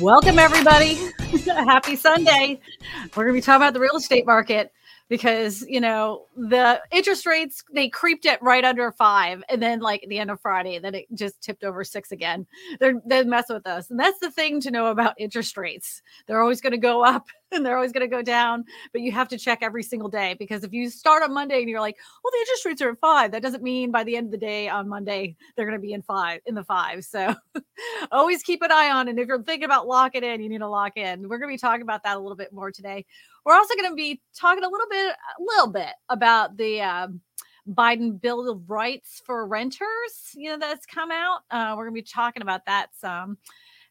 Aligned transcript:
Welcome, 0.00 0.38
everybody. 0.38 0.96
Happy 1.46 1.96
Sunday. 1.96 2.60
We're 3.16 3.24
going 3.24 3.28
to 3.28 3.32
be 3.32 3.40
talking 3.40 3.56
about 3.62 3.74
the 3.74 3.80
real 3.80 3.96
estate 3.96 4.26
market 4.26 4.72
because, 5.08 5.62
you 5.68 5.80
know, 5.80 6.26
the 6.36 6.80
interest 6.90 7.24
rates, 7.26 7.64
they 7.72 7.88
creeped 7.88 8.26
it 8.26 8.40
right 8.42 8.64
under 8.64 8.92
five. 8.92 9.42
And 9.48 9.62
then, 9.62 9.80
like, 9.80 10.02
at 10.02 10.08
the 10.08 10.18
end 10.18 10.30
of 10.30 10.40
Friday, 10.40 10.78
then 10.78 10.94
it 10.94 11.06
just 11.14 11.40
tipped 11.40 11.64
over 11.64 11.82
six 11.84 12.12
again. 12.12 12.46
They're, 12.78 13.00
they 13.06 13.24
mess 13.24 13.46
with 13.48 13.66
us. 13.66 13.90
And 13.90 13.98
that's 13.98 14.18
the 14.20 14.30
thing 14.30 14.60
to 14.62 14.70
know 14.70 14.86
about 14.86 15.14
interest 15.18 15.56
rates. 15.56 16.02
They're 16.26 16.42
always 16.42 16.60
going 16.60 16.72
to 16.72 16.78
go 16.78 17.04
up 17.04 17.26
and 17.52 17.64
they're 17.64 17.76
always 17.76 17.92
going 17.92 18.08
to 18.08 18.14
go 18.14 18.22
down. 18.22 18.64
But 18.92 19.00
you 19.00 19.12
have 19.12 19.28
to 19.28 19.38
check 19.38 19.60
every 19.62 19.82
single 19.82 20.08
day 20.08 20.36
because 20.38 20.64
if 20.64 20.72
you 20.72 20.90
start 20.90 21.22
on 21.22 21.32
Monday 21.32 21.60
and 21.60 21.68
you're 21.68 21.80
like, 21.80 21.96
well, 22.22 22.30
the 22.30 22.40
interest 22.40 22.64
rates 22.66 22.82
are 22.82 22.90
at 22.90 23.00
five, 23.00 23.32
that 23.32 23.42
doesn't 23.42 23.62
mean 23.62 23.90
by 23.90 24.04
the 24.04 24.16
end 24.16 24.26
of 24.26 24.32
the 24.32 24.38
day 24.38 24.68
on 24.68 24.88
Monday 24.88 25.36
they're 25.56 25.66
going 25.66 25.78
to 25.78 25.82
be 25.86 25.92
in 25.92 26.02
five 26.02 26.40
in 26.46 26.54
the 26.54 26.64
five. 26.64 27.04
So 27.04 27.34
always 28.12 28.42
keep 28.42 28.62
an 28.62 28.72
eye 28.72 28.90
on. 28.90 29.08
And 29.08 29.18
if 29.18 29.26
you're 29.26 29.42
thinking 29.42 29.64
about 29.64 29.86
locking 29.86 30.24
in, 30.24 30.42
you 30.42 30.48
need 30.48 30.58
to 30.58 30.68
lock 30.68 30.96
in. 30.96 31.28
We're 31.28 31.38
going 31.38 31.50
to 31.50 31.54
be 31.54 31.58
talking 31.58 31.82
about 31.82 32.02
that 32.04 32.16
a 32.16 32.20
little 32.20 32.36
bit 32.36 32.52
more 32.52 32.70
today. 32.70 33.06
We're 33.48 33.54
also 33.54 33.74
going 33.76 33.90
to 33.90 33.96
be 33.96 34.20
talking 34.36 34.62
a 34.62 34.68
little 34.68 34.86
bit, 34.90 35.08
a 35.16 35.42
little 35.42 35.72
bit 35.72 35.94
about 36.10 36.58
the. 36.58 36.82
Um, 36.82 37.20
Biden 37.66 38.18
Bill 38.18 38.48
of 38.48 38.70
Rights 38.70 39.20
for 39.26 39.46
renters, 39.46 40.32
you 40.34 40.48
know, 40.48 40.58
that's 40.58 40.86
come 40.86 41.10
out. 41.10 41.40
Uh, 41.50 41.74
we're 41.76 41.84
going 41.84 41.94
to 41.94 42.02
be 42.02 42.10
talking 42.10 42.40
about 42.40 42.64
that 42.64 42.88
some. 42.96 43.36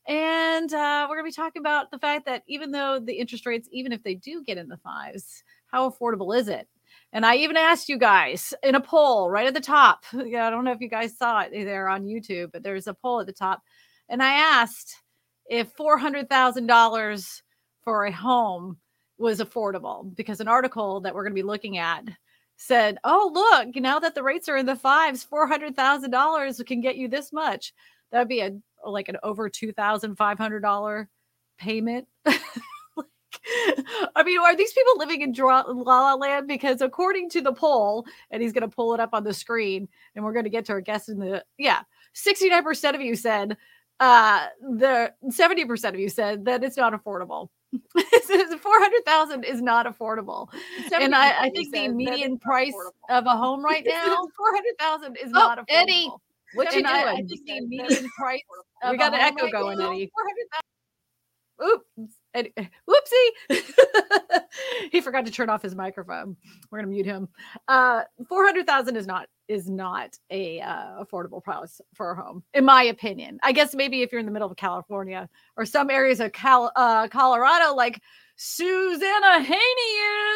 And 0.07 0.73
uh, 0.73 1.05
we're 1.07 1.17
going 1.17 1.31
to 1.31 1.37
be 1.37 1.43
talking 1.43 1.59
about 1.59 1.91
the 1.91 1.99
fact 1.99 2.25
that 2.25 2.41
even 2.47 2.71
though 2.71 2.99
the 2.99 3.13
interest 3.13 3.45
rates, 3.45 3.69
even 3.71 3.91
if 3.91 4.01
they 4.01 4.15
do 4.15 4.43
get 4.43 4.57
in 4.57 4.67
the 4.67 4.77
fives, 4.77 5.43
how 5.67 5.87
affordable 5.87 6.35
is 6.35 6.47
it? 6.47 6.67
And 7.13 7.23
I 7.23 7.35
even 7.35 7.55
asked 7.55 7.87
you 7.87 7.99
guys 7.99 8.51
in 8.63 8.73
a 8.73 8.81
poll 8.81 9.29
right 9.29 9.45
at 9.45 9.53
the 9.53 9.61
top. 9.61 10.05
Yeah, 10.13 10.47
I 10.47 10.49
don't 10.49 10.63
know 10.63 10.71
if 10.71 10.81
you 10.81 10.89
guys 10.89 11.15
saw 11.15 11.41
it 11.41 11.51
there 11.51 11.87
on 11.87 12.05
YouTube, 12.05 12.51
but 12.51 12.63
there's 12.63 12.87
a 12.87 12.95
poll 12.95 13.19
at 13.19 13.27
the 13.27 13.33
top. 13.33 13.61
And 14.09 14.23
I 14.23 14.33
asked 14.33 15.03
if 15.49 15.75
$400,000 15.75 17.41
for 17.83 18.05
a 18.05 18.11
home 18.11 18.77
was 19.17 19.39
affordable 19.39 20.15
because 20.15 20.39
an 20.39 20.47
article 20.47 21.01
that 21.01 21.13
we're 21.13 21.23
going 21.23 21.33
to 21.33 21.41
be 21.41 21.47
looking 21.47 21.77
at 21.77 22.03
said, 22.57 22.97
"Oh, 23.03 23.31
look, 23.33 23.75
now 23.75 23.99
that 23.99 24.15
the 24.15 24.23
rates 24.23 24.49
are 24.49 24.57
in 24.57 24.65
the 24.65 24.75
fives, 24.75 25.25
$400,000 25.25 26.65
can 26.65 26.81
get 26.81 26.97
you 26.97 27.07
this 27.07 27.31
much." 27.31 27.73
That 28.11 28.19
would 28.19 28.27
be 28.27 28.41
a 28.41 28.57
like 28.85 29.09
an 29.09 29.17
over 29.23 29.49
$2,500 29.49 31.07
payment. 31.57 32.07
like, 32.25 32.39
I 34.15 34.23
mean, 34.23 34.39
are 34.39 34.55
these 34.55 34.73
people 34.73 34.97
living 34.97 35.21
in 35.21 35.33
La 35.33 35.63
La 35.67 36.13
Land? 36.15 36.47
Because 36.47 36.81
according 36.81 37.29
to 37.31 37.41
the 37.41 37.53
poll, 37.53 38.05
and 38.31 38.41
he's 38.41 38.53
going 38.53 38.69
to 38.69 38.75
pull 38.75 38.93
it 38.93 38.99
up 38.99 39.09
on 39.13 39.23
the 39.23 39.33
screen, 39.33 39.87
and 40.15 40.23
we're 40.23 40.33
going 40.33 40.45
to 40.45 40.49
get 40.49 40.65
to 40.65 40.73
our 40.73 40.81
guest 40.81 41.09
in 41.09 41.19
the 41.19 41.43
yeah, 41.57 41.81
69% 42.15 42.95
of 42.95 43.01
you 43.01 43.15
said 43.15 43.57
uh 43.99 44.45
the 44.61 45.11
70% 45.25 45.89
of 45.89 45.99
you 45.99 46.07
said 46.07 46.45
that 46.45 46.63
it's 46.63 46.77
not 46.77 46.93
affordable 46.93 47.49
400,000 48.59 49.43
is 49.43 49.61
not 49.61 49.85
affordable. 49.85 50.49
And 50.93 51.13
I, 51.13 51.45
I 51.45 51.49
think 51.49 51.73
the 51.73 51.87
median 51.89 52.37
price 52.39 52.73
affordable. 52.73 53.17
of 53.17 53.25
a 53.25 53.37
home 53.37 53.63
right 53.63 53.85
now, 53.87 54.27
400,000 54.37 55.17
is 55.17 55.27
oh, 55.27 55.29
not 55.31 55.59
affordable. 55.59 55.65
Eddie, 55.69 56.09
what 56.53 56.73
you 56.73 56.83
doing? 56.83 56.85
I, 56.85 57.11
I 57.11 57.15
think 57.15 57.45
the 57.45 57.61
median 57.61 58.09
price. 58.17 58.41
we 58.89 58.97
got 58.97 59.13
an 59.13 59.19
echo 59.19 59.43
right 59.43 59.51
going, 59.51 59.79
now, 59.79 59.91
Eddie. 59.91 60.11
Oops. 61.63 62.16
Eddie. 62.37 62.53
Whoopsie. 62.89 63.63
he 64.91 65.01
forgot 65.01 65.25
to 65.25 65.31
turn 65.31 65.49
off 65.49 65.61
his 65.61 65.75
microphone. 65.75 66.37
We're 66.69 66.79
gonna 66.79 66.91
mute 66.91 67.05
him. 67.05 67.27
Uh, 67.67 68.03
four 68.29 68.45
hundred 68.45 68.67
thousand 68.67 68.95
is 68.95 69.07
not 69.07 69.27
is 69.47 69.69
not 69.69 70.17
a 70.29 70.59
uh, 70.61 71.03
affordable 71.03 71.43
price 71.43 71.81
for 71.95 72.11
a 72.11 72.15
home, 72.15 72.43
in 72.53 72.65
my 72.65 72.83
opinion. 72.83 73.39
I 73.43 73.51
guess 73.51 73.73
maybe 73.73 74.01
if 74.01 74.11
you're 74.11 74.19
in 74.19 74.25
the 74.25 74.31
middle 74.31 74.49
of 74.49 74.57
California 74.57 75.27
or 75.55 75.65
some 75.65 75.89
areas 75.89 76.19
of 76.19 76.31
Cal- 76.31 76.71
uh, 76.75 77.07
Colorado, 77.07 77.73
like 77.73 78.01
Susanna 78.35 79.41
Haney 79.41 79.57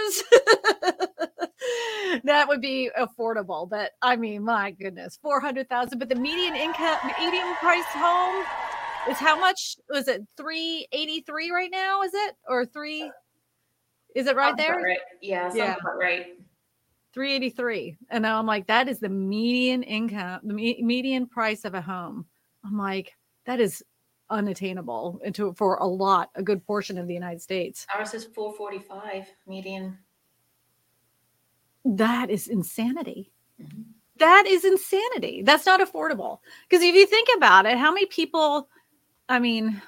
is, 0.07 0.23
that 2.23 2.47
would 2.47 2.61
be 2.61 2.89
affordable. 2.97 3.69
But 3.69 3.91
I 4.01 4.15
mean, 4.15 4.43
my 4.43 4.71
goodness, 4.71 5.19
four 5.21 5.39
hundred 5.39 5.69
thousand. 5.69 5.99
But 5.99 6.09
the 6.09 6.15
median 6.15 6.55
income, 6.55 6.97
median 7.19 7.53
price 7.55 7.85
home 7.89 8.45
is 9.09 9.17
how 9.17 9.39
much? 9.39 9.77
Was 9.89 10.07
it 10.07 10.25
three 10.37 10.87
eighty 10.91 11.21
three 11.21 11.51
right 11.51 11.71
now? 11.71 12.01
Is 12.01 12.13
it 12.13 12.35
or 12.47 12.65
three? 12.65 13.11
Is 14.15 14.27
it 14.27 14.35
right 14.35 14.57
there? 14.57 14.75
Right. 14.75 14.99
Yeah, 15.21 15.51
yeah, 15.53 15.75
right. 15.99 16.37
383 17.13 17.97
and 18.09 18.25
i'm 18.25 18.45
like 18.45 18.65
that 18.67 18.87
is 18.87 18.99
the 18.99 19.09
median 19.09 19.83
income 19.83 20.39
the 20.43 20.53
me- 20.53 20.81
median 20.81 21.25
price 21.25 21.65
of 21.65 21.73
a 21.73 21.81
home 21.81 22.25
i'm 22.65 22.77
like 22.77 23.13
that 23.45 23.59
is 23.59 23.83
unattainable 24.29 25.19
into 25.25 25.53
for 25.53 25.75
a 25.75 25.85
lot 25.85 26.29
a 26.35 26.43
good 26.43 26.65
portion 26.65 26.97
of 26.97 27.07
the 27.07 27.13
united 27.13 27.41
states 27.41 27.85
ours 27.93 28.13
is 28.13 28.25
445 28.25 29.27
median 29.45 29.97
that 31.83 32.29
is 32.29 32.47
insanity 32.47 33.29
mm-hmm. 33.61 33.81
that 34.17 34.45
is 34.47 34.63
insanity 34.63 35.41
that's 35.43 35.65
not 35.65 35.81
affordable 35.81 36.39
because 36.69 36.83
if 36.83 36.95
you 36.95 37.05
think 37.05 37.27
about 37.35 37.65
it 37.65 37.77
how 37.77 37.91
many 37.91 38.05
people 38.05 38.69
i 39.31 39.39
mean 39.39 39.81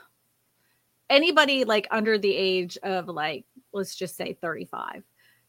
anybody 1.10 1.64
like 1.64 1.88
under 1.92 2.18
the 2.18 2.36
age 2.36 2.78
of 2.84 3.08
like 3.08 3.46
let's 3.74 3.96
just 3.96 4.16
say 4.16 4.34
35 4.34 5.04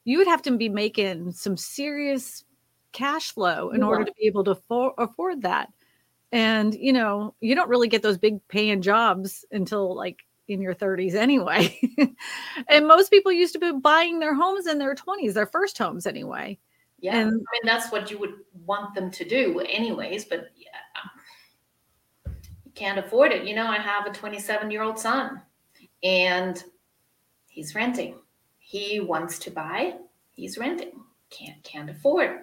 you 0.04 0.18
would 0.18 0.26
have 0.26 0.42
to 0.42 0.56
be 0.56 0.68
making 0.68 1.32
some 1.32 1.56
serious 1.56 2.44
cash 2.94 3.32
flow 3.32 3.70
in 3.70 3.80
yeah. 3.80 3.86
order 3.86 4.04
to 4.04 4.12
be 4.18 4.26
able 4.26 4.44
to 4.44 4.54
for- 4.54 4.94
afford 4.96 5.42
that. 5.42 5.70
And 6.32 6.74
you 6.74 6.92
know, 6.92 7.34
you 7.40 7.54
don't 7.54 7.68
really 7.68 7.88
get 7.88 8.02
those 8.02 8.16
big 8.16 8.46
paying 8.48 8.80
jobs 8.80 9.44
until 9.52 9.94
like 9.94 10.24
in 10.48 10.62
your 10.62 10.74
30s 10.74 11.14
anyway. 11.14 11.78
and 12.68 12.86
most 12.86 13.10
people 13.10 13.32
used 13.32 13.52
to 13.54 13.58
be 13.58 13.72
buying 13.72 14.18
their 14.18 14.34
homes 14.34 14.66
in 14.66 14.78
their 14.78 14.94
20s, 14.94 15.34
their 15.34 15.46
first 15.46 15.76
homes 15.76 16.06
anyway. 16.06 16.58
Yeah. 17.00 17.18
And, 17.18 17.28
I 17.28 17.30
mean, 17.32 17.64
that's 17.64 17.92
what 17.92 18.10
you 18.10 18.18
would 18.18 18.34
want 18.64 18.94
them 18.94 19.10
to 19.10 19.24
do, 19.24 19.60
anyways. 19.60 20.24
But 20.24 20.50
can't 22.74 22.98
afford 22.98 23.32
it. 23.32 23.46
You 23.46 23.54
know, 23.54 23.66
I 23.66 23.78
have 23.78 24.06
a 24.06 24.10
27 24.10 24.70
year 24.70 24.82
old 24.82 24.98
son 24.98 25.40
and 26.02 26.62
he's 27.46 27.74
renting 27.74 28.16
he 28.64 28.98
wants 28.98 29.38
to 29.40 29.50
buy, 29.50 29.94
he's 30.32 30.58
renting. 30.58 30.92
Can't 31.30 31.62
can't 31.62 31.90
afford. 31.90 32.40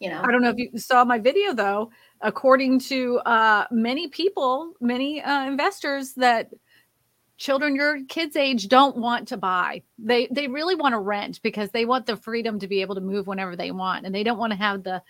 You 0.00 0.10
know. 0.10 0.20
I 0.22 0.30
don't 0.30 0.42
know 0.42 0.50
if 0.50 0.58
you 0.58 0.76
saw 0.78 1.04
my 1.04 1.18
video 1.18 1.54
though. 1.54 1.90
According 2.20 2.80
to 2.80 3.18
uh, 3.20 3.64
many 3.70 4.08
people, 4.08 4.74
many 4.80 5.22
uh, 5.22 5.46
investors, 5.46 6.12
that 6.14 6.50
children 7.36 7.76
your 7.76 8.04
kids 8.08 8.34
age 8.36 8.66
don't 8.66 8.96
want 8.96 9.28
to 9.28 9.36
buy 9.36 9.80
they 9.96 10.26
they 10.32 10.48
really 10.48 10.74
want 10.74 10.92
to 10.92 10.98
rent 10.98 11.40
because 11.40 11.70
they 11.70 11.84
want 11.84 12.04
the 12.04 12.16
freedom 12.16 12.58
to 12.58 12.66
be 12.66 12.80
able 12.80 12.96
to 12.96 13.00
move 13.00 13.28
whenever 13.28 13.54
they 13.54 13.70
want 13.70 14.04
and 14.04 14.12
they 14.12 14.24
don't 14.24 14.38
want 14.38 14.50
to 14.50 14.58
have 14.58 14.82
the 14.82 15.00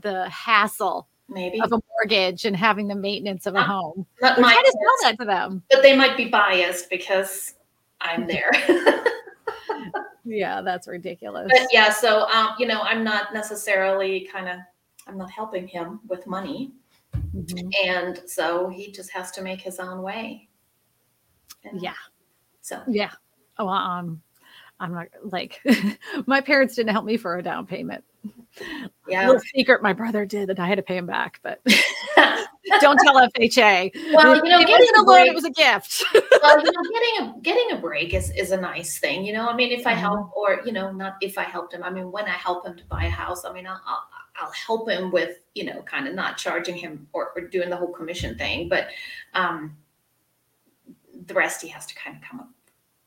the 0.00 0.26
hassle 0.30 1.06
maybe 1.28 1.60
of 1.60 1.72
a 1.72 1.80
mortgage 1.90 2.44
and 2.44 2.56
having 2.56 2.86
the 2.86 2.94
maintenance 2.94 3.46
of 3.46 3.54
a 3.54 3.62
home 3.62 4.06
not 4.20 4.38
my 4.38 4.52
to 4.52 4.72
sell 4.72 5.10
that 5.10 5.18
to 5.18 5.24
them 5.24 5.62
but 5.70 5.82
they 5.82 5.96
might 5.96 6.16
be 6.16 6.28
biased 6.28 6.90
because 6.90 7.54
i'm 8.00 8.26
there 8.26 8.50
yeah, 10.24 10.62
that's 10.62 10.88
ridiculous. 10.88 11.48
But 11.50 11.68
yeah, 11.70 11.90
so 11.90 12.28
um, 12.28 12.50
you 12.58 12.66
know, 12.66 12.80
I'm 12.82 13.04
not 13.04 13.34
necessarily 13.34 14.28
kind 14.32 14.48
of 14.48 14.58
I'm 15.06 15.18
not 15.18 15.30
helping 15.30 15.68
him 15.68 16.00
with 16.08 16.26
money. 16.26 16.72
Mm-hmm. 17.14 17.68
And 17.86 18.22
so 18.26 18.68
he 18.68 18.90
just 18.90 19.10
has 19.10 19.30
to 19.32 19.42
make 19.42 19.60
his 19.60 19.78
own 19.78 20.02
way. 20.02 20.48
And 21.64 21.80
yeah. 21.80 21.92
So 22.62 22.82
yeah. 22.88 23.12
Oh, 23.58 23.68
um, 23.68 24.22
I'm 24.80 24.94
not 24.94 25.06
like 25.22 25.60
my 26.26 26.40
parents 26.40 26.74
didn't 26.74 26.92
help 26.92 27.04
me 27.04 27.16
for 27.16 27.36
a 27.36 27.42
down 27.42 27.66
payment. 27.66 28.02
Yeah. 29.08 29.26
Little 29.26 29.42
secret, 29.54 29.82
my 29.82 29.92
brother 29.92 30.24
did 30.24 30.50
and 30.50 30.58
I 30.58 30.66
had 30.66 30.76
to 30.76 30.82
pay 30.82 30.96
him 30.96 31.06
back, 31.06 31.40
but 31.42 31.60
don't 32.80 32.98
tell 32.98 33.16
FHA. 33.28 33.92
Well, 34.14 34.36
you 34.36 34.50
know, 34.50 34.60
it 34.60 34.68
wasn't 34.68 34.96
a 34.98 35.02
loan; 35.02 35.26
it 35.26 35.34
was 35.34 35.44
a 35.44 35.50
gift. 35.50 36.04
well, 36.42 36.64
you 36.64 36.72
know, 36.72 36.82
getting 36.92 37.18
a 37.18 37.40
getting 37.42 37.72
a 37.72 37.80
break 37.80 38.14
is 38.14 38.30
is 38.30 38.50
a 38.50 38.56
nice 38.56 38.98
thing. 38.98 39.24
You 39.24 39.32
know, 39.32 39.48
I 39.48 39.54
mean, 39.54 39.72
if 39.72 39.86
I 39.86 39.92
mm-hmm. 39.92 40.00
help, 40.00 40.36
or 40.36 40.62
you 40.64 40.72
know, 40.72 40.90
not 40.92 41.16
if 41.20 41.36
I 41.36 41.44
helped 41.44 41.74
him. 41.74 41.82
I 41.82 41.90
mean, 41.90 42.10
when 42.10 42.24
I 42.24 42.30
help 42.30 42.66
him 42.66 42.76
to 42.76 42.84
buy 42.84 43.04
a 43.04 43.10
house, 43.10 43.44
I 43.44 43.52
mean, 43.52 43.66
I'll 43.66 43.80
I'll, 43.86 44.04
I'll 44.40 44.52
help 44.52 44.88
him 44.88 45.10
with 45.10 45.38
you 45.54 45.64
know, 45.64 45.82
kind 45.82 46.08
of 46.08 46.14
not 46.14 46.36
charging 46.36 46.76
him 46.76 47.06
or, 47.12 47.30
or 47.36 47.42
doing 47.42 47.70
the 47.70 47.76
whole 47.76 47.92
commission 47.92 48.36
thing, 48.36 48.68
but 48.68 48.88
um, 49.34 49.76
the 51.26 51.34
rest 51.34 51.62
he 51.62 51.68
has 51.68 51.86
to 51.86 51.94
kind 51.94 52.16
of 52.16 52.22
come 52.22 52.40
up, 52.40 52.50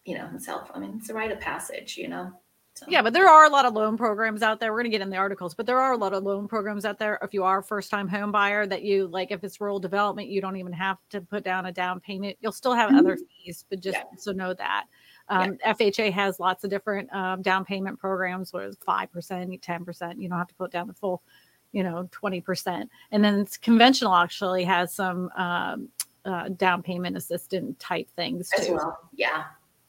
you 0.05 0.17
know, 0.17 0.27
himself. 0.27 0.71
I 0.73 0.79
mean, 0.79 0.95
it's 0.97 1.09
a 1.09 1.13
rite 1.13 1.31
of 1.31 1.39
passage, 1.39 1.97
you 1.97 2.07
know. 2.07 2.31
So. 2.77 2.85
Yeah, 2.87 3.01
but 3.01 3.13
there 3.13 3.27
are 3.27 3.45
a 3.45 3.49
lot 3.49 3.65
of 3.65 3.73
loan 3.73 3.97
programs 3.97 4.43
out 4.43 4.59
there. 4.59 4.71
We're 4.71 4.79
gonna 4.79 4.89
get 4.89 5.01
in 5.01 5.09
the 5.09 5.17
articles, 5.17 5.55
but 5.55 5.65
there 5.65 5.79
are 5.79 5.93
a 5.93 5.97
lot 5.97 6.13
of 6.13 6.23
loan 6.23 6.47
programs 6.47 6.85
out 6.85 6.99
there. 6.99 7.17
If 7.23 7.33
you 7.33 7.43
are 7.43 7.59
a 7.59 7.63
first 7.63 7.89
time 7.89 8.07
home 8.07 8.31
buyer, 8.31 8.67
that 8.67 8.83
you 8.83 9.07
like, 9.07 9.31
if 9.31 9.43
it's 9.43 9.59
rural 9.59 9.79
development, 9.79 10.27
you 10.27 10.41
don't 10.41 10.57
even 10.57 10.73
have 10.73 10.97
to 11.09 11.21
put 11.21 11.43
down 11.43 11.65
a 11.65 11.71
down 11.71 11.99
payment. 11.99 12.37
You'll 12.39 12.51
still 12.51 12.73
have 12.73 12.89
mm-hmm. 12.89 12.99
other 12.99 13.17
fees, 13.17 13.65
but 13.69 13.79
just 13.79 13.97
yeah. 13.97 14.03
so 14.17 14.31
know 14.31 14.53
that. 14.53 14.85
Um, 15.29 15.57
yeah. 15.59 15.73
FHA 15.73 16.13
has 16.13 16.39
lots 16.39 16.63
of 16.63 16.69
different 16.69 17.11
um, 17.13 17.41
down 17.41 17.65
payment 17.65 17.99
programs 17.99 18.53
where 18.53 18.65
it's 18.65 18.77
five 18.85 19.11
percent, 19.11 19.61
ten 19.61 19.83
percent. 19.83 20.21
You 20.21 20.29
don't 20.29 20.37
have 20.37 20.47
to 20.49 20.55
put 20.55 20.71
down 20.71 20.87
the 20.87 20.93
full, 20.93 21.23
you 21.71 21.83
know, 21.83 22.07
twenty 22.11 22.41
percent. 22.41 22.89
And 23.11 23.23
then 23.23 23.45
conventional 23.61 24.13
actually 24.13 24.63
has 24.65 24.93
some 24.93 25.29
um, 25.35 25.89
uh, 26.25 26.49
down 26.49 26.83
payment 26.83 27.17
assistant 27.17 27.79
type 27.79 28.09
things 28.15 28.51
as 28.57 28.67
too. 28.67 28.73
well. 28.73 28.99
Yeah. 29.13 29.45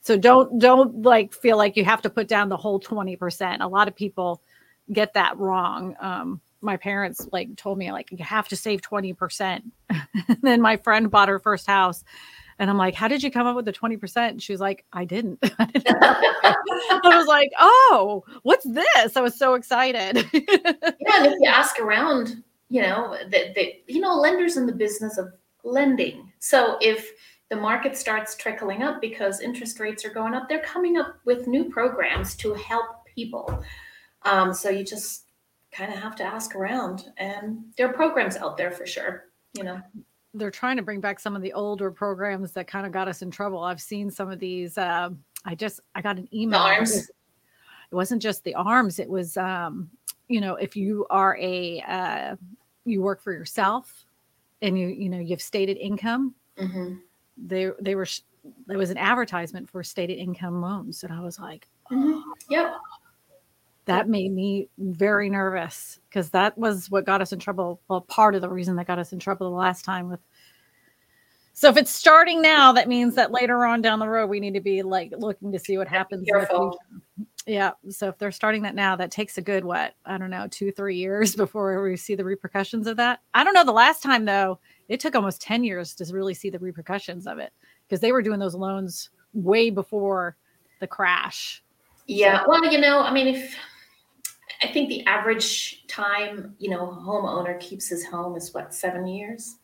So 0.08 0.16
don't 0.16 0.58
don't 0.58 1.02
like 1.02 1.34
feel 1.34 1.58
like 1.58 1.76
you 1.76 1.84
have 1.84 2.00
to 2.00 2.08
put 2.08 2.28
down 2.28 2.48
the 2.48 2.56
whole 2.56 2.80
20%. 2.80 3.58
A 3.60 3.68
lot 3.68 3.88
of 3.88 3.94
people 3.94 4.40
get 4.90 5.12
that 5.12 5.36
wrong. 5.36 5.94
Um, 6.00 6.40
my 6.62 6.78
parents 6.78 7.28
like 7.30 7.54
told 7.56 7.76
me 7.76 7.92
like 7.92 8.10
you 8.10 8.24
have 8.24 8.48
to 8.48 8.56
save 8.56 8.80
20%. 8.80 9.62
then 10.40 10.62
my 10.62 10.78
friend 10.78 11.10
bought 11.10 11.28
her 11.28 11.38
first 11.38 11.66
house 11.66 12.04
and 12.58 12.70
I'm 12.70 12.78
like, 12.78 12.94
how 12.94 13.06
did 13.06 13.22
you 13.22 13.30
come 13.30 13.46
up 13.46 13.54
with 13.54 13.66
the 13.66 13.72
20%? 13.74 14.16
And 14.16 14.42
she 14.42 14.54
was 14.54 14.62
like, 14.62 14.86
I 14.94 15.04
didn't. 15.04 15.40
I, 15.58 16.54
was 17.04 17.26
like, 17.26 17.50
oh, 17.58 18.24
what's 18.44 18.64
this? 18.64 19.14
I 19.14 19.20
was 19.20 19.38
so 19.38 19.56
excited. 19.56 20.26
yeah, 20.32 21.18
and 21.18 21.26
if 21.26 21.34
you 21.38 21.50
ask 21.50 21.78
around, 21.80 22.42
you 22.70 22.80
know, 22.80 23.14
that 23.28 23.54
that 23.54 23.66
you 23.86 24.00
know, 24.00 24.14
lenders 24.14 24.56
in 24.56 24.64
the 24.64 24.72
business 24.72 25.18
of 25.18 25.34
lending. 25.64 26.32
So 26.38 26.78
if 26.80 27.12
the 27.50 27.56
market 27.56 27.96
starts 27.96 28.36
trickling 28.36 28.82
up 28.82 29.00
because 29.00 29.40
interest 29.40 29.80
rates 29.80 30.04
are 30.04 30.10
going 30.10 30.34
up, 30.34 30.48
they're 30.48 30.62
coming 30.62 30.98
up 30.98 31.18
with 31.24 31.46
new 31.46 31.64
programs 31.64 32.34
to 32.36 32.54
help 32.54 33.06
people. 33.14 33.64
Um, 34.22 34.52
so 34.52 34.68
you 34.68 34.84
just 34.84 35.24
kind 35.72 35.92
of 35.92 35.98
have 35.98 36.16
to 36.16 36.24
ask 36.24 36.54
around, 36.54 37.06
and 37.16 37.60
there 37.76 37.88
are 37.88 37.92
programs 37.92 38.36
out 38.36 38.56
there 38.56 38.70
for 38.70 38.86
sure. 38.86 39.26
You 39.54 39.64
know, 39.64 39.80
they're 40.34 40.50
trying 40.50 40.76
to 40.76 40.82
bring 40.82 41.00
back 41.00 41.20
some 41.20 41.34
of 41.36 41.42
the 41.42 41.52
older 41.52 41.90
programs 41.90 42.52
that 42.52 42.66
kind 42.66 42.86
of 42.86 42.92
got 42.92 43.08
us 43.08 43.22
in 43.22 43.30
trouble. 43.30 43.60
I've 43.60 43.80
seen 43.80 44.10
some 44.10 44.30
of 44.30 44.38
these. 44.38 44.76
Uh, 44.76 45.10
I 45.44 45.54
just 45.54 45.80
I 45.94 46.02
got 46.02 46.18
an 46.18 46.28
email. 46.34 46.60
The 46.60 46.66
arms. 46.66 47.10
It 47.90 47.94
wasn't 47.94 48.20
just 48.20 48.44
the 48.44 48.54
arms. 48.54 48.98
It 48.98 49.08
was, 49.08 49.38
um, 49.38 49.88
you 50.28 50.42
know, 50.42 50.56
if 50.56 50.76
you 50.76 51.06
are 51.08 51.38
a 51.40 51.80
uh, 51.88 52.36
you 52.84 53.00
work 53.00 53.22
for 53.22 53.32
yourself, 53.32 54.04
and 54.60 54.78
you 54.78 54.88
you 54.88 55.08
know 55.08 55.18
you 55.18 55.30
have 55.30 55.42
stated 55.42 55.78
income. 55.78 56.34
mm-hmm. 56.58 56.96
They 57.46 57.70
they 57.80 57.94
were 57.94 58.06
there 58.66 58.78
was 58.78 58.90
an 58.90 58.98
advertisement 58.98 59.68
for 59.68 59.82
stated 59.82 60.14
income 60.18 60.60
loans, 60.62 61.02
and 61.04 61.12
I 61.12 61.20
was 61.20 61.38
like, 61.38 61.68
Mm-hmm. 61.90 62.20
yep. 62.50 62.74
that 63.86 64.08
made 64.10 64.32
me 64.32 64.68
very 64.78 65.30
nervous 65.30 65.98
because 66.08 66.28
that 66.30 66.56
was 66.58 66.90
what 66.90 67.06
got 67.06 67.22
us 67.22 67.32
in 67.32 67.38
trouble. 67.38 67.80
Well, 67.88 68.02
part 68.02 68.34
of 68.34 68.42
the 68.42 68.48
reason 68.50 68.76
that 68.76 68.86
got 68.86 68.98
us 68.98 69.12
in 69.12 69.18
trouble 69.18 69.48
the 69.50 69.56
last 69.56 69.84
time 69.84 70.10
with. 70.10 70.20
So 71.54 71.68
if 71.70 71.76
it's 71.76 71.90
starting 71.90 72.40
now, 72.42 72.72
that 72.72 72.86
means 72.88 73.14
that 73.16 73.32
later 73.32 73.64
on 73.64 73.80
down 73.82 73.98
the 73.98 74.08
road 74.08 74.28
we 74.28 74.38
need 74.38 74.54
to 74.54 74.60
be 74.60 74.82
like 74.82 75.12
looking 75.16 75.50
to 75.50 75.58
see 75.58 75.76
what 75.78 75.88
happens. 75.88 76.28
in 76.28 76.38
the 76.38 76.76
Yeah. 77.46 77.72
So 77.88 78.08
if 78.08 78.18
they're 78.18 78.30
starting 78.30 78.62
that 78.62 78.74
now, 78.74 78.94
that 78.96 79.10
takes 79.10 79.38
a 79.38 79.42
good 79.42 79.64
what 79.64 79.94
I 80.04 80.18
don't 80.18 80.30
know 80.30 80.46
two 80.50 80.70
three 80.70 80.96
years 80.96 81.34
before 81.36 81.82
we 81.82 81.96
see 81.96 82.14
the 82.14 82.24
repercussions 82.24 82.86
of 82.86 82.96
that. 82.98 83.20
I 83.34 83.42
don't 83.44 83.54
know. 83.54 83.64
The 83.64 83.72
last 83.72 84.02
time 84.02 84.24
though, 84.26 84.60
it 84.88 85.00
took 85.00 85.14
almost 85.14 85.40
ten 85.40 85.64
years 85.64 85.94
to 85.94 86.12
really 86.12 86.34
see 86.34 86.50
the 86.50 86.58
repercussions 86.58 87.26
of 87.26 87.38
it 87.38 87.52
because 87.86 88.00
they 88.00 88.12
were 88.12 88.22
doing 88.22 88.38
those 88.38 88.54
loans 88.54 89.10
way 89.32 89.70
before 89.70 90.36
the 90.80 90.86
crash. 90.86 91.62
Yeah. 92.06 92.44
Well, 92.46 92.64
you 92.72 92.80
know, 92.80 93.00
I 93.00 93.12
mean, 93.12 93.28
if 93.28 93.56
I 94.62 94.68
think 94.68 94.88
the 94.88 95.04
average 95.06 95.86
time, 95.86 96.54
you 96.58 96.70
know, 96.70 96.90
a 96.90 96.94
homeowner 96.94 97.60
keeps 97.60 97.88
his 97.88 98.04
home 98.04 98.36
is 98.36 98.52
what, 98.54 98.74
seven 98.74 99.06
years? 99.06 99.56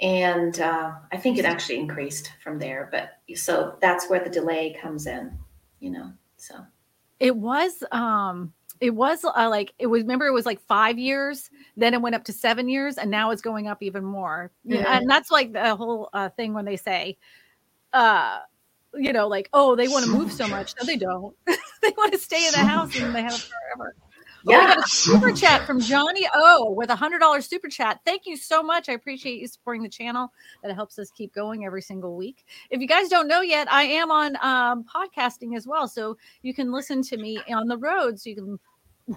And 0.00 0.58
uh, 0.60 0.92
I 1.12 1.16
think 1.16 1.38
it 1.38 1.44
actually 1.44 1.78
increased 1.78 2.32
from 2.42 2.58
there. 2.58 2.88
But 2.90 3.18
so 3.36 3.76
that's 3.80 4.08
where 4.08 4.22
the 4.22 4.30
delay 4.30 4.76
comes 4.80 5.06
in, 5.06 5.38
you 5.80 5.90
know. 5.90 6.12
So 6.36 6.54
It 7.18 7.36
was 7.36 7.82
um 7.92 8.52
it 8.80 8.90
was 8.90 9.24
uh, 9.24 9.48
like 9.48 9.72
it 9.78 9.86
was 9.86 10.02
remember 10.02 10.26
it 10.26 10.32
was 10.32 10.46
like 10.46 10.60
5 10.60 10.98
years 10.98 11.50
then 11.76 11.94
it 11.94 12.00
went 12.00 12.14
up 12.14 12.24
to 12.24 12.32
7 12.32 12.68
years 12.68 12.96
and 12.98 13.10
now 13.10 13.30
it's 13.30 13.42
going 13.42 13.68
up 13.68 13.82
even 13.82 14.04
more. 14.04 14.50
Yeah. 14.64 14.80
Yeah. 14.80 14.98
And 14.98 15.10
that's 15.10 15.30
like 15.30 15.52
the 15.52 15.76
whole 15.76 16.08
uh, 16.12 16.30
thing 16.30 16.54
when 16.54 16.64
they 16.64 16.76
say 16.76 17.16
uh 17.92 18.38
you 18.94 19.12
know 19.12 19.26
like 19.28 19.48
oh 19.52 19.74
they 19.74 19.88
want 19.88 20.04
to 20.04 20.10
move 20.10 20.32
so 20.32 20.46
much 20.48 20.74
no 20.78 20.86
they 20.86 20.96
don't. 20.96 21.36
they 21.46 21.92
want 21.96 22.12
to 22.12 22.18
stay 22.18 22.46
in 22.46 22.52
the 22.52 22.58
house 22.58 22.98
and 22.98 23.14
they 23.14 23.22
have 23.22 23.34
it 23.34 23.50
forever. 23.76 23.94
Oh, 24.40 24.42
we 24.46 24.54
yeah. 24.54 24.74
got 24.74 24.86
a 24.86 24.88
super 24.88 25.32
chat 25.32 25.66
from 25.66 25.80
Johnny 25.80 26.26
O 26.34 26.72
with 26.72 26.88
a 26.88 26.96
hundred 26.96 27.18
dollar 27.18 27.42
super 27.42 27.68
chat. 27.68 28.00
Thank 28.06 28.22
you 28.24 28.38
so 28.38 28.62
much. 28.62 28.88
I 28.88 28.92
appreciate 28.92 29.38
you 29.38 29.46
supporting 29.46 29.82
the 29.82 29.88
channel. 29.88 30.32
That 30.62 30.74
helps 30.74 30.98
us 30.98 31.10
keep 31.10 31.34
going 31.34 31.66
every 31.66 31.82
single 31.82 32.16
week. 32.16 32.46
If 32.70 32.80
you 32.80 32.88
guys 32.88 33.08
don't 33.08 33.28
know 33.28 33.42
yet, 33.42 33.70
I 33.70 33.82
am 33.82 34.10
on 34.10 34.36
um, 34.40 34.84
podcasting 34.84 35.56
as 35.56 35.66
well, 35.66 35.86
so 35.86 36.16
you 36.40 36.54
can 36.54 36.72
listen 36.72 37.02
to 37.02 37.18
me 37.18 37.38
on 37.50 37.68
the 37.68 37.76
road. 37.76 38.18
So 38.18 38.30
you 38.30 38.36
can 38.36 38.58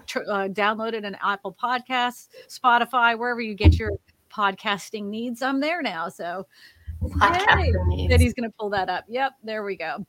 tr- 0.06 0.20
uh, 0.28 0.48
download 0.48 0.92
it 0.92 1.04
on 1.04 1.16
Apple 1.22 1.56
Podcasts, 1.60 2.28
Spotify, 2.48 3.18
wherever 3.18 3.40
you 3.40 3.54
get 3.54 3.78
your 3.78 3.92
podcasting 4.32 5.04
needs. 5.04 5.42
I'm 5.42 5.60
there 5.60 5.82
now. 5.82 6.08
So 6.08 6.46
that 7.18 8.18
he's 8.20 8.34
going 8.34 8.48
to 8.48 8.54
pull 8.58 8.70
that 8.70 8.88
up. 8.88 9.04
Yep, 9.08 9.32
there 9.42 9.64
we 9.64 9.76
go. 9.76 10.04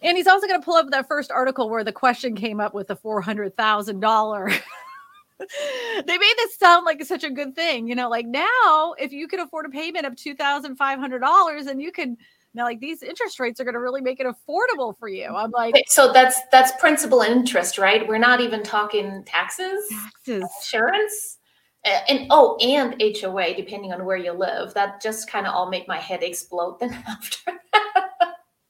And 0.00 0.16
he's 0.16 0.26
also 0.26 0.46
going 0.46 0.60
to 0.60 0.64
pull 0.64 0.76
up 0.76 0.90
that 0.90 1.08
first 1.08 1.30
article 1.30 1.68
where 1.68 1.82
the 1.82 1.92
question 1.92 2.36
came 2.36 2.60
up 2.60 2.72
with 2.72 2.86
the 2.86 2.96
four 2.96 3.20
hundred 3.20 3.56
thousand 3.56 4.00
dollar. 4.00 4.48
they 5.38 6.18
made 6.18 6.34
this 6.36 6.56
sound 6.56 6.84
like 6.84 7.04
such 7.04 7.24
a 7.24 7.30
good 7.30 7.54
thing, 7.54 7.88
you 7.88 7.94
know. 7.94 8.08
Like 8.08 8.26
now, 8.26 8.94
if 8.98 9.12
you 9.12 9.26
can 9.26 9.40
afford 9.40 9.66
a 9.66 9.70
payment 9.70 10.06
of 10.06 10.14
two 10.14 10.34
thousand 10.34 10.76
five 10.76 11.00
hundred 11.00 11.20
dollars, 11.20 11.66
and 11.66 11.82
you 11.82 11.90
can 11.90 12.16
now, 12.58 12.64
like 12.64 12.80
these 12.80 13.02
interest 13.02 13.38
rates 13.38 13.60
are 13.60 13.64
going 13.64 13.74
to 13.74 13.80
really 13.80 14.00
make 14.00 14.18
it 14.20 14.26
affordable 14.26 14.98
for 14.98 15.08
you. 15.08 15.26
I'm 15.26 15.52
like 15.52 15.74
so 15.86 16.12
that's 16.12 16.40
that's 16.50 16.72
principal 16.80 17.22
and 17.22 17.32
interest, 17.34 17.78
right? 17.78 18.06
We're 18.06 18.18
not 18.18 18.40
even 18.40 18.62
talking 18.64 19.22
taxes, 19.24 19.88
taxes. 19.88 20.44
insurance, 20.60 21.38
and 21.84 22.26
oh, 22.30 22.56
and 22.60 23.00
HOA, 23.00 23.54
depending 23.54 23.92
on 23.92 24.04
where 24.04 24.16
you 24.16 24.32
live. 24.32 24.74
That 24.74 25.00
just 25.00 25.30
kind 25.30 25.46
of 25.46 25.54
all 25.54 25.70
make 25.70 25.86
my 25.86 25.98
head 25.98 26.22
explode. 26.24 26.80
Then 26.80 26.92
after, 27.06 27.52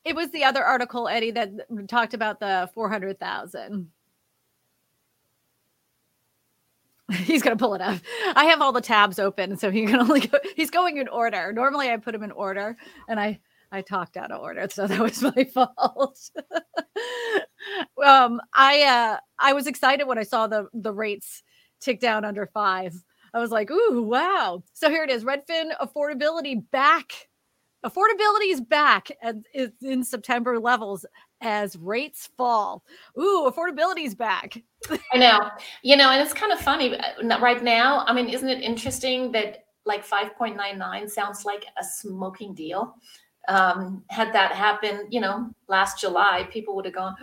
It 0.05 0.15
was 0.15 0.31
the 0.31 0.45
other 0.45 0.63
article, 0.63 1.09
Eddie, 1.09 1.31
that 1.33 1.51
talked 1.89 2.13
about 2.13 2.41
the 2.41 2.71
four 2.75 2.91
hundred 2.91 3.19
thousand. 3.19 3.89
He's 7.13 7.43
gonna 7.43 7.57
pull 7.57 7.75
it 7.75 7.81
up. 7.81 7.99
I 8.35 8.45
have 8.45 8.61
all 8.61 8.73
the 8.73 8.83
tabs 8.83 9.19
open, 9.19 9.57
so 9.57 9.71
he 9.71 9.87
can 9.87 9.97
only 9.97 10.21
go. 10.21 10.39
He's 10.57 10.71
going 10.71 10.99
in 10.99 11.09
order. 11.09 11.55
Normally, 11.55 11.91
I 11.91 11.97
put 11.97 12.15
him 12.15 12.23
in 12.23 12.33
order, 12.33 12.77
and 13.09 13.19
I 13.19 13.41
I 13.71 13.83
talked 13.83 14.17
out 14.17 14.31
of 14.31 14.41
order, 14.41 14.67
so 14.71 14.87
that 14.87 15.01
was 15.01 15.23
my 15.23 15.45
fault. 15.45 16.19
um, 18.05 18.41
I 18.55 18.83
uh, 18.83 19.19
I 19.39 19.53
was 19.53 19.67
excited 19.67 20.07
when 20.07 20.19
I 20.19 20.23
saw 20.23 20.47
the 20.47 20.69
the 20.73 20.93
rates 20.93 21.43
tick 21.81 22.01
down 22.01 22.25
under 22.25 22.47
five. 22.47 22.95
I 23.35 23.41
was 23.41 23.51
like, 23.51 23.71
"Ooh, 23.71 24.03
wow!" 24.03 24.63
So 24.73 24.89
here 24.89 25.05
it 25.05 25.11
is: 25.11 25.25
Redfin 25.25 25.71
affordability 25.81 26.63
back. 26.71 27.13
Affordability 27.87 28.51
is 28.51 28.61
back 28.61 29.09
and 29.23 29.47
is 29.55 29.71
in 29.83 30.03
September 30.03 30.59
levels 30.59 31.07
as 31.41 31.77
rates 31.77 32.29
fall. 32.37 32.83
Ooh, 33.17 33.49
affordability 33.49 34.05
is 34.05 34.17
back. 34.17 34.61
I 35.13 35.19
know, 35.19 35.51
you 35.83 35.97
know, 35.97 36.11
and 36.11 36.21
it's 36.21 36.35
kind 36.35 36.51
of 36.51 36.59
funny 36.59 36.97
uh, 36.97 37.39
right 37.41 37.63
now. 37.63 38.05
I 38.07 38.13
mean, 38.13 38.29
isn't 38.31 38.49
it 38.49 38.63
interesting 38.63 39.31
that 39.33 39.67
like 39.85 40.05
five 40.05 40.35
point 40.37 40.57
nine 40.57 40.77
nine 40.77 41.09
sounds 41.09 41.45
like 41.45 41.67
a 41.81 41.85
smoking 41.85 42.53
deal? 42.53 42.97
Um, 43.49 44.05
had 44.11 44.33
that 44.35 44.53
happened, 44.53 45.09
you 45.11 45.21
know, 45.21 45.51
last 45.69 45.99
July, 46.01 46.47
people 46.53 46.77
would 46.77 46.85
have 46.85 46.95
gone, 46.95 47.17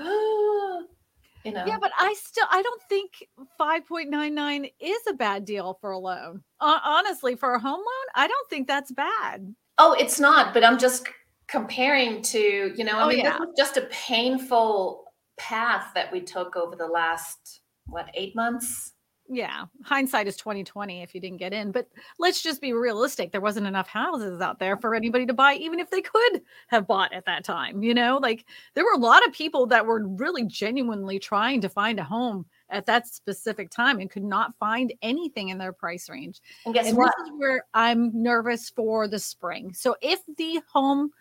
you 1.44 1.51
know. 1.51 1.63
Yeah, 1.67 1.77
but 1.79 1.91
I 2.00 2.15
still 2.17 2.48
I 2.50 2.63
don't 2.63 2.82
think 2.89 3.27
5.99 3.60 4.74
is 4.79 4.98
a 5.08 5.13
bad 5.13 5.46
deal 5.46 5.77
for 5.79 5.91
a 5.91 6.00
loan. 6.00 6.41
Uh, 6.60 6.79
honestly, 6.84 7.36
for 7.36 7.53
a 7.53 7.60
home 7.60 7.79
loan, 7.79 8.08
I 8.15 8.27
don't 8.27 8.50
think 8.50 8.67
that's 8.67 8.91
bad. 8.91 9.53
Oh, 9.77 9.94
it's 10.00 10.20
not, 10.20 10.53
but 10.53 10.63
I'm 10.63 10.79
just 10.79 11.08
comparing 11.48 12.24
to, 12.24 12.74
you 12.75 12.84
know, 12.84 12.98
I 12.98 13.03
Oh, 13.03 13.08
mean, 13.08 13.20
yeah. 13.20 13.32
this 13.34 13.39
was 13.39 13.53
just 13.55 13.77
a 13.77 13.82
painful 13.91 15.03
path 15.38 15.91
that 15.94 16.12
we 16.12 16.22
took 16.22 16.55
over 16.55 16.75
the 16.75 16.88
last, 16.88 17.62
what, 17.86 18.10
eight 18.15 18.36
months? 18.36 18.94
Yeah, 19.27 19.65
hindsight 19.84 20.27
is 20.27 20.38
2020 20.38 21.01
if 21.01 21.15
you 21.15 21.22
didn't 21.22 21.38
get 21.38 21.51
in, 21.51 21.72
but 21.72 21.89
let's 22.20 22.44
just 22.44 22.62
be 22.62 22.74
realistic. 22.74 23.32
There 23.32 23.41
wasn't 23.41 23.65
enough 23.65 23.88
houses 23.88 24.39
out 24.39 24.60
there 24.60 24.77
for 24.77 24.94
anybody 24.94 25.25
to 25.25 25.34
buy 25.34 25.55
even 25.55 25.79
if 25.79 25.89
they 25.89 26.01
could 26.01 26.41
have 26.67 26.86
bought 26.86 27.12
at 27.12 27.25
that 27.25 27.44
time, 27.44 27.82
you 27.82 27.96
know? 27.96 28.20
Like 28.22 28.46
there 28.75 28.84
were 28.84 28.94
a 28.94 29.00
lot 29.00 29.25
of 29.25 29.34
people 29.34 29.65
that 29.67 29.86
were 29.86 30.05
really 30.05 30.44
genuinely 30.44 31.17
trying 31.17 31.60
to 31.62 31.70
find 31.70 32.00
a 32.00 32.03
home 32.03 32.46
at 32.70 32.86
that 32.86 33.08
specific 33.08 33.72
time 33.72 34.00
and 34.00 34.12
could 34.12 34.24
not 34.24 34.53
find 34.60 34.94
anything 35.01 35.50
in 35.50 35.58
their 35.58 35.74
price 35.74 36.08
range. 36.08 36.39
And 36.65 36.75
guess 36.75 36.88
and 36.88 36.98
what? 36.98 37.12
this 37.17 37.27
is 37.27 37.34
where 37.38 37.65
I'm 37.74 38.12
nervous 38.13 38.70
for 38.70 39.08
the 39.08 39.20
spring. 39.20 39.74
So 39.74 39.96
if 40.01 40.20
the 40.38 40.62
home 40.72 41.12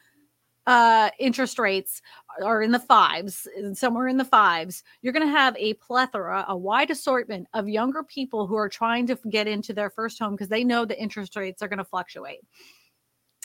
uh 0.66 1.11
interest 1.18 1.59
rates 1.59 2.00
are 2.42 2.62
in 2.62 2.71
the 2.71 2.78
fives 2.78 3.47
and 3.56 3.76
somewhere 3.76 4.09
in 4.09 4.16
the 4.16 4.25
fives 4.25 4.83
you're 5.02 5.12
going 5.12 5.26
to 5.26 5.30
have 5.30 5.54
a 5.59 5.75
plethora 5.75 6.44
a 6.49 6.56
wide 6.56 6.90
assortment 6.90 7.47
of 7.52 7.68
younger 7.68 8.02
people 8.02 8.47
who 8.47 8.56
are 8.56 8.68
trying 8.68 9.06
to 9.06 9.18
get 9.30 9.47
into 9.47 9.73
their 9.73 9.90
first 9.90 10.18
home 10.18 10.33
because 10.33 10.49
they 10.49 10.64
know 10.64 10.85
the 10.85 11.00
interest 11.00 11.37
rates 11.37 11.62
are 11.62 11.68
going 11.68 11.78
to 11.78 11.85
fluctuate. 11.85 12.40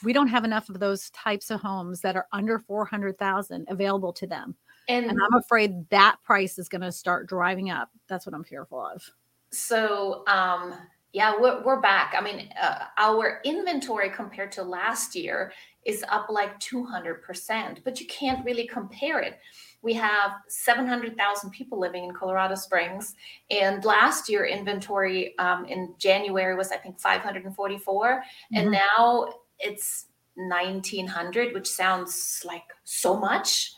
We 0.04 0.14
don't 0.14 0.28
have 0.28 0.46
enough 0.46 0.70
of 0.70 0.80
those 0.80 1.10
types 1.10 1.52
of 1.52 1.60
homes 1.60 2.02
that 2.02 2.16
are 2.16 2.28
under 2.32 2.60
400,000 2.60 3.66
available 3.70 4.14
to 4.14 4.28
them. 4.28 4.56
And, 4.88 5.06
and 5.06 5.20
I'm 5.22 5.40
afraid 5.40 5.90
that 5.90 6.18
price 6.24 6.58
is 6.58 6.70
going 6.70 6.82
to 6.82 6.92
start 6.92 7.28
driving 7.28 7.70
up. 7.70 7.90
That's 8.08 8.26
what 8.26 8.34
I'm 8.34 8.44
fearful 8.44 8.80
of. 8.86 9.04
So, 9.52 10.24
um, 10.28 10.74
Yeah, 11.12 11.34
we're, 11.40 11.64
we're 11.64 11.82
back. 11.82 12.14
I 12.18 12.22
mean, 12.22 12.50
uh, 12.62 12.86
our 12.98 13.42
inventory 13.44 14.10
compared 14.10 14.52
to 14.54 14.64
last 14.64 15.16
year 15.16 15.52
is 15.86 16.04
up 16.10 16.28
like 16.30 16.60
200%, 16.60 17.84
but 17.84 18.00
you 18.00 18.08
can't 18.08 18.44
really 18.46 18.68
compare 18.68 19.20
it. 19.20 19.40
We 19.82 19.94
have 19.94 20.34
700,000 20.50 21.52
people 21.52 21.80
living 21.80 22.04
in 22.04 22.12
Colorado 22.14 22.56
Springs. 22.56 23.16
And 23.50 23.84
last 23.86 24.28
year, 24.30 24.46
inventory 24.46 25.38
um, 25.40 25.66
in 25.66 25.94
January 25.98 26.56
was, 26.56 26.72
I 26.72 26.78
think, 26.78 27.00
544. 27.00 28.10
Mm-hmm. 28.10 28.58
And 28.58 28.72
now 28.72 29.34
it's 29.58 30.08
1900, 30.36 31.54
which 31.54 31.68
sounds 31.68 32.44
like 32.46 32.64
so 32.84 33.16
much, 33.16 33.74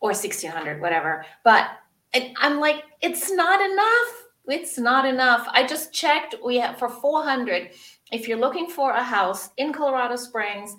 or 0.00 0.10
1600, 0.10 0.80
whatever. 0.80 1.24
But 1.42 1.70
I'm 2.14 2.60
like, 2.60 2.84
it's 3.00 3.30
not 3.30 3.60
enough. 3.60 4.24
It's 4.46 4.78
not 4.78 5.04
enough. 5.04 5.46
I 5.50 5.66
just 5.66 5.92
checked. 5.92 6.36
We 6.44 6.56
have 6.58 6.78
for 6.78 6.88
400. 6.88 7.70
If 8.12 8.26
you're 8.26 8.38
looking 8.38 8.68
for 8.68 8.92
a 8.92 9.02
house 9.02 9.50
in 9.58 9.72
Colorado 9.72 10.16
Springs 10.16 10.74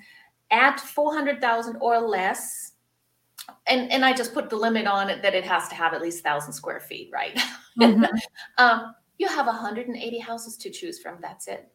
at 0.51 0.79
400,000 0.79 1.77
or 1.81 1.99
less, 1.99 2.73
and 3.67 3.91
and 3.91 4.05
I 4.05 4.13
just 4.13 4.33
put 4.33 4.49
the 4.49 4.55
limit 4.55 4.85
on 4.87 5.09
it 5.09 5.21
that 5.21 5.33
it 5.33 5.43
has 5.43 5.67
to 5.69 5.75
have 5.75 5.93
at 5.93 6.01
least 6.01 6.23
thousand 6.23 6.53
square 6.53 6.79
feet, 6.79 7.09
right? 7.11 7.37
Mm-hmm. 7.79 8.05
um, 8.57 8.93
you 9.17 9.27
have 9.27 9.45
180 9.45 10.19
houses 10.19 10.57
to 10.57 10.69
choose 10.69 10.99
from. 10.99 11.17
That's 11.21 11.47
it. 11.47 11.71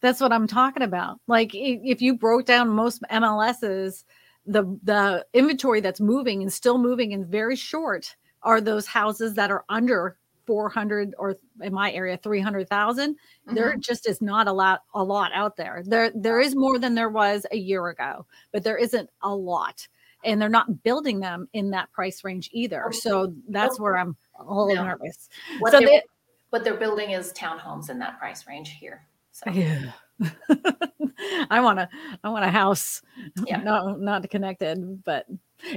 That's 0.00 0.20
what 0.20 0.32
I'm 0.32 0.46
talking 0.46 0.82
about. 0.82 1.18
Like 1.26 1.50
if 1.54 2.02
you 2.02 2.16
broke 2.16 2.46
down 2.46 2.68
most 2.68 3.02
MLSs, 3.10 4.04
the 4.46 4.78
the 4.82 5.24
inventory 5.32 5.80
that's 5.80 6.00
moving 6.00 6.42
and 6.42 6.52
still 6.52 6.78
moving 6.78 7.12
and 7.12 7.26
very 7.26 7.56
short 7.56 8.14
are 8.42 8.60
those 8.60 8.86
houses 8.86 9.34
that 9.34 9.50
are 9.50 9.64
under 9.68 10.18
400 10.46 11.14
or 11.18 11.36
in 11.60 11.72
my 11.72 11.92
area 11.92 12.16
300,000 12.16 13.14
mm-hmm. 13.14 13.54
there 13.54 13.76
just 13.76 14.08
is 14.08 14.20
not 14.20 14.48
a 14.48 14.52
lot 14.52 14.82
a 14.94 15.02
lot 15.02 15.30
out 15.34 15.56
there. 15.56 15.82
There 15.84 16.10
there 16.14 16.40
is 16.40 16.54
more 16.54 16.78
than 16.78 16.94
there 16.94 17.08
was 17.08 17.46
a 17.50 17.56
year 17.56 17.88
ago 17.88 18.26
but 18.52 18.64
there 18.64 18.76
isn't 18.76 19.10
a 19.22 19.34
lot 19.34 19.88
and 20.24 20.40
they're 20.40 20.48
not 20.48 20.82
building 20.82 21.20
them 21.20 21.48
in 21.52 21.70
that 21.70 21.92
price 21.92 22.24
range 22.24 22.48
either. 22.52 22.90
So 22.92 23.34
that's 23.48 23.78
where 23.78 23.96
i'm 23.96 24.16
a 24.38 24.44
little 24.44 24.74
no. 24.74 24.88
nervous. 24.88 25.28
What 25.60 25.72
so 25.72 25.78
they're, 25.78 25.88
they, 25.88 26.02
what 26.50 26.64
they're 26.64 26.74
building 26.74 27.10
is 27.10 27.32
townhomes 27.32 27.90
in 27.90 27.98
that 28.00 28.18
price 28.18 28.46
range 28.46 28.70
here 28.70 29.06
so. 29.32 29.50
Yeah 29.50 29.92
I 31.50 31.60
want 31.60 31.78
to, 31.78 31.88
I 32.22 32.28
want 32.28 32.44
a 32.44 32.50
house. 32.50 33.02
Yeah. 33.46 33.58
No, 33.58 33.94
not 33.94 34.28
connected, 34.30 35.02
but 35.04 35.26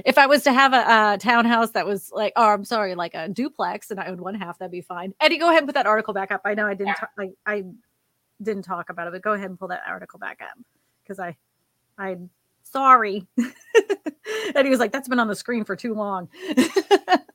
if 0.04 0.18
I 0.18 0.26
was 0.26 0.42
to 0.44 0.52
have 0.52 0.72
a, 0.72 1.14
a, 1.14 1.18
townhouse 1.18 1.70
that 1.70 1.86
was 1.86 2.10
like, 2.12 2.32
oh, 2.36 2.48
I'm 2.48 2.64
sorry, 2.64 2.94
like 2.94 3.14
a 3.14 3.28
duplex, 3.28 3.90
and 3.90 3.98
I 3.98 4.06
owned 4.06 4.20
one 4.20 4.34
half, 4.34 4.58
that'd 4.58 4.70
be 4.70 4.80
fine. 4.80 5.14
Eddie, 5.20 5.38
go 5.38 5.48
ahead 5.48 5.58
and 5.58 5.68
put 5.68 5.74
that 5.74 5.86
article 5.86 6.14
back 6.14 6.30
up. 6.30 6.42
I 6.44 6.54
know 6.54 6.66
I 6.66 6.74
didn't, 6.74 6.88
yeah. 6.88 7.24
t- 7.24 7.32
I, 7.46 7.52
I 7.52 7.64
didn't 8.42 8.62
talk 8.62 8.90
about 8.90 9.06
it, 9.08 9.12
but 9.12 9.22
go 9.22 9.32
ahead 9.32 9.50
and 9.50 9.58
pull 9.58 9.68
that 9.68 9.82
article 9.86 10.18
back 10.18 10.40
up 10.42 10.58
because 11.02 11.18
I, 11.18 11.36
I, 11.96 12.16
sorry. 12.62 13.26
Eddie 14.54 14.70
was 14.70 14.78
like, 14.78 14.92
that's 14.92 15.08
been 15.08 15.18
on 15.18 15.28
the 15.28 15.36
screen 15.36 15.64
for 15.64 15.76
too 15.76 15.94
long. 15.94 16.28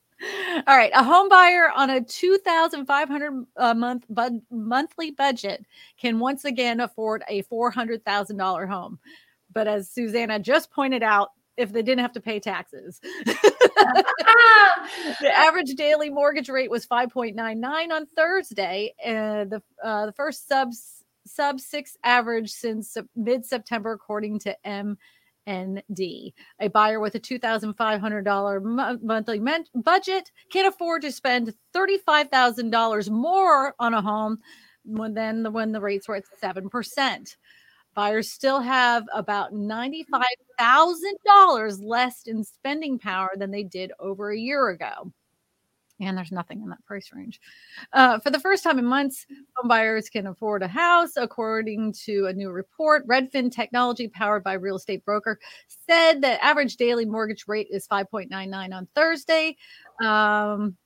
All 0.66 0.76
right, 0.76 0.92
a 0.94 1.02
home 1.02 1.28
buyer 1.28 1.70
on 1.74 1.90
a 1.90 2.00
2500 2.00 3.46
a 3.56 3.64
uh, 3.64 3.74
month 3.74 4.06
bud, 4.08 4.40
monthly 4.50 5.10
budget 5.10 5.64
can 5.98 6.18
once 6.18 6.44
again 6.44 6.80
afford 6.80 7.22
a 7.28 7.42
$400,000 7.44 8.68
home. 8.68 8.98
But 9.52 9.68
as 9.68 9.88
Susanna 9.88 10.38
just 10.38 10.70
pointed 10.70 11.02
out, 11.02 11.30
if 11.56 11.72
they 11.72 11.82
didn't 11.82 12.00
have 12.00 12.12
to 12.12 12.20
pay 12.20 12.40
taxes. 12.40 13.00
the 13.24 14.04
average 15.32 15.74
daily 15.76 16.10
mortgage 16.10 16.48
rate 16.48 16.70
was 16.70 16.86
5.99 16.86 17.90
on 17.92 18.06
Thursday, 18.16 18.94
and 19.04 19.50
the 19.50 19.62
uh, 19.82 20.06
the 20.06 20.12
first 20.12 20.48
sub 20.48 20.72
sub 21.26 21.60
six 21.60 21.96
average 22.04 22.50
since 22.50 22.96
mid 23.16 23.44
September, 23.44 23.92
according 23.92 24.40
to 24.40 24.66
M 24.66 24.98
ND. 25.48 26.32
A 26.60 26.68
buyer 26.68 27.00
with 27.00 27.14
a 27.14 27.20
$2,500 27.20 29.00
monthly 29.02 29.40
budget 29.74 30.30
can 30.50 30.66
afford 30.66 31.00
to 31.02 31.12
spend 31.12 31.54
$35,000 31.74 33.10
more 33.10 33.74
on 33.78 33.94
a 33.94 34.02
home 34.02 34.38
than 34.84 35.42
the, 35.42 35.50
when 35.50 35.72
the 35.72 35.80
rates 35.80 36.06
were 36.08 36.16
at 36.16 36.24
7%. 36.42 37.36
Buyers 37.94 38.30
still 38.30 38.60
have 38.60 39.04
about 39.14 39.52
$95,000 39.52 41.78
less 41.80 42.22
in 42.26 42.42
spending 42.42 42.98
power 42.98 43.30
than 43.36 43.52
they 43.52 43.62
did 43.62 43.92
over 44.00 44.30
a 44.30 44.38
year 44.38 44.70
ago 44.70 45.12
and 46.00 46.16
there's 46.16 46.32
nothing 46.32 46.62
in 46.62 46.68
that 46.70 46.84
price 46.86 47.10
range. 47.12 47.40
Uh, 47.92 48.18
for 48.18 48.30
the 48.30 48.40
first 48.40 48.64
time 48.64 48.78
in 48.78 48.84
months, 48.84 49.26
home 49.56 49.68
buyers 49.68 50.08
can 50.08 50.26
afford 50.26 50.62
a 50.62 50.68
house, 50.68 51.12
according 51.16 51.92
to 52.04 52.26
a 52.26 52.32
new 52.32 52.50
report. 52.50 53.06
Redfin 53.06 53.52
Technology, 53.52 54.08
powered 54.08 54.42
by 54.42 54.54
Real 54.54 54.76
Estate 54.76 55.04
Broker, 55.04 55.38
said 55.88 56.20
the 56.20 56.42
average 56.44 56.76
daily 56.76 57.04
mortgage 57.04 57.44
rate 57.46 57.68
is 57.70 57.86
5.99 57.86 58.74
on 58.74 58.88
Thursday. 58.94 59.56
Um, 60.02 60.76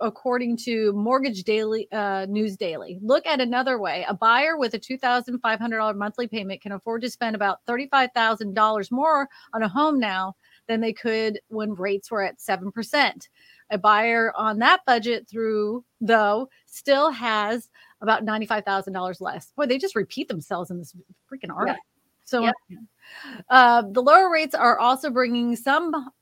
according 0.00 0.56
to 0.56 0.92
Mortgage 0.92 1.44
Daily 1.44 1.86
uh, 1.92 2.26
News 2.28 2.56
Daily. 2.56 2.98
Look 3.02 3.26
at 3.26 3.40
another 3.40 3.78
way: 3.78 4.04
a 4.08 4.14
buyer 4.14 4.56
with 4.56 4.74
a 4.74 4.78
two 4.78 4.98
thousand 4.98 5.38
five 5.40 5.60
hundred 5.60 5.78
dollar 5.78 5.94
monthly 5.94 6.26
payment 6.26 6.60
can 6.60 6.72
afford 6.72 7.02
to 7.02 7.10
spend 7.10 7.36
about 7.36 7.58
thirty 7.66 7.86
five 7.88 8.10
thousand 8.14 8.54
dollars 8.54 8.90
more 8.90 9.28
on 9.54 9.62
a 9.62 9.68
home 9.68 10.00
now 10.00 10.34
than 10.66 10.80
they 10.80 10.92
could 10.92 11.40
when 11.48 11.74
rates 11.74 12.10
were 12.10 12.22
at 12.22 12.40
seven 12.40 12.72
percent. 12.72 13.28
A 13.70 13.78
buyer 13.78 14.32
on 14.36 14.58
that 14.58 14.80
budget 14.86 15.28
through 15.28 15.84
though 16.00 16.48
still 16.66 17.10
has 17.10 17.68
about 18.00 18.24
$95,000 18.24 19.20
less. 19.20 19.52
Boy, 19.56 19.66
they 19.66 19.78
just 19.78 19.94
repeat 19.94 20.28
themselves 20.28 20.70
in 20.70 20.78
this 20.78 20.94
freaking 21.30 21.54
article. 21.54 21.74
Yeah. 21.74 21.90
So 22.30 22.44
yep. 22.44 22.54
uh, 23.50 23.82
the 23.90 24.00
lower 24.00 24.30
rates 24.30 24.54
are 24.54 24.78
also 24.78 25.10
bringing 25.10 25.56
some 25.56 26.12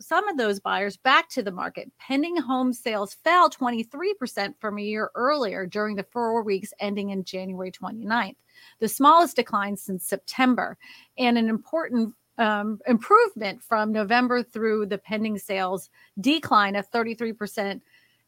some 0.00 0.28
of 0.28 0.36
those 0.36 0.58
buyers 0.58 0.96
back 0.96 1.28
to 1.30 1.42
the 1.42 1.52
market. 1.52 1.92
Pending 2.00 2.36
home 2.36 2.72
sales 2.72 3.14
fell 3.22 3.48
23% 3.48 4.54
from 4.58 4.78
a 4.78 4.82
year 4.82 5.10
earlier 5.14 5.64
during 5.64 5.94
the 5.94 6.06
four 6.10 6.42
weeks 6.42 6.72
ending 6.80 7.10
in 7.10 7.22
January 7.22 7.70
29th, 7.70 8.34
the 8.80 8.88
smallest 8.88 9.36
decline 9.36 9.76
since 9.76 10.04
September, 10.04 10.76
and 11.16 11.38
an 11.38 11.48
important 11.48 12.12
um, 12.38 12.80
improvement 12.86 13.62
from 13.62 13.92
November 13.92 14.42
through 14.42 14.86
the 14.86 14.98
pending 14.98 15.38
sales 15.38 15.90
decline 16.20 16.76
of 16.76 16.90
33% 16.90 17.80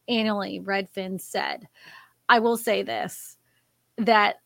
annually, 0.07 0.59
Redfin 0.59 1.19
said. 1.19 1.67
I 2.29 2.39
will 2.39 2.57
say 2.57 2.83
this 2.83 3.37
that 3.97 4.41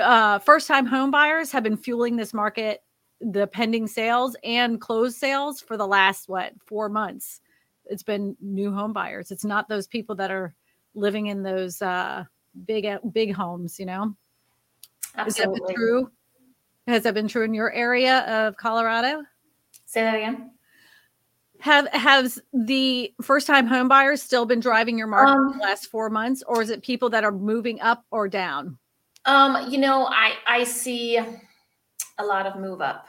uh, 0.00 0.38
first 0.40 0.68
time 0.68 0.86
home 0.86 1.10
buyers 1.10 1.50
have 1.52 1.62
been 1.62 1.76
fueling 1.76 2.16
this 2.16 2.34
market, 2.34 2.82
the 3.20 3.46
pending 3.46 3.86
sales 3.86 4.36
and 4.44 4.80
closed 4.80 5.16
sales 5.16 5.60
for 5.60 5.76
the 5.76 5.86
last, 5.86 6.28
what, 6.28 6.52
four 6.66 6.88
months. 6.88 7.40
It's 7.86 8.02
been 8.02 8.36
new 8.40 8.72
home 8.72 8.92
buyers. 8.92 9.30
It's 9.30 9.44
not 9.44 9.68
those 9.68 9.86
people 9.86 10.14
that 10.16 10.30
are 10.30 10.54
living 10.94 11.26
in 11.26 11.42
those 11.42 11.80
uh, 11.80 12.24
big, 12.66 12.86
big 13.12 13.34
homes, 13.34 13.78
you 13.78 13.86
know? 13.86 14.14
Absolutely. 15.16 15.54
Is 15.54 15.66
that 15.68 15.74
true? 15.74 16.10
Has 16.86 17.02
that 17.02 17.14
been 17.14 17.28
true 17.28 17.44
in 17.44 17.54
your 17.54 17.72
area 17.72 18.20
of 18.20 18.56
Colorado? 18.56 19.22
Say 19.86 20.02
that 20.02 20.14
again. 20.14 20.52
Have 21.60 21.88
has 21.88 22.38
the 22.52 23.12
first 23.22 23.46
time 23.46 23.66
home 23.66 23.88
buyers 23.88 24.22
still 24.22 24.46
been 24.46 24.60
driving 24.60 24.98
your 24.98 25.06
market 25.06 25.32
um, 25.32 25.58
the 25.58 25.64
last 25.64 25.86
four 25.86 26.10
months, 26.10 26.42
or 26.46 26.60
is 26.60 26.70
it 26.70 26.82
people 26.82 27.08
that 27.10 27.24
are 27.24 27.32
moving 27.32 27.80
up 27.80 28.04
or 28.10 28.28
down? 28.28 28.78
Um, 29.24 29.70
you 29.70 29.78
know, 29.78 30.06
I 30.06 30.34
I 30.46 30.64
see 30.64 31.16
a 31.16 32.24
lot 32.24 32.46
of 32.46 32.56
move 32.56 32.80
up 32.80 33.06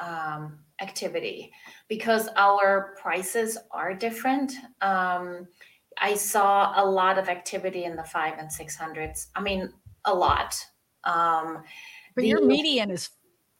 um, 0.00 0.58
activity 0.80 1.52
because 1.88 2.28
our 2.36 2.96
prices 3.00 3.56
are 3.70 3.94
different. 3.94 4.52
Um, 4.80 5.46
I 5.98 6.14
saw 6.14 6.72
a 6.76 6.84
lot 6.84 7.18
of 7.18 7.28
activity 7.28 7.84
in 7.84 7.96
the 7.96 8.04
five 8.04 8.34
and 8.38 8.50
six 8.50 8.74
hundreds. 8.74 9.28
I 9.36 9.40
mean, 9.40 9.72
a 10.04 10.12
lot. 10.12 10.56
Um, 11.04 11.62
but 12.14 12.22
the, 12.22 12.28
your 12.28 12.44
median 12.44 12.90
is 12.90 13.10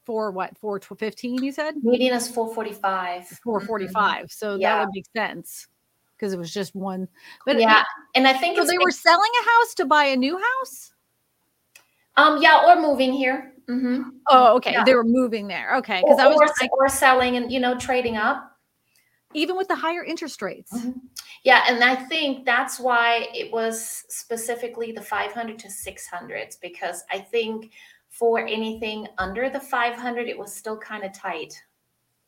for 0.04 0.30
what 0.30 0.56
four 0.58 0.80
fifteen? 0.80 1.42
You 1.42 1.52
said 1.52 1.74
median 1.82 2.14
is 2.14 2.28
four 2.28 2.52
forty 2.54 2.72
five. 2.72 3.26
Four 3.44 3.60
forty 3.60 3.88
five. 3.88 4.30
So 4.30 4.56
yeah. 4.56 4.76
that 4.76 4.84
would 4.86 4.94
make 4.94 5.06
sense 5.16 5.68
because 6.16 6.32
it 6.32 6.38
was 6.38 6.52
just 6.52 6.74
one. 6.74 7.08
But 7.46 7.60
yeah, 7.60 7.84
and 8.14 8.26
I 8.26 8.32
think 8.32 8.56
so 8.56 8.64
they 8.64 8.78
were 8.78 8.90
selling 8.90 9.30
a 9.40 9.44
house 9.44 9.74
to 9.74 9.84
buy 9.84 10.04
a 10.04 10.16
new 10.16 10.38
house. 10.38 10.92
Um. 12.16 12.40
Yeah, 12.42 12.64
or 12.66 12.80
moving 12.80 13.12
here. 13.12 13.54
Mm-hmm. 13.68 14.02
Oh, 14.28 14.56
okay. 14.56 14.72
Yeah. 14.72 14.84
They 14.84 14.94
were 14.94 15.04
moving 15.04 15.48
there. 15.48 15.76
Okay, 15.76 16.00
because 16.02 16.18
I 16.18 16.26
was 16.26 16.36
or, 16.40 16.46
like, 16.60 16.72
or 16.72 16.88
selling 16.88 17.36
and 17.36 17.50
you 17.50 17.60
know 17.60 17.76
trading 17.76 18.16
up. 18.16 18.48
Even 19.34 19.56
with 19.56 19.66
the 19.66 19.76
higher 19.76 20.04
interest 20.04 20.42
rates. 20.42 20.70
Mm-hmm. 20.72 20.98
Yeah, 21.44 21.64
and 21.66 21.82
I 21.82 21.96
think 21.96 22.44
that's 22.44 22.78
why 22.78 23.28
it 23.34 23.50
was 23.50 24.04
specifically 24.08 24.92
the 24.92 25.00
500 25.00 25.58
to 25.58 25.68
600s 25.68 26.60
because 26.60 27.02
I 27.10 27.18
think 27.18 27.72
for 28.12 28.38
anything 28.46 29.08
under 29.18 29.50
the 29.50 29.60
500 29.60 30.28
it 30.28 30.38
was 30.38 30.54
still 30.54 30.78
kind 30.78 31.02
of 31.02 31.12
tight 31.12 31.54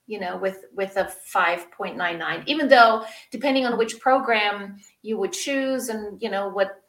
you 0.07 0.19
know 0.19 0.37
with 0.39 0.65
with 0.75 0.97
a 0.97 1.13
5.99 1.33 2.43
even 2.47 2.69
though 2.69 3.05
depending 3.31 3.65
on 3.65 3.79
which 3.79 4.01
program 4.01 4.77
you 5.03 5.17
would 5.17 5.33
choose 5.33 5.89
and 5.89 6.21
you 6.21 6.29
know 6.29 6.49
what 6.49 6.85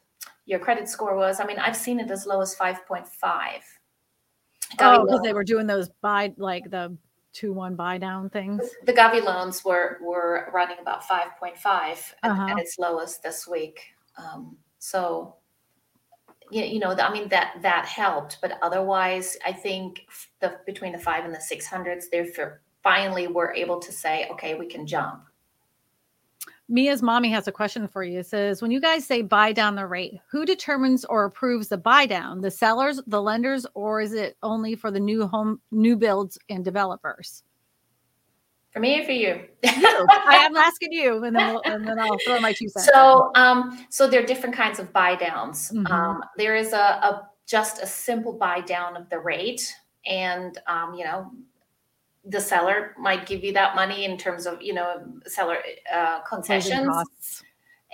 your 0.46 0.60
credit 0.60 0.88
score 0.88 1.16
was. 1.16 1.40
I 1.40 1.46
mean, 1.46 1.58
I've 1.58 1.76
seen 1.76 2.00
it 2.00 2.10
as 2.10 2.24
low 2.24 2.40
as 2.40 2.54
5.5. 2.54 3.08
Oh, 4.80 5.04
because 5.04 5.20
they 5.22 5.32
were 5.32 5.44
doing 5.44 5.66
those 5.66 5.90
buy 6.00 6.32
like 6.38 6.70
the 6.70 6.96
two 7.32 7.52
one 7.52 7.76
buy 7.76 7.98
down 7.98 8.30
things. 8.30 8.62
The 8.84 8.92
Gavi 8.92 9.22
loans 9.22 9.64
were 9.64 9.98
were 10.02 10.50
running 10.52 10.78
about 10.80 11.02
5.5 11.04 11.54
uh-huh. 11.64 12.46
at, 12.50 12.58
its 12.58 12.78
lowest 12.78 13.22
this 13.22 13.46
week. 13.46 13.80
Um, 14.16 14.56
so 14.78 15.36
you, 16.50 16.78
know, 16.78 16.92
I 16.92 17.12
mean 17.12 17.28
that 17.28 17.56
that 17.62 17.86
helped, 17.86 18.38
but 18.40 18.58
otherwise, 18.62 19.36
I 19.44 19.52
think 19.52 20.06
the 20.40 20.58
between 20.66 20.92
the 20.92 20.98
five 20.98 21.24
and 21.24 21.34
the 21.34 21.40
six 21.40 21.66
hundreds, 21.66 22.08
they 22.08 22.30
finally 22.82 23.26
were 23.26 23.52
able 23.52 23.80
to 23.80 23.92
say, 23.92 24.28
okay, 24.30 24.54
we 24.54 24.66
can 24.66 24.86
jump. 24.86 25.24
Mia's 26.68 27.02
mommy 27.02 27.30
has 27.30 27.46
a 27.46 27.52
question 27.52 27.86
for 27.86 28.02
you. 28.02 28.20
It 28.20 28.26
says, 28.26 28.60
when 28.60 28.72
you 28.72 28.80
guys 28.80 29.06
say 29.06 29.22
buy 29.22 29.52
down 29.52 29.76
the 29.76 29.86
rate, 29.86 30.18
who 30.28 30.44
determines 30.44 31.04
or 31.04 31.24
approves 31.24 31.68
the 31.68 31.78
buy 31.78 32.06
down? 32.06 32.40
The 32.40 32.50
sellers, 32.50 33.00
the 33.06 33.22
lenders, 33.22 33.66
or 33.74 34.00
is 34.00 34.12
it 34.12 34.36
only 34.42 34.74
for 34.74 34.90
the 34.90 34.98
new 34.98 35.26
home, 35.28 35.60
new 35.70 35.96
builds 35.96 36.38
and 36.48 36.64
developers? 36.64 37.44
For 38.76 38.80
me 38.80 39.00
or 39.00 39.04
for 39.04 39.12
you? 39.12 39.40
you. 39.62 40.06
I 40.10 40.36
am 40.44 40.54
asking 40.54 40.92
you, 40.92 41.24
and 41.24 41.34
then 41.34 41.54
we'll, 41.54 41.62
and 41.64 41.88
then 41.88 41.98
I'll 41.98 42.18
throw 42.26 42.38
my 42.40 42.52
two 42.52 42.68
cents. 42.68 42.90
So, 42.92 43.30
um, 43.34 43.86
so 43.88 44.06
there 44.06 44.22
are 44.22 44.26
different 44.26 44.54
kinds 44.54 44.78
of 44.78 44.92
buy 44.92 45.14
downs. 45.14 45.70
Mm-hmm. 45.70 45.90
Um, 45.90 46.22
there 46.36 46.54
is 46.54 46.74
a, 46.74 46.76
a 46.76 47.30
just 47.46 47.82
a 47.82 47.86
simple 47.86 48.34
buy 48.34 48.60
down 48.60 48.94
of 48.94 49.08
the 49.08 49.18
rate, 49.18 49.74
and 50.04 50.58
um, 50.66 50.92
you 50.92 51.04
know 51.04 51.32
the 52.26 52.38
seller 52.38 52.94
might 52.98 53.24
give 53.24 53.42
you 53.42 53.54
that 53.54 53.74
money 53.74 54.04
in 54.04 54.18
terms 54.18 54.44
of 54.44 54.60
you 54.60 54.74
know 54.74 55.02
seller 55.24 55.56
uh, 55.90 56.20
concessions 56.28 57.42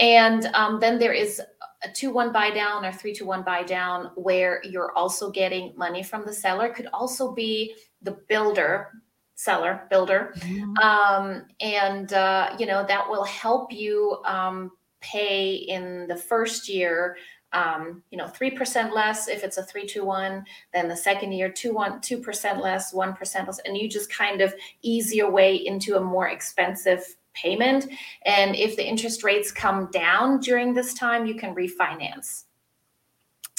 and 0.00 0.46
um, 0.46 0.80
then 0.80 0.98
there 0.98 1.12
is 1.12 1.40
a 1.84 1.92
two 1.92 2.10
one 2.10 2.32
buy 2.32 2.50
down 2.50 2.84
or 2.84 2.90
three 2.90 3.12
to 3.12 3.24
one 3.24 3.42
buy 3.42 3.62
down 3.62 4.10
where 4.16 4.60
you're 4.64 4.90
also 4.96 5.30
getting 5.30 5.72
money 5.76 6.02
from 6.02 6.24
the 6.24 6.32
seller 6.32 6.70
could 6.70 6.88
also 6.92 7.32
be 7.32 7.74
the 8.00 8.18
builder 8.28 8.88
seller 9.34 9.86
builder 9.90 10.32
mm-hmm. 10.38 10.76
um, 10.78 11.44
and 11.60 12.12
uh, 12.12 12.54
you 12.58 12.66
know 12.66 12.84
that 12.86 13.08
will 13.08 13.24
help 13.24 13.72
you 13.72 14.18
um, 14.24 14.70
pay 15.00 15.54
in 15.54 16.06
the 16.08 16.16
first 16.16 16.68
year 16.68 17.16
um, 17.52 18.02
you 18.10 18.16
know, 18.16 18.26
3% 18.26 18.92
less 18.92 19.28
if 19.28 19.44
it's 19.44 19.58
a 19.58 19.62
321, 19.62 20.44
then 20.72 20.88
the 20.88 20.96
second 20.96 21.32
year, 21.32 21.50
2 21.50 21.72
1, 21.74 22.00
2% 22.00 22.60
less, 22.62 22.94
1% 22.94 23.46
less, 23.46 23.58
and 23.60 23.76
you 23.76 23.88
just 23.88 24.10
kind 24.10 24.40
of 24.40 24.54
ease 24.80 25.14
your 25.14 25.30
way 25.30 25.54
into 25.54 25.96
a 25.96 26.00
more 26.00 26.28
expensive 26.28 27.04
payment. 27.34 27.88
And 28.24 28.56
if 28.56 28.76
the 28.76 28.86
interest 28.86 29.22
rates 29.22 29.52
come 29.52 29.90
down 29.90 30.40
during 30.40 30.74
this 30.74 30.94
time, 30.94 31.26
you 31.26 31.34
can 31.34 31.54
refinance. 31.54 32.44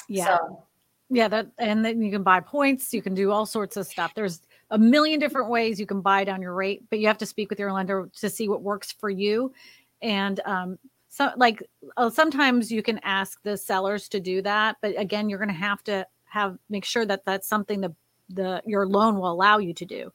Yeah. 0.07 0.37
So, 0.37 0.63
yeah, 1.09 1.27
that 1.27 1.47
and 1.59 1.85
then 1.85 2.01
you 2.01 2.11
can 2.11 2.23
buy 2.23 2.39
points, 2.39 2.93
you 2.93 3.01
can 3.01 3.13
do 3.13 3.31
all 3.31 3.45
sorts 3.45 3.77
of 3.77 3.85
stuff. 3.85 4.13
There's 4.15 4.41
a 4.73 4.77
million 4.77 5.19
different 5.19 5.49
ways 5.49 5.79
you 5.79 5.85
can 5.85 6.01
buy 6.01 6.23
down 6.23 6.41
your 6.41 6.53
rate, 6.53 6.83
but 6.89 6.99
you 6.99 7.07
have 7.07 7.17
to 7.19 7.25
speak 7.25 7.49
with 7.49 7.59
your 7.59 7.71
lender 7.71 8.09
to 8.19 8.29
see 8.29 8.49
what 8.49 8.61
works 8.61 8.91
for 8.91 9.09
you. 9.09 9.53
And 10.01 10.39
um, 10.45 10.77
so 11.13 11.29
like 11.37 11.63
uh, 11.95 12.09
sometimes 12.09 12.71
you 12.71 12.81
can 12.81 12.99
ask 13.03 13.41
the 13.43 13.55
sellers 13.55 14.09
to 14.09 14.19
do 14.19 14.41
that 14.41 14.77
but 14.81 14.99
again 14.99 15.29
you're 15.29 15.37
going 15.37 15.47
to 15.47 15.53
have 15.53 15.83
to 15.83 16.05
have 16.25 16.57
make 16.69 16.83
sure 16.83 17.05
that 17.05 17.23
that's 17.23 17.47
something 17.47 17.81
that 17.81 17.91
the 18.29 18.61
your 18.65 18.87
loan 18.87 19.15
will 19.15 19.31
allow 19.31 19.59
you 19.59 19.73
to 19.75 19.85
do. 19.85 20.11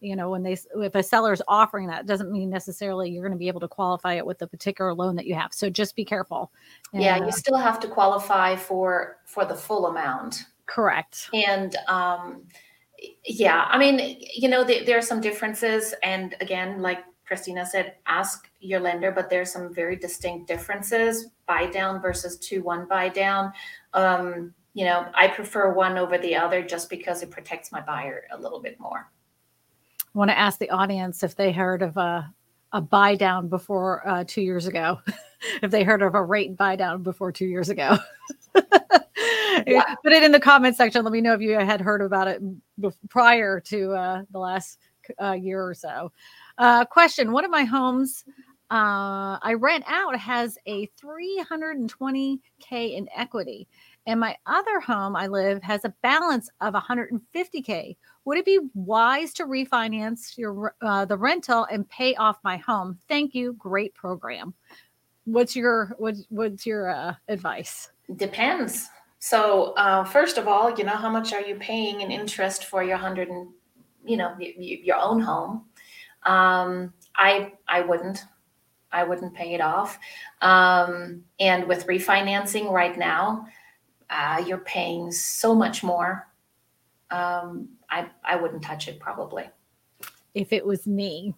You 0.00 0.16
know 0.16 0.30
when 0.30 0.42
they 0.42 0.58
if 0.76 0.94
a 0.94 1.02
seller 1.02 1.32
is 1.32 1.42
offering 1.48 1.86
that 1.86 2.06
doesn't 2.06 2.30
mean 2.30 2.50
necessarily 2.50 3.08
you're 3.10 3.22
going 3.22 3.32
to 3.32 3.38
be 3.38 3.48
able 3.48 3.60
to 3.60 3.68
qualify 3.68 4.14
it 4.14 4.26
with 4.26 4.38
the 4.38 4.46
particular 4.46 4.92
loan 4.92 5.16
that 5.16 5.26
you 5.26 5.34
have. 5.34 5.54
So 5.54 5.70
just 5.70 5.96
be 5.96 6.04
careful. 6.04 6.52
And, 6.92 7.02
yeah 7.02 7.16
you 7.16 7.24
uh, 7.24 7.30
still 7.30 7.56
have 7.56 7.80
to 7.80 7.88
qualify 7.88 8.56
for 8.56 9.16
for 9.24 9.46
the 9.46 9.54
full 9.54 9.86
amount. 9.86 10.44
Correct. 10.66 11.30
And 11.32 11.76
um 11.88 12.42
yeah 13.24 13.66
i 13.70 13.78
mean 13.78 14.20
you 14.34 14.48
know 14.48 14.64
the, 14.64 14.84
there 14.84 14.98
are 14.98 15.02
some 15.02 15.20
differences 15.20 15.94
and 16.02 16.34
again 16.40 16.80
like 16.80 16.98
Christina 17.32 17.64
said, 17.64 17.94
ask 18.04 18.50
your 18.60 18.78
lender, 18.78 19.10
but 19.10 19.30
there's 19.30 19.50
some 19.50 19.72
very 19.72 19.96
distinct 19.96 20.46
differences 20.46 21.28
buy 21.46 21.64
down 21.64 22.02
versus 22.02 22.36
2 22.36 22.62
1 22.62 22.86
buy 22.88 23.08
down. 23.08 23.52
Um, 23.94 24.52
you 24.74 24.84
know, 24.84 25.06
I 25.14 25.28
prefer 25.28 25.72
one 25.72 25.96
over 25.96 26.18
the 26.18 26.36
other 26.36 26.62
just 26.62 26.90
because 26.90 27.22
it 27.22 27.30
protects 27.30 27.72
my 27.72 27.80
buyer 27.80 28.24
a 28.32 28.38
little 28.38 28.60
bit 28.60 28.78
more. 28.78 29.10
I 30.00 30.18
want 30.18 30.30
to 30.30 30.38
ask 30.38 30.58
the 30.58 30.68
audience 30.68 31.22
if 31.22 31.34
they 31.34 31.52
heard 31.52 31.80
of 31.80 31.96
a, 31.96 32.30
a 32.72 32.82
buy 32.82 33.14
down 33.14 33.48
before 33.48 34.06
uh, 34.06 34.24
two 34.26 34.42
years 34.42 34.66
ago, 34.66 35.00
if 35.62 35.70
they 35.70 35.84
heard 35.84 36.02
of 36.02 36.14
a 36.14 36.22
rate 36.22 36.56
buy 36.56 36.76
down 36.76 37.02
before 37.02 37.32
two 37.32 37.46
years 37.46 37.70
ago. 37.70 37.96
yeah. 39.66 39.94
Put 40.02 40.12
it 40.12 40.22
in 40.22 40.32
the 40.32 40.40
comment 40.40 40.76
section. 40.76 41.04
Let 41.04 41.12
me 41.12 41.20
know 41.20 41.34
if 41.34 41.40
you 41.40 41.52
had 41.52 41.80
heard 41.80 42.02
about 42.02 42.28
it 42.28 42.42
prior 43.08 43.60
to 43.60 43.92
uh, 43.92 44.22
the 44.30 44.38
last 44.38 44.78
uh, 45.20 45.32
year 45.32 45.64
or 45.64 45.74
so. 45.74 46.12
Uh, 46.58 46.84
question 46.84 47.32
One 47.32 47.44
of 47.44 47.50
my 47.50 47.64
homes 47.64 48.24
uh, 48.72 49.36
I 49.42 49.52
rent 49.58 49.84
out 49.86 50.16
has 50.16 50.56
a 50.64 50.86
320K 51.02 52.40
in 52.70 53.06
equity. 53.14 53.68
And 54.06 54.18
my 54.18 54.34
other 54.46 54.80
home 54.80 55.14
I 55.14 55.26
live 55.26 55.62
has 55.62 55.84
a 55.84 55.94
balance 56.02 56.48
of 56.62 56.72
150K. 56.72 57.96
Would 58.24 58.38
it 58.38 58.46
be 58.46 58.60
wise 58.72 59.34
to 59.34 59.44
refinance 59.44 60.38
your 60.38 60.74
uh, 60.80 61.04
the 61.04 61.18
rental 61.18 61.66
and 61.70 61.86
pay 61.90 62.14
off 62.14 62.38
my 62.44 62.56
home? 62.56 62.98
Thank 63.08 63.34
you. 63.34 63.52
Great 63.58 63.94
program. 63.94 64.54
What's 65.26 65.54
your 65.54 65.94
what, 65.98 66.14
what's 66.30 66.64
your 66.64 66.88
uh, 66.88 67.14
advice? 67.28 67.91
Depends. 68.16 68.88
So 69.18 69.72
uh, 69.74 70.04
first 70.04 70.36
of 70.36 70.48
all, 70.48 70.76
you 70.76 70.84
know 70.84 70.96
how 70.96 71.08
much 71.08 71.32
are 71.32 71.40
you 71.40 71.54
paying 71.56 72.00
in 72.00 72.10
interest 72.10 72.64
for 72.64 72.82
your 72.82 72.96
hundred 72.96 73.28
and 73.28 73.48
you 74.04 74.16
know 74.16 74.34
your 74.38 74.96
own 74.96 75.20
home? 75.20 75.66
Um, 76.24 76.92
I 77.16 77.52
I 77.68 77.82
wouldn't. 77.82 78.24
I 78.94 79.04
wouldn't 79.04 79.32
pay 79.34 79.54
it 79.54 79.60
off. 79.62 79.98
Um, 80.42 81.24
and 81.40 81.66
with 81.66 81.86
refinancing 81.86 82.70
right 82.70 82.98
now, 82.98 83.46
uh, 84.10 84.44
you're 84.46 84.58
paying 84.58 85.10
so 85.10 85.54
much 85.54 85.82
more. 85.82 86.28
Um, 87.10 87.70
I 87.88 88.08
I 88.24 88.36
wouldn't 88.36 88.62
touch 88.62 88.88
it 88.88 89.00
probably. 89.00 89.44
If 90.34 90.52
it 90.52 90.66
was 90.66 90.86
me, 90.86 91.34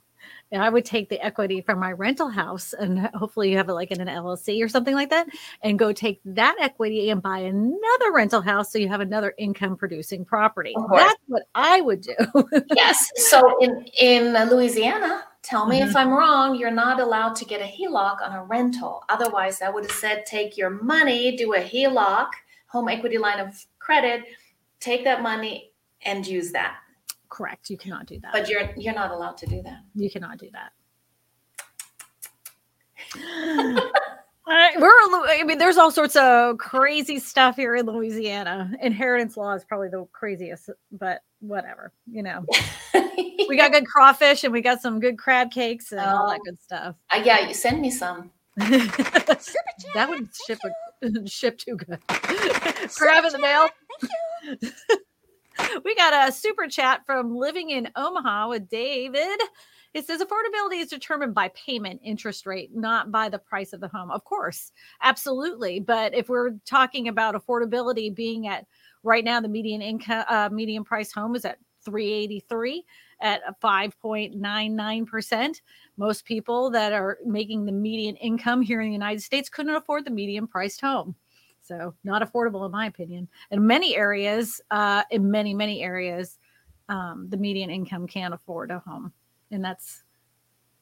I 0.53 0.69
would 0.69 0.85
take 0.85 1.09
the 1.09 1.25
equity 1.25 1.61
from 1.61 1.79
my 1.79 1.93
rental 1.93 2.29
house 2.29 2.73
and 2.73 2.99
hopefully 3.15 3.51
you 3.51 3.57
have 3.57 3.69
it 3.69 3.73
like 3.73 3.91
in 3.91 4.01
an 4.01 4.09
LLC 4.09 4.65
or 4.65 4.69
something 4.69 4.95
like 4.95 5.11
that 5.11 5.29
and 5.63 5.79
go 5.79 5.93
take 5.93 6.21
that 6.25 6.57
equity 6.61 7.11
and 7.11 7.23
buy 7.23 7.39
another 7.39 8.13
rental 8.13 8.41
house 8.41 8.73
so 8.73 8.79
you 8.79 8.89
have 8.89 9.01
another 9.01 9.35
income 9.39 9.77
producing 9.77 10.25
property. 10.25 10.75
That's 10.93 11.21
what 11.27 11.45
I 11.55 11.81
would 11.81 12.03
do. 12.03 12.15
yes. 12.75 13.11
So 13.17 13.57
in 13.61 13.87
in 14.01 14.33
Louisiana, 14.49 15.25
tell 15.43 15.67
me 15.67 15.81
mm-hmm. 15.81 15.91
if 15.91 15.97
I'm 15.97 16.11
wrong, 16.11 16.57
you're 16.57 16.71
not 16.71 17.01
allowed 17.01 17.37
to 17.37 17.45
get 17.45 17.61
a 17.61 17.65
HELOC 17.65 18.23
on 18.23 18.33
a 18.33 18.45
rental. 18.45 19.05
Otherwise, 19.09 19.63
I 19.63 19.71
would 19.71 19.85
have 19.85 19.93
said 19.93 20.27
take 20.27 20.57
your 20.57 20.71
money, 20.71 21.37
do 21.37 21.55
a 21.55 21.61
HELOC, 21.61 22.29
home 22.67 22.89
equity 22.89 23.19
line 23.19 23.41
of 23.41 23.65
credit, 23.79 24.23
take 24.81 25.05
that 25.05 25.23
money 25.23 25.73
and 26.03 26.27
use 26.27 26.53
that. 26.53 26.77
Correct. 27.35 27.69
You 27.69 27.77
cannot 27.77 28.07
do 28.07 28.21
that. 28.21 28.33
But 28.33 28.49
you're 28.49 28.71
you're 28.77 28.95
not 28.95 29.11
allowed 29.11 29.37
to 29.39 29.47
do 29.47 29.61
that. 29.63 29.81
You 29.97 30.09
cannot 30.09 30.39
do 30.39 30.49
that. 30.53 30.73
All 34.47 34.55
right. 34.55 34.81
We're 34.81 34.89
I 34.89 35.43
mean, 35.45 35.59
there's 35.59 35.77
all 35.77 35.91
sorts 35.91 36.15
of 36.15 36.59
crazy 36.59 37.19
stuff 37.19 37.57
here 37.57 37.75
in 37.75 37.87
Louisiana. 37.87 38.71
Inheritance 38.81 39.37
law 39.37 39.53
is 39.55 39.65
probably 39.65 39.89
the 39.89 40.07
craziest, 40.13 40.71
but 40.93 41.23
whatever, 41.41 41.93
you 42.07 42.23
know. 42.23 42.47
we 43.49 43.57
got 43.57 43.73
good 43.73 43.87
crawfish 43.87 44.45
and 44.45 44.53
we 44.53 44.61
got 44.61 44.81
some 44.81 45.01
good 45.01 45.19
crab 45.19 45.51
cakes 45.51 45.91
and 45.91 46.01
all 46.01 46.29
that 46.29 46.39
oh. 46.41 46.45
good 46.45 46.63
stuff. 46.63 46.95
Uh, 47.11 47.21
yeah, 47.25 47.49
you 47.49 47.55
send 47.55 47.81
me 47.81 47.91
some. 47.91 48.31
that 48.57 50.07
would 50.09 50.29
ship 50.47 50.61
a, 51.03 51.29
ship 51.29 51.59
too 51.59 51.75
good. 51.75 51.99
crab 52.95 53.25
in 53.25 53.33
the 53.33 53.39
mail. 53.41 53.69
We 55.85 55.95
got 55.95 56.29
a 56.29 56.33
super 56.33 56.69
chat 56.69 57.05
from 57.07 57.37
living 57.37 57.71
in 57.71 57.91
Omaha 57.97 58.49
with 58.49 58.69
David. 58.69 59.41
It 59.93 60.07
says 60.07 60.21
affordability 60.21 60.81
is 60.81 60.89
determined 60.89 61.35
by 61.35 61.49
payment 61.49 62.01
interest 62.03 62.47
rate, 62.47 62.75
not 62.75 63.13
by 63.13 63.29
the 63.29 63.39
price 63.39 63.73
of 63.73 63.81
the 63.81 63.89
home. 63.89 64.11
Of 64.11 64.25
course, 64.25 64.73
absolutely. 65.03 65.79
But 65.79 66.15
if 66.15 66.29
we're 66.29 66.53
talking 66.67 67.07
about 67.07 67.37
affordability 67.37 68.15
being 68.15 68.49
at 68.49 68.67
right 69.05 69.25
now, 69.25 69.41
the 69.41 69.49
median 69.49 69.83
income, 69.83 70.25
uh, 70.29 70.49
median 70.51 70.83
price 70.83 71.13
home 71.13 71.37
is 71.37 71.45
at 71.45 71.59
383 71.85 72.85
at 73.21 73.61
5.99%. 73.61 75.61
Most 75.97 76.25
people 76.25 76.71
that 76.71 76.93
are 76.93 77.19
making 77.25 77.65
the 77.65 77.73
median 77.73 78.17
income 78.17 78.63
here 78.63 78.81
in 78.81 78.89
the 78.89 78.93
United 78.93 79.23
States 79.23 79.49
couldn't 79.49 79.77
afford 79.77 80.05
the 80.05 80.11
median 80.11 80.49
priced 80.49 80.81
home. 80.81 81.15
So 81.65 81.95
not 82.05 82.23
affordable 82.23 82.65
in 82.67 82.73
my 82.73 82.87
opinion. 82.87 83.29
In 83.51 83.67
many 83.67 83.97
areas, 83.97 84.61
uh, 84.71 85.03
in 85.11 85.31
many 85.31 85.55
many 85.55 85.83
areas, 85.83 86.39
um, 86.89 87.27
the 87.31 87.37
median 87.37 87.71
income 87.71 88.07
can't 88.07 88.35
afford 88.35 88.71
a 88.71 88.79
home, 88.81 89.13
and 89.51 89.65
that's 89.65 90.03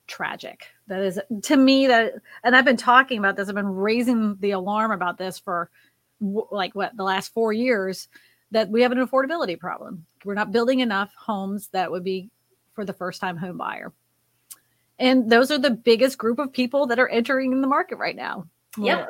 tragic. 0.09 0.67
That 0.89 1.01
is 1.01 1.21
to 1.43 1.57
me 1.57 1.87
that, 1.87 2.15
and 2.45 2.57
I've 2.57 2.65
been 2.65 2.77
talking 2.77 3.19
about 3.19 3.37
this. 3.37 3.49
I've 3.49 3.55
been 3.55 3.67
raising 3.67 4.37
the 4.41 4.51
alarm 4.51 4.91
about 4.91 5.19
this 5.19 5.39
for 5.39 5.71
like 6.21 6.75
what 6.75 6.97
the 6.97 7.05
last 7.05 7.33
four 7.33 7.53
years 7.53 8.09
that 8.51 8.69
we 8.69 8.83
have 8.83 8.93
an 8.93 8.99
affordability 8.99 9.59
problem. 9.59 10.05
We're 10.25 10.35
not 10.35 10.53
building 10.53 10.81
enough 10.81 11.13
homes 11.17 11.69
that 11.69 11.91
would 11.91 12.05
be 12.05 12.31
for 12.75 12.85
the 12.85 12.93
first 12.93 13.21
time 13.21 13.37
home 13.37 13.57
buyer. 13.57 13.93
And 14.99 15.31
those 15.31 15.51
are 15.51 15.59
the 15.59 15.71
biggest 15.71 16.19
group 16.19 16.39
of 16.39 16.53
people 16.53 16.87
that 16.87 16.99
are 16.99 17.09
entering 17.09 17.53
in 17.53 17.61
the 17.61 17.67
market 17.67 17.97
right 17.97 18.15
now. 18.15 18.47
Yeah. 18.77 19.07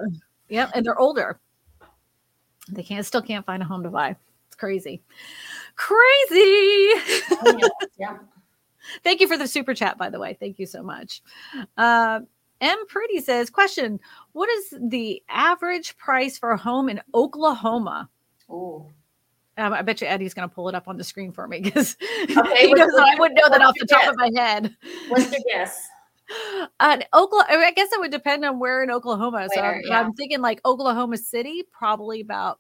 Yep. 0.48 0.70
And 0.74 0.86
they're 0.86 0.98
older. 0.98 1.40
They 2.70 2.82
can't 2.82 3.06
still 3.06 3.22
can't 3.22 3.44
find 3.44 3.62
a 3.62 3.66
home 3.66 3.82
to 3.82 3.90
buy. 3.90 4.16
It's 4.46 4.56
crazy. 4.56 5.02
Crazy. 5.76 5.96
Oh, 6.30 7.60
yeah. 7.98 8.18
Thank 9.02 9.20
you 9.20 9.28
for 9.28 9.36
the 9.36 9.46
super 9.46 9.74
chat, 9.74 9.98
by 9.98 10.10
the 10.10 10.18
way. 10.18 10.36
Thank 10.38 10.58
you 10.58 10.66
so 10.66 10.82
much. 10.82 11.22
Uh, 11.76 12.20
M. 12.60 12.86
Pretty 12.86 13.20
says, 13.20 13.50
question 13.50 14.00
What 14.32 14.48
is 14.48 14.74
the 14.80 15.22
average 15.28 15.96
price 15.96 16.38
for 16.38 16.52
a 16.52 16.56
home 16.56 16.88
in 16.88 17.00
Oklahoma? 17.14 18.08
Oh. 18.48 18.86
Um, 19.58 19.74
I 19.74 19.82
bet 19.82 20.00
you 20.00 20.06
Eddie's 20.06 20.32
going 20.32 20.48
to 20.48 20.54
pull 20.54 20.68
it 20.68 20.74
up 20.74 20.88
on 20.88 20.96
the 20.96 21.04
screen 21.04 21.30
for 21.30 21.46
me 21.46 21.60
because 21.60 21.96
Okay, 22.36 22.68
he 22.68 22.74
knows 22.74 22.90
I 22.96 23.16
wouldn't 23.18 23.38
know 23.38 23.50
that 23.50 23.60
off 23.60 23.74
the 23.78 23.86
top 23.86 24.08
of 24.08 24.16
my 24.16 24.30
head. 24.34 24.74
What's 25.08 25.30
your 25.30 25.40
guess? 25.46 25.88
Uh, 26.80 26.98
Oklahoma, 27.14 27.64
I 27.64 27.72
guess 27.72 27.92
it 27.92 28.00
would 28.00 28.10
depend 28.10 28.44
on 28.44 28.58
where 28.58 28.82
in 28.82 28.90
Oklahoma. 28.90 29.48
so 29.52 29.60
I'm, 29.60 29.80
yeah. 29.84 30.00
I'm 30.00 30.12
thinking 30.14 30.40
like 30.40 30.60
Oklahoma 30.64 31.16
City, 31.16 31.62
probably 31.72 32.20
about 32.20 32.58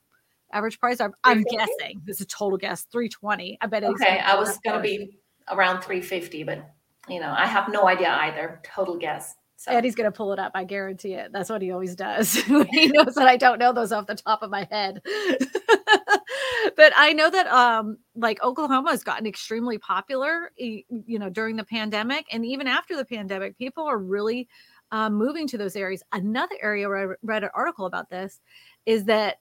average 0.52 0.78
price. 0.78 1.00
I'm, 1.00 1.12
I'm 1.24 1.42
guessing 1.42 2.02
this 2.04 2.16
is 2.16 2.22
a 2.22 2.26
total 2.26 2.58
guess, 2.58 2.82
320. 2.92 3.58
I 3.60 3.66
bet. 3.66 3.82
Eddie's 3.82 4.00
Okay, 4.00 4.18
I 4.20 4.36
was 4.36 4.58
gonna 4.58 4.80
be 4.80 5.18
around 5.50 5.82
350, 5.82 6.44
but 6.44 6.70
you 7.08 7.20
know, 7.20 7.34
I 7.36 7.46
have 7.46 7.70
no 7.70 7.88
idea 7.88 8.10
either. 8.10 8.60
Total 8.64 8.96
guess. 8.96 9.34
So 9.62 9.70
Eddie's 9.70 9.94
going 9.94 10.10
to 10.10 10.16
pull 10.16 10.32
it 10.32 10.40
up. 10.40 10.50
I 10.56 10.64
guarantee 10.64 11.12
it. 11.12 11.30
That's 11.30 11.48
what 11.48 11.62
he 11.62 11.70
always 11.70 11.94
does. 11.94 12.34
he 12.70 12.88
knows 12.88 13.14
that 13.14 13.28
I 13.28 13.36
don't 13.36 13.60
know 13.60 13.72
those 13.72 13.92
off 13.92 14.08
the 14.08 14.16
top 14.16 14.42
of 14.42 14.50
my 14.50 14.66
head. 14.72 15.00
but 16.76 16.92
I 16.96 17.12
know 17.12 17.30
that 17.30 17.46
um 17.46 17.98
like 18.16 18.42
Oklahoma 18.42 18.90
has 18.90 19.04
gotten 19.04 19.24
extremely 19.24 19.78
popular, 19.78 20.50
you 20.56 20.84
know, 21.06 21.30
during 21.30 21.54
the 21.54 21.62
pandemic 21.62 22.26
and 22.32 22.44
even 22.44 22.66
after 22.66 22.96
the 22.96 23.04
pandemic, 23.04 23.56
people 23.56 23.84
are 23.84 23.98
really 23.98 24.48
um, 24.90 25.14
moving 25.14 25.46
to 25.46 25.56
those 25.56 25.76
areas. 25.76 26.02
Another 26.10 26.56
area 26.60 26.88
where 26.88 27.12
I 27.12 27.14
read 27.22 27.44
an 27.44 27.50
article 27.54 27.86
about 27.86 28.10
this 28.10 28.40
is 28.84 29.04
that 29.04 29.36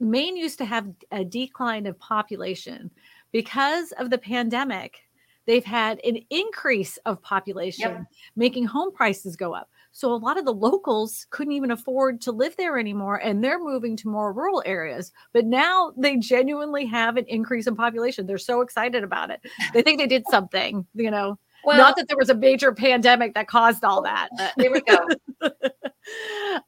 Maine 0.00 0.36
used 0.36 0.58
to 0.58 0.64
have 0.64 0.88
a 1.12 1.24
decline 1.24 1.86
of 1.86 1.96
population 2.00 2.90
because 3.30 3.92
of 3.92 4.10
the 4.10 4.18
pandemic. 4.18 5.05
They've 5.46 5.64
had 5.64 6.00
an 6.04 6.18
increase 6.30 6.96
of 7.06 7.22
population, 7.22 8.06
making 8.34 8.66
home 8.66 8.92
prices 8.92 9.36
go 9.36 9.54
up. 9.54 9.70
So 9.92 10.12
a 10.12 10.16
lot 10.16 10.36
of 10.38 10.44
the 10.44 10.52
locals 10.52 11.26
couldn't 11.30 11.54
even 11.54 11.70
afford 11.70 12.20
to 12.22 12.32
live 12.32 12.54
there 12.56 12.78
anymore, 12.78 13.16
and 13.16 13.42
they're 13.42 13.58
moving 13.58 13.96
to 13.98 14.08
more 14.08 14.32
rural 14.32 14.62
areas. 14.66 15.12
But 15.32 15.46
now 15.46 15.92
they 15.96 16.16
genuinely 16.18 16.84
have 16.86 17.16
an 17.16 17.24
increase 17.28 17.66
in 17.66 17.76
population. 17.76 18.26
They're 18.26 18.36
so 18.38 18.60
excited 18.60 19.02
about 19.04 19.30
it. 19.30 19.40
They 19.72 19.80
think 19.82 19.98
they 19.98 20.06
did 20.06 20.24
something, 20.30 20.84
you 20.94 21.10
know. 21.10 21.38
well, 21.64 21.78
Not 21.78 21.96
that 21.96 22.08
there 22.08 22.18
was 22.18 22.28
a 22.28 22.34
major 22.34 22.72
pandemic 22.72 23.32
that 23.34 23.48
caused 23.48 23.84
all 23.84 24.02
that. 24.02 24.28
but- 24.36 24.52
here 24.60 24.70
we 24.72 24.82
go. 24.82 25.06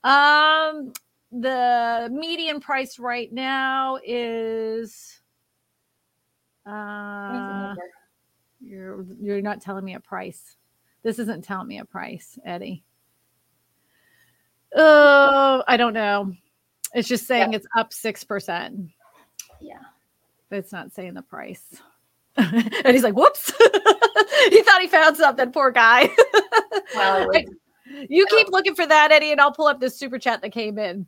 um 0.09 0.93
the 1.31 2.09
median 2.11 2.59
price 2.61 2.99
right 2.99 3.31
now 3.33 3.99
is 4.03 5.21
uh 6.67 7.75
you're 8.69 9.05
you're 9.21 9.41
not 9.43 9.61
telling 9.61 9.85
me 9.85 9.95
a 9.95 10.01
price. 10.01 10.57
This 11.03 11.19
isn't 11.19 11.45
telling 11.45 11.69
me 11.69 11.79
a 11.79 11.85
price 11.85 12.39
eddie. 12.45 12.85
Oh 14.75 15.63
i 15.67 15.77
don't 15.77 15.95
know. 15.95 16.33
It's 16.95 17.09
just 17.09 17.27
saying 17.27 17.53
it's 17.55 17.67
up 17.77 17.93
six 17.93 18.25
percent. 18.25 18.89
Yeah. 19.61 19.81
but 20.51 20.59
it's 20.59 20.73
not 20.73 20.93
saying 20.93 21.15
the 21.15 21.23
price. 21.23 21.65
And 22.37 22.87
he's 22.95 23.03
like 23.03 23.15
whoops. 23.17 23.53
He 24.51 24.63
thought 24.63 24.81
he 24.81 24.87
found 24.87 25.17
something 25.17 25.51
poor 25.51 25.71
guy. 25.73 26.09
Well, 26.95 27.29
it 27.31 27.35
Hey, 27.35 27.47
was- 27.47 28.07
You 28.09 28.25
keep 28.31 28.49
looking 28.51 28.75
for 28.77 28.87
that, 28.87 29.11
Eddie, 29.11 29.33
and 29.33 29.41
I'll 29.41 29.53
pull 29.53 29.67
up 29.67 29.81
this 29.81 29.99
super 29.99 30.19
chat 30.19 30.41
that 30.43 30.51
came 30.51 30.79
in. 30.79 31.07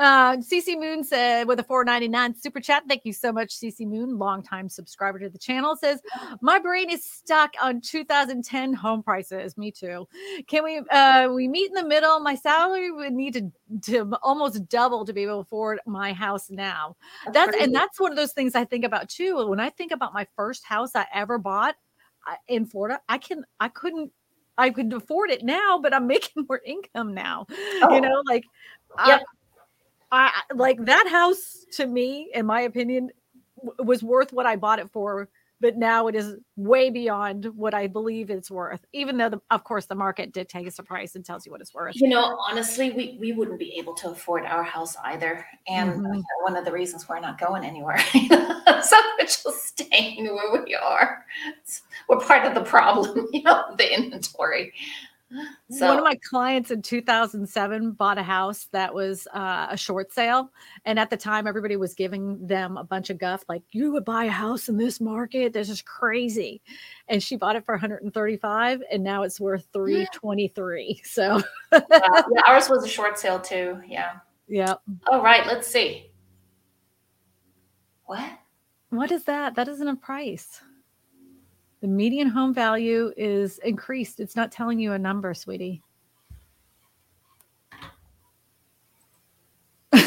Uh, 0.00 0.38
CC 0.38 0.80
Moon 0.80 1.04
said 1.04 1.46
with 1.46 1.60
a 1.60 1.62
499 1.62 2.34
super 2.34 2.58
chat. 2.58 2.84
Thank 2.88 3.04
you 3.04 3.12
so 3.12 3.30
much, 3.32 3.50
CC 3.50 3.86
Moon, 3.86 4.16
longtime 4.18 4.70
subscriber 4.70 5.18
to 5.18 5.28
the 5.28 5.36
channel. 5.36 5.76
Says, 5.76 6.00
My 6.40 6.58
brain 6.58 6.88
is 6.88 7.04
stuck 7.04 7.52
on 7.60 7.82
2010 7.82 8.72
home 8.72 9.02
prices. 9.02 9.58
Me 9.58 9.70
too. 9.70 10.08
Can 10.46 10.64
we 10.64 10.78
uh 10.90 11.28
we 11.30 11.46
meet 11.48 11.68
in 11.68 11.74
the 11.74 11.86
middle? 11.86 12.18
My 12.18 12.34
salary 12.34 12.90
would 12.90 13.12
need 13.12 13.34
to, 13.34 13.52
to 13.92 14.16
almost 14.22 14.66
double 14.70 15.04
to 15.04 15.12
be 15.12 15.22
able 15.24 15.34
to 15.34 15.40
afford 15.40 15.80
my 15.84 16.14
house 16.14 16.50
now. 16.50 16.96
That's 17.34 17.54
and 17.60 17.74
that's 17.74 18.00
one 18.00 18.10
of 18.10 18.16
those 18.16 18.32
things 18.32 18.54
I 18.54 18.64
think 18.64 18.86
about 18.86 19.10
too. 19.10 19.46
When 19.46 19.60
I 19.60 19.68
think 19.68 19.92
about 19.92 20.14
my 20.14 20.26
first 20.34 20.64
house 20.64 20.92
I 20.94 21.06
ever 21.12 21.36
bought 21.36 21.76
in 22.48 22.64
Florida, 22.64 23.02
I 23.06 23.18
can 23.18 23.44
I 23.60 23.68
couldn't 23.68 24.12
I 24.56 24.70
could 24.70 24.90
afford 24.94 25.30
it 25.30 25.44
now, 25.44 25.78
but 25.82 25.92
I'm 25.92 26.06
making 26.06 26.46
more 26.48 26.62
income 26.64 27.12
now. 27.12 27.46
Oh. 27.82 27.94
You 27.94 28.00
know, 28.00 28.22
like 28.24 28.44
Yep. 29.06 29.20
I, 29.20 29.24
I 30.12 30.42
like 30.54 30.84
that 30.86 31.06
house 31.08 31.64
to 31.76 31.86
me, 31.86 32.30
in 32.34 32.46
my 32.46 32.62
opinion, 32.62 33.10
w- 33.56 33.76
was 33.84 34.02
worth 34.02 34.32
what 34.32 34.46
I 34.46 34.56
bought 34.56 34.78
it 34.78 34.90
for. 34.92 35.28
But 35.62 35.76
now 35.76 36.06
it 36.06 36.14
is 36.14 36.36
way 36.56 36.88
beyond 36.88 37.44
what 37.54 37.74
I 37.74 37.86
believe 37.86 38.30
it's 38.30 38.50
worth. 38.50 38.80
Even 38.94 39.18
though, 39.18 39.28
the, 39.28 39.40
of 39.50 39.62
course, 39.62 39.84
the 39.84 39.94
market 39.94 40.32
dictates 40.32 40.78
the 40.78 40.82
price 40.82 41.16
and 41.16 41.22
tells 41.24 41.44
you 41.44 41.52
what 41.52 41.60
it's 41.60 41.74
worth. 41.74 41.96
You 42.00 42.08
know, 42.08 42.38
honestly, 42.48 42.92
we, 42.92 43.18
we 43.20 43.32
wouldn't 43.32 43.58
be 43.58 43.74
able 43.78 43.92
to 43.96 44.08
afford 44.08 44.46
our 44.46 44.62
house 44.64 44.96
either. 45.04 45.44
And 45.68 45.90
Mhm. 45.90 46.02
know, 46.02 46.22
one 46.44 46.56
of 46.56 46.64
the 46.64 46.72
reasons 46.72 47.06
we're 47.10 47.20
not 47.20 47.38
going 47.38 47.62
anywhere. 47.62 47.98
so 48.82 48.96
we're 49.18 49.26
just 49.26 49.66
staying 49.66 50.24
where 50.34 50.62
we 50.64 50.74
are. 50.74 51.26
We're 52.08 52.20
part 52.20 52.46
of 52.46 52.54
the 52.54 52.62
problem, 52.62 53.28
you 53.32 53.42
know, 53.42 53.74
the 53.76 53.94
inventory. 53.94 54.72
So 55.70 55.86
One 55.86 55.98
of 55.98 56.04
my 56.04 56.18
clients 56.28 56.72
in 56.72 56.82
2007 56.82 57.92
bought 57.92 58.18
a 58.18 58.22
house 58.22 58.68
that 58.72 58.92
was 58.92 59.28
uh, 59.32 59.68
a 59.70 59.76
short 59.76 60.12
sale. 60.12 60.50
And 60.84 60.98
at 60.98 61.10
the 61.10 61.16
time, 61.16 61.46
everybody 61.46 61.76
was 61.76 61.94
giving 61.94 62.44
them 62.44 62.76
a 62.76 62.82
bunch 62.82 63.10
of 63.10 63.18
guff, 63.18 63.44
like, 63.48 63.62
you 63.70 63.92
would 63.92 64.04
buy 64.04 64.24
a 64.24 64.30
house 64.30 64.68
in 64.68 64.76
this 64.76 65.00
market. 65.00 65.52
This 65.52 65.68
is 65.68 65.82
crazy. 65.82 66.60
And 67.08 67.22
she 67.22 67.36
bought 67.36 67.54
it 67.54 67.64
for 67.64 67.74
135 67.74 68.82
and 68.90 69.04
now 69.04 69.22
it's 69.22 69.40
worth 69.40 69.66
323. 69.72 71.02
So, 71.10 71.42
uh, 71.72 71.80
yeah, 71.90 72.42
ours 72.46 72.68
was 72.68 72.84
a 72.84 72.88
short 72.88 73.18
sale 73.18 73.40
too. 73.40 73.80
Yeah. 73.86 74.12
yeah. 74.48 74.74
All 75.10 75.22
right, 75.22 75.46
let's 75.46 75.66
see. 75.66 76.10
What? 78.06 78.30
What 78.90 79.12
is 79.12 79.24
that? 79.24 79.54
That 79.54 79.68
isn't 79.68 79.86
a 79.86 79.96
price. 79.96 80.60
The 81.80 81.88
median 81.88 82.28
home 82.28 82.52
value 82.52 83.12
is 83.16 83.58
increased. 83.60 84.20
It's 84.20 84.36
not 84.36 84.52
telling 84.52 84.78
you 84.78 84.92
a 84.92 84.98
number, 84.98 85.32
sweetie. 85.32 85.82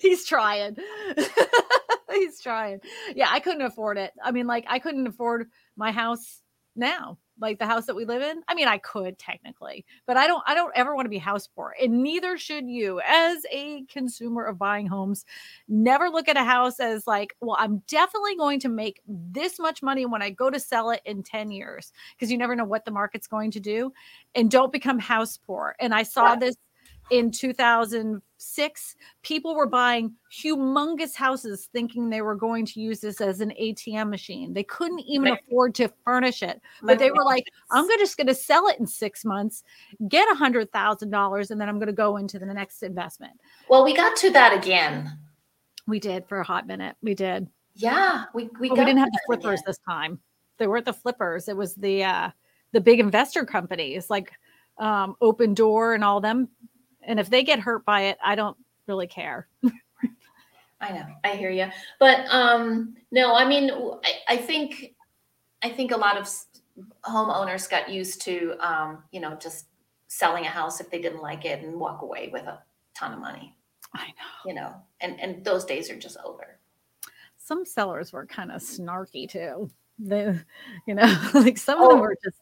He's 0.00 0.24
trying. 0.24 0.76
He's 2.12 2.40
trying. 2.40 2.80
Yeah, 3.14 3.26
I 3.30 3.40
couldn't 3.40 3.62
afford 3.62 3.98
it. 3.98 4.12
I 4.22 4.30
mean, 4.30 4.46
like, 4.46 4.64
I 4.68 4.78
couldn't 4.78 5.08
afford 5.08 5.48
my 5.76 5.90
house 5.90 6.42
now, 6.76 7.18
like 7.40 7.58
the 7.58 7.66
house 7.66 7.86
that 7.86 7.96
we 7.96 8.04
live 8.04 8.22
in. 8.22 8.42
I 8.48 8.54
mean, 8.54 8.68
I 8.68 8.78
could 8.78 9.18
technically, 9.18 9.84
but 10.06 10.16
I 10.16 10.26
don't. 10.26 10.42
I 10.46 10.54
don't 10.54 10.72
ever 10.74 10.94
want 10.94 11.06
to 11.06 11.10
be 11.10 11.18
house 11.18 11.46
poor, 11.46 11.74
and 11.80 12.02
neither 12.02 12.36
should 12.38 12.66
you. 12.68 13.00
As 13.06 13.44
a 13.50 13.82
consumer 13.84 14.44
of 14.44 14.58
buying 14.58 14.86
homes, 14.86 15.24
never 15.68 16.08
look 16.08 16.28
at 16.28 16.36
a 16.36 16.44
house 16.44 16.80
as 16.80 17.06
like, 17.06 17.36
well, 17.40 17.56
I'm 17.58 17.78
definitely 17.88 18.36
going 18.36 18.60
to 18.60 18.68
make 18.68 19.00
this 19.06 19.58
much 19.58 19.82
money 19.82 20.06
when 20.06 20.22
I 20.22 20.30
go 20.30 20.50
to 20.50 20.60
sell 20.60 20.90
it 20.90 21.00
in 21.04 21.22
10 21.22 21.50
years 21.50 21.92
because 22.16 22.30
you 22.30 22.38
never 22.38 22.56
know 22.56 22.64
what 22.64 22.84
the 22.84 22.90
market's 22.90 23.26
going 23.26 23.50
to 23.52 23.60
do. 23.60 23.92
And 24.34 24.50
don't 24.50 24.72
become 24.72 24.98
house 24.98 25.36
poor. 25.36 25.76
And 25.80 25.94
I 25.94 26.02
saw 26.02 26.34
Right. 26.34 26.40
this 26.40 26.56
in 27.10 27.30
2006. 28.38 28.96
People 29.22 29.54
were 29.54 29.66
buying 29.66 30.12
humongous 30.32 31.14
houses 31.14 31.68
thinking 31.72 32.08
they 32.08 32.22
were 32.22 32.34
going 32.34 32.66
to 32.66 32.80
use 32.80 33.00
this 33.00 33.20
as 33.20 33.40
an 33.40 33.52
ATM 33.60 34.08
machine. 34.08 34.52
They 34.52 34.62
couldn't 34.62 35.00
even 35.00 35.32
afford 35.32 35.74
to 35.76 35.92
furnish 36.04 36.42
it. 36.42 36.60
But 36.82 36.98
they 36.98 37.10
were 37.10 37.24
like, 37.24 37.44
I'm 37.70 37.86
just 37.98 38.16
going 38.16 38.26
to 38.26 38.34
sell 38.34 38.68
it 38.68 38.78
in 38.78 38.86
six 38.86 39.24
months, 39.24 39.62
get 40.08 40.30
a 40.30 40.34
hundred 40.34 40.72
thousand 40.72 41.10
dollars, 41.10 41.50
and 41.50 41.60
then 41.60 41.68
I'm 41.68 41.78
going 41.78 41.88
to 41.88 41.92
go 41.92 42.16
into 42.16 42.38
the 42.38 42.46
next 42.46 42.82
investment. 42.82 43.32
Well, 43.68 43.84
we 43.84 43.94
got 43.94 44.16
to 44.18 44.30
that 44.30 44.52
again. 44.52 45.18
We 45.86 46.00
did 46.00 46.26
for 46.28 46.40
a 46.40 46.44
hot 46.44 46.66
minute. 46.66 46.96
We 47.02 47.14
did. 47.14 47.48
Yeah, 47.74 48.24
we 48.34 48.48
we, 48.58 48.68
got 48.68 48.78
we 48.78 48.84
didn't 48.84 49.00
have 49.00 49.12
the 49.12 49.20
flippers 49.26 49.60
again. 49.60 49.64
this 49.66 49.78
time. 49.88 50.20
They 50.58 50.66
weren't 50.66 50.86
the 50.86 50.92
flippers. 50.92 51.48
It 51.48 51.56
was 51.56 51.74
the 51.74 52.04
uh 52.04 52.30
the 52.72 52.80
big 52.80 53.00
investor 53.00 53.44
companies 53.44 54.10
like 54.10 54.32
um 54.78 55.14
Opendoor 55.22 55.94
and 55.94 56.02
all 56.02 56.20
them. 56.20 56.48
And 57.06 57.18
if 57.18 57.30
they 57.30 57.42
get 57.42 57.58
hurt 57.60 57.84
by 57.84 58.02
it, 58.02 58.18
I 58.22 58.34
don't 58.34 58.56
really 58.86 59.06
care. 59.06 59.48
I 60.80 60.92
know, 60.92 61.06
I 61.24 61.30
hear 61.36 61.48
you, 61.50 61.68
but 61.98 62.26
um, 62.28 62.94
no, 63.10 63.34
I 63.34 63.48
mean, 63.48 63.70
I 64.28 64.36
think, 64.36 64.94
I 65.62 65.70
think 65.70 65.90
a 65.90 65.96
lot 65.96 66.18
of 66.18 66.28
homeowners 67.04 67.68
got 67.70 67.88
used 67.88 68.20
to, 68.22 68.54
um, 68.60 69.02
you 69.10 69.20
know, 69.20 69.36
just 69.36 69.66
selling 70.08 70.44
a 70.44 70.50
house 70.50 70.78
if 70.80 70.90
they 70.90 71.00
didn't 71.00 71.22
like 71.22 71.46
it 71.46 71.62
and 71.64 71.80
walk 71.80 72.02
away 72.02 72.28
with 72.30 72.42
a 72.42 72.62
ton 72.94 73.14
of 73.14 73.20
money. 73.20 73.56
I 73.94 74.08
know. 74.08 74.50
You 74.50 74.54
know, 74.54 74.74
and 75.00 75.18
and 75.18 75.42
those 75.44 75.64
days 75.64 75.88
are 75.90 75.98
just 75.98 76.18
over. 76.22 76.58
Some 77.38 77.64
sellers 77.64 78.12
were 78.12 78.26
kind 78.26 78.52
of 78.52 78.60
snarky 78.60 79.26
too. 79.28 79.70
They, 79.98 80.38
you 80.86 80.94
know, 80.94 81.28
like 81.34 81.56
some 81.56 81.80
of 81.80 81.88
them 81.88 81.98
Oh. 81.98 82.02
were 82.02 82.16
just. 82.22 82.36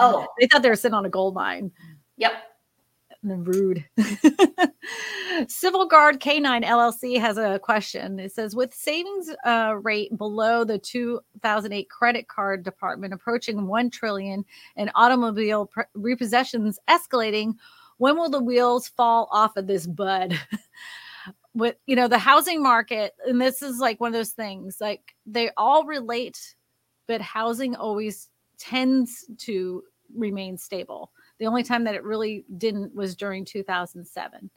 Oh. 0.00 0.26
they 0.40 0.46
thought 0.46 0.62
they 0.62 0.70
were 0.70 0.76
sitting 0.76 0.94
on 0.94 1.04
a 1.04 1.10
gold 1.10 1.34
mine. 1.34 1.70
Yep. 2.16 2.32
Rude. 3.34 3.84
Civil 5.48 5.86
Guard 5.86 6.20
K9 6.20 6.64
LLC 6.64 7.20
has 7.20 7.36
a 7.36 7.58
question. 7.58 8.18
It 8.18 8.32
says, 8.32 8.54
with 8.54 8.74
savings 8.74 9.30
uh, 9.44 9.76
rate 9.82 10.16
below 10.16 10.64
the 10.64 10.78
2008 10.78 11.88
credit 11.90 12.28
card 12.28 12.62
department 12.62 13.12
approaching 13.12 13.66
1 13.66 13.90
trillion 13.90 14.44
and 14.76 14.90
automobile 14.94 15.66
pr- 15.66 15.82
repossessions 15.96 16.76
escalating, 16.88 17.54
when 17.98 18.16
will 18.16 18.30
the 18.30 18.42
wheels 18.42 18.88
fall 18.88 19.28
off 19.30 19.56
of 19.56 19.66
this 19.66 19.86
bud? 19.86 20.38
with 21.54 21.76
you 21.86 21.96
know 21.96 22.06
the 22.06 22.18
housing 22.18 22.62
market 22.62 23.14
and 23.26 23.40
this 23.40 23.62
is 23.62 23.78
like 23.78 23.98
one 23.98 24.08
of 24.08 24.12
those 24.12 24.32
things 24.32 24.76
like 24.78 25.14
they 25.24 25.50
all 25.56 25.84
relate 25.86 26.54
but 27.08 27.20
housing 27.22 27.74
always 27.74 28.28
tends 28.58 29.24
to 29.38 29.82
remain 30.14 30.58
stable 30.58 31.10
the 31.38 31.46
only 31.46 31.62
time 31.62 31.84
that 31.84 31.94
it 31.94 32.04
really 32.04 32.44
didn't 32.56 32.94
was 32.94 33.14
during 33.14 33.44
2007. 33.44 34.50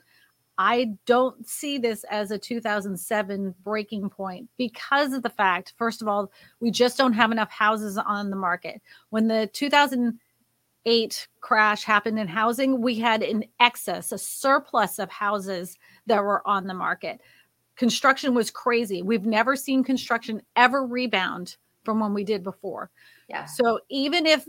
I 0.62 0.92
don't 1.06 1.48
see 1.48 1.78
this 1.78 2.04
as 2.12 2.32
a 2.32 2.38
2007 2.38 3.56
breaking 3.64 4.10
point 4.10 4.50
because 4.58 5.14
of 5.14 5.24
the 5.24 5.30
fact, 5.30 5.74
first 5.78 6.02
of 6.02 6.10
all, 6.10 6.34
we 6.60 6.70
just 6.70 6.98
don't 6.98 7.14
have 7.14 7.32
enough 7.32 7.50
houses 7.50 7.98
on 7.98 8.30
the 8.30 8.36
market. 8.36 8.82
When 9.10 9.30
the 9.30 9.50
2008 9.54 11.28
crash 11.40 11.84
happened 11.86 12.20
in 12.20 12.28
housing, 12.28 12.82
we 12.82 12.96
had 12.96 13.24
an 13.24 13.46
excess, 13.62 14.12
a 14.12 14.18
surplus 14.18 15.00
of 15.00 15.10
houses 15.10 15.78
that 16.08 16.22
were 16.22 16.46
on 16.46 16.68
the 16.68 16.74
market. 16.74 17.22
Construction 17.78 18.34
was 18.34 18.52
crazy. 18.52 19.02
We've 19.02 19.26
never 19.26 19.56
seen 19.56 19.82
construction 19.82 20.42
ever 20.58 20.86
rebound 20.86 21.56
from 21.86 22.02
when 22.02 22.14
we 22.14 22.26
did 22.26 22.44
before. 22.44 22.92
Yeah. 23.30 23.46
So 23.46 23.80
even 23.90 24.26
if 24.26 24.46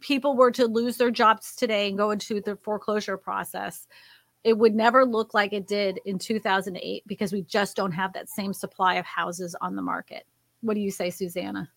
people 0.00 0.36
were 0.36 0.50
to 0.52 0.66
lose 0.66 0.96
their 0.96 1.10
jobs 1.10 1.54
today 1.54 1.88
and 1.88 1.98
go 1.98 2.10
into 2.10 2.40
the 2.40 2.56
foreclosure 2.56 3.16
process, 3.16 3.86
it 4.44 4.56
would 4.56 4.74
never 4.74 5.04
look 5.04 5.34
like 5.34 5.52
it 5.52 5.66
did 5.66 6.00
in 6.04 6.18
2008 6.18 7.02
because 7.06 7.32
we 7.32 7.42
just 7.42 7.76
don't 7.76 7.92
have 7.92 8.12
that 8.12 8.28
same 8.28 8.52
supply 8.52 8.94
of 8.94 9.04
houses 9.04 9.54
on 9.60 9.76
the 9.76 9.82
market. 9.82 10.24
What 10.60 10.74
do 10.74 10.80
you 10.80 10.90
say, 10.90 11.10
Susanna? 11.10 11.68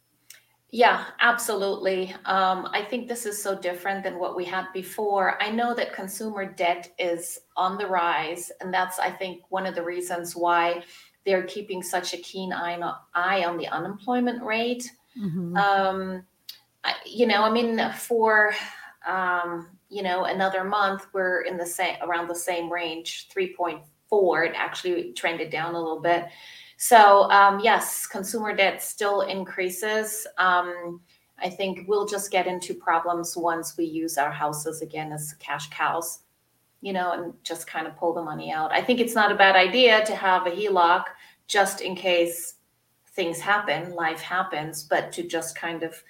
Yeah, 0.71 1.05
absolutely. 1.19 2.15
Um, 2.25 2.69
I 2.71 2.85
think 2.89 3.09
this 3.09 3.25
is 3.25 3.41
so 3.41 3.59
different 3.59 4.03
than 4.03 4.17
what 4.17 4.37
we 4.37 4.45
had 4.45 4.67
before. 4.73 5.41
I 5.43 5.51
know 5.51 5.75
that 5.75 5.93
consumer 5.93 6.45
debt 6.45 6.93
is 6.97 7.39
on 7.57 7.77
the 7.77 7.87
rise, 7.87 8.53
and 8.61 8.73
that's, 8.73 8.97
I 8.97 9.11
think, 9.11 9.41
one 9.49 9.65
of 9.65 9.75
the 9.75 9.83
reasons 9.83 10.33
why 10.33 10.83
they're 11.25 11.43
keeping 11.43 11.83
such 11.83 12.13
a 12.13 12.17
keen 12.17 12.53
eye 12.53 12.79
on, 12.79 12.95
eye 13.13 13.43
on 13.43 13.57
the 13.57 13.67
unemployment 13.67 14.41
rate. 14.43 14.89
Mhm. 15.17 15.57
Um, 15.57 16.25
you 17.05 17.27
know, 17.27 17.43
I 17.43 17.51
mean, 17.51 17.79
for 17.93 18.53
um, 19.07 19.67
you 19.89 20.03
know 20.03 20.25
another 20.25 20.63
month, 20.63 21.07
we're 21.13 21.41
in 21.41 21.57
the 21.57 21.65
same 21.65 21.95
around 22.01 22.27
the 22.27 22.35
same 22.35 22.71
range, 22.71 23.27
three 23.31 23.55
point 23.55 23.81
four. 24.09 24.43
It 24.43 24.53
actually 24.55 25.13
trended 25.13 25.49
down 25.49 25.75
a 25.75 25.79
little 25.79 26.01
bit. 26.01 26.27
So 26.77 27.29
um, 27.31 27.59
yes, 27.59 28.07
consumer 28.07 28.55
debt 28.55 28.81
still 28.81 29.21
increases. 29.21 30.25
Um, 30.37 31.01
I 31.37 31.49
think 31.49 31.87
we'll 31.87 32.07
just 32.07 32.31
get 32.31 32.47
into 32.47 32.73
problems 32.73 33.35
once 33.35 33.77
we 33.77 33.85
use 33.85 34.17
our 34.17 34.31
houses 34.31 34.81
again 34.81 35.11
as 35.11 35.33
cash 35.39 35.69
cows, 35.69 36.19
you 36.81 36.93
know, 36.93 37.13
and 37.13 37.33
just 37.43 37.67
kind 37.67 37.87
of 37.87 37.95
pull 37.97 38.13
the 38.13 38.21
money 38.21 38.51
out. 38.51 38.71
I 38.71 38.81
think 38.81 38.99
it's 38.99 39.15
not 39.15 39.31
a 39.31 39.35
bad 39.35 39.55
idea 39.55 40.05
to 40.05 40.15
have 40.15 40.45
a 40.45 40.51
HELOC 40.51 41.03
just 41.47 41.81
in 41.81 41.95
case 41.95 42.55
things 43.13 43.39
happen, 43.39 43.93
life 43.93 44.21
happens, 44.21 44.83
but 44.83 45.11
to 45.13 45.23
just 45.23 45.55
kind 45.55 45.83
of 45.83 46.01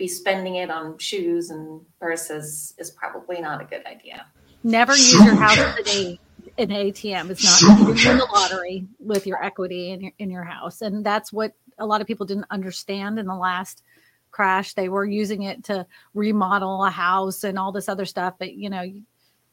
be 0.00 0.08
spending 0.08 0.56
it 0.56 0.70
on 0.70 0.96
shoes 0.96 1.50
and 1.50 1.82
purses 2.00 2.74
is 2.78 2.90
probably 2.90 3.38
not 3.38 3.60
a 3.60 3.64
good 3.66 3.84
idea. 3.84 4.26
Never 4.64 4.92
use 4.92 5.12
your 5.12 5.34
house 5.34 5.58
as 5.58 5.94
a, 5.94 6.18
an 6.56 6.68
ATM. 6.70 7.28
It's 7.28 7.44
not 7.44 7.78
you 7.78 7.94
didn't 7.94 8.08
win 8.08 8.18
the 8.18 8.28
lottery 8.32 8.86
with 8.98 9.26
your 9.26 9.44
equity 9.44 9.90
in 9.90 10.00
your 10.00 10.12
in 10.18 10.30
your 10.30 10.42
house, 10.42 10.80
and 10.80 11.04
that's 11.04 11.32
what 11.32 11.52
a 11.78 11.86
lot 11.86 12.00
of 12.00 12.06
people 12.06 12.24
didn't 12.24 12.46
understand 12.50 13.18
in 13.18 13.26
the 13.26 13.34
last 13.34 13.82
crash. 14.30 14.72
They 14.72 14.88
were 14.88 15.04
using 15.04 15.42
it 15.42 15.64
to 15.64 15.86
remodel 16.14 16.82
a 16.84 16.90
house 16.90 17.44
and 17.44 17.58
all 17.58 17.70
this 17.70 17.88
other 17.88 18.06
stuff, 18.06 18.34
but 18.38 18.54
you 18.54 18.70
know, 18.70 18.82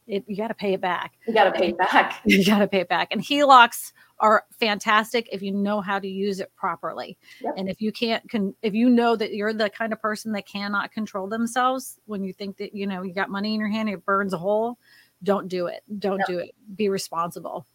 it, 0.08 0.24
you 0.28 0.38
got 0.38 0.48
to 0.48 0.54
pay 0.54 0.74
it 0.74 0.82
back. 0.82 1.14
You 1.28 1.34
got 1.34 1.44
to 1.46 1.52
pay 1.52 1.70
it 1.70 1.78
back. 1.78 2.22
You 2.26 2.46
got 2.46 2.60
to 2.60 2.68
pay 2.68 2.80
it 2.80 2.90
back. 2.90 3.10
And 3.12 3.22
HELOCs 3.22 3.92
are 4.20 4.46
fantastic 4.60 5.30
if 5.32 5.42
you 5.42 5.52
know 5.52 5.82
how 5.82 6.00
to 6.00 6.08
use 6.08 6.40
it 6.40 6.52
properly. 6.56 7.18
Yep. 7.42 7.54
And 7.58 7.70
if 7.70 7.82
you 7.82 7.92
can't, 7.92 8.28
can, 8.30 8.56
if 8.62 8.74
you 8.74 8.90
know 8.90 9.16
that 9.16 9.34
you're 9.34 9.54
the 9.54 9.70
kind 9.70 9.94
of 9.94 10.02
person 10.02 10.32
that 10.32 10.48
cannot 10.48 10.92
control 10.92 11.28
themselves 11.28 12.00
when 12.06 12.24
you 12.24 12.34
think 12.34 12.58
that, 12.58 12.74
you 12.74 12.88
know, 12.88 13.04
you 13.04 13.14
got 13.14 13.30
money 13.30 13.54
in 13.54 13.60
your 13.60 13.70
hand, 13.70 13.90
it 13.90 14.06
burns 14.06 14.34
a 14.34 14.38
hole, 14.38 14.80
don't 15.24 15.48
do 15.48 15.68
it. 15.68 15.84
Don't 16.00 16.20
Yep. 16.20 16.28
do 16.28 16.40
it. 16.40 16.56
Be 16.76 16.90
responsible. 16.90 17.68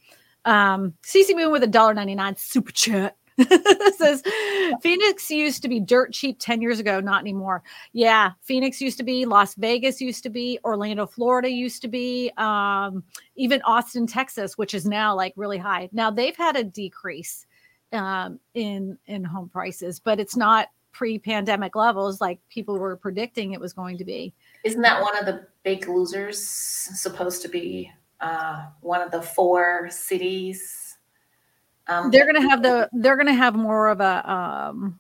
Um, 0.45 0.95
CC 1.05 1.37
Moon 1.37 1.53
with 1.53 1.63
a 1.63 1.69
dollar 1.69 1.95
ninety 1.95 2.17
nine 2.17 2.35
super 2.37 2.73
chat 2.73 3.17
says 3.97 4.23
Phoenix 4.81 5.31
used 5.31 5.63
to 5.63 5.69
be 5.69 5.81
dirt 5.81 6.13
cheap 6.13 6.39
10 6.39 6.61
years 6.61 6.79
ago, 6.79 7.01
not 7.01 7.21
anymore. 7.21 7.63
Yeah, 7.93 8.33
Phoenix 8.43 8.81
used 8.81 8.99
to 8.99 9.05
be, 9.05 9.25
Las 9.25 9.55
Vegas 9.55 10.01
used 10.01 10.23
to 10.25 10.31
be, 10.31 10.59
Orlando, 10.65 11.07
Florida 11.07 11.51
used 11.51 11.83
to 11.83 11.89
be, 11.89 12.31
um, 12.37 13.05
even 13.37 13.63
Austin, 13.63 14.07
Texas, 14.07 14.59
which 14.59 14.75
is 14.75 14.87
now 14.87 15.15
like 15.15 15.33
really 15.37 15.59
high. 15.59 15.89
Now 15.93 16.11
they've 16.11 16.37
had 16.37 16.57
a 16.57 16.65
decrease 16.65 17.47
um, 17.93 18.41
in 18.55 18.99
in 19.07 19.25
home 19.25 19.49
prices, 19.49 20.01
but 20.01 20.19
it's 20.19 20.37
not 20.37 20.69
pre-pandemic 20.93 21.75
levels 21.75 22.21
like 22.21 22.39
people 22.49 22.79
were 22.79 22.97
predicting 22.97 23.53
it 23.53 23.61
was 23.61 23.73
going 23.73 23.99
to 23.99 24.05
be. 24.05 24.35
Isn't 24.65 24.83
that 24.83 25.01
one 25.01 25.17
of 25.17 25.25
the 25.25 25.47
big 25.63 25.89
losers 25.89 26.39
supposed 26.47 27.43
to 27.43 27.49
be 27.49 27.91
uh, 28.21 28.67
one 28.81 29.01
of 29.01 29.11
the 29.11 29.23
four 29.23 29.89
cities? 29.91 30.92
Um, 31.93 32.11
They're 32.11 32.25
going 32.31 32.41
to 32.43 32.49
have 32.49 32.63
the 32.63 32.89
they're 32.93 33.17
going 33.17 33.27
to 33.27 33.35
have 33.35 33.55
more 33.55 33.89
of 33.89 34.01
a 34.01 34.31
um, 34.31 34.99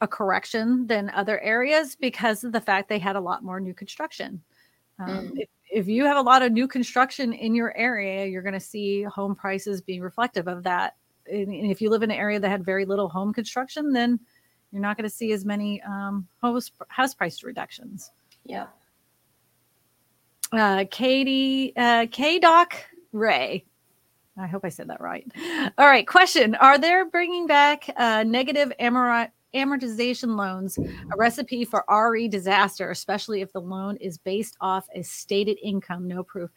a 0.00 0.06
correction 0.08 0.86
than 0.86 1.10
other 1.10 1.40
areas 1.40 1.96
because 1.96 2.44
of 2.44 2.52
the 2.52 2.60
fact 2.60 2.88
they 2.88 2.98
had 2.98 3.16
a 3.16 3.20
lot 3.20 3.42
more 3.44 3.60
new 3.60 3.74
construction. 3.74 4.40
Um, 4.98 5.08
Mm. 5.08 5.32
if, 5.36 5.48
if 5.70 5.88
you 5.88 6.04
have 6.04 6.16
a 6.16 6.22
lot 6.22 6.42
of 6.42 6.52
new 6.52 6.68
construction 6.68 7.32
in 7.32 7.54
your 7.54 7.76
area, 7.76 8.26
you're 8.26 8.42
going 8.42 8.52
to 8.52 8.60
see 8.60 9.02
home 9.04 9.34
prices 9.34 9.80
being 9.80 10.00
reflective 10.02 10.46
of 10.48 10.62
that. 10.64 10.96
And, 11.30 11.48
and 11.48 11.70
if 11.70 11.80
you 11.80 11.88
live 11.88 12.02
in 12.02 12.10
an 12.10 12.16
area 12.16 12.38
that 12.40 12.48
had 12.48 12.64
very 12.64 12.84
little 12.84 13.08
home 13.08 13.32
construction, 13.32 13.92
then 13.92 14.20
you're 14.70 14.82
not 14.82 14.96
going 14.96 15.08
to 15.08 15.14
see 15.14 15.32
as 15.32 15.44
many 15.44 15.80
um, 15.82 16.26
house 16.42 16.70
house 16.88 17.14
price 17.14 17.42
reductions. 17.42 18.10
yeah. 18.44 18.66
Uh, 20.52 20.84
Katie, 20.90 21.72
uh, 21.76 22.06
K 22.10 22.38
Doc 22.38 22.74
Ray. 23.12 23.64
I 24.42 24.46
hope 24.46 24.64
I 24.64 24.68
said 24.68 24.88
that 24.88 25.00
right. 25.00 25.26
All 25.78 25.86
right. 25.86 26.06
Question 26.06 26.54
Are 26.56 26.78
there 26.78 27.08
bringing 27.08 27.46
back 27.46 27.88
uh, 27.96 28.24
negative 28.24 28.72
amorti- 28.80 29.30
amortization 29.54 30.36
loans 30.36 30.78
a 30.78 31.16
recipe 31.16 31.64
for 31.64 31.84
RE 31.88 32.28
disaster, 32.28 32.90
especially 32.90 33.40
if 33.40 33.52
the 33.52 33.60
loan 33.60 33.96
is 33.96 34.18
based 34.18 34.56
off 34.60 34.86
a 34.94 35.02
stated 35.02 35.58
income, 35.62 36.08
no 36.08 36.22
proof? 36.22 36.50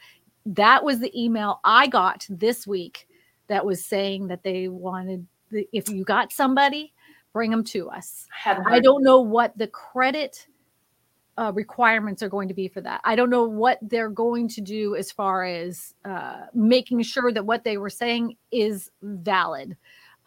That 0.45 0.84
was 0.84 1.00
the 1.00 1.12
email 1.19 1.60
I 1.63 1.88
got 1.88 2.26
this 2.30 2.67
week 2.67 3.08
that 3.48 3.65
was 3.65 3.86
saying 3.86 4.28
that 4.28 4.43
they 4.43 4.67
wanted, 4.67 5.26
the, 5.52 5.67
if 5.71 5.89
you 5.89 6.04
got 6.04 6.32
somebody, 6.32 6.93
bring 7.34 7.52
them 7.52 7.63
to 7.65 7.89
us. 7.89 8.28
I 8.45 8.76
I 8.76 8.80
don't 8.80 9.04
know 9.04 9.21
what 9.21 9.58
the 9.58 9.67
credit 9.67 10.48
uh, 11.38 11.52
requirements 11.54 12.24
are 12.24 12.30
going 12.30 12.48
to 12.48 12.54
be 12.54 12.67
for 12.67 12.82
that. 12.82 13.02
I 13.04 13.15
don't 13.15 13.30
know 13.30 13.43
what 13.43 13.80
they're 13.82 14.10
going 14.10 14.48
to 14.50 14.62
do 14.62 14.95
as 14.95 15.12
far 15.12 15.43
as 15.43 15.93
uh, 16.06 16.45
making 16.54 17.02
sure 17.04 17.32
that 17.32 17.45
what 17.45 17.63
they 17.63 17.78
were 17.78 17.89
saying 17.89 18.38
is 18.52 18.89
valid. 19.02 19.76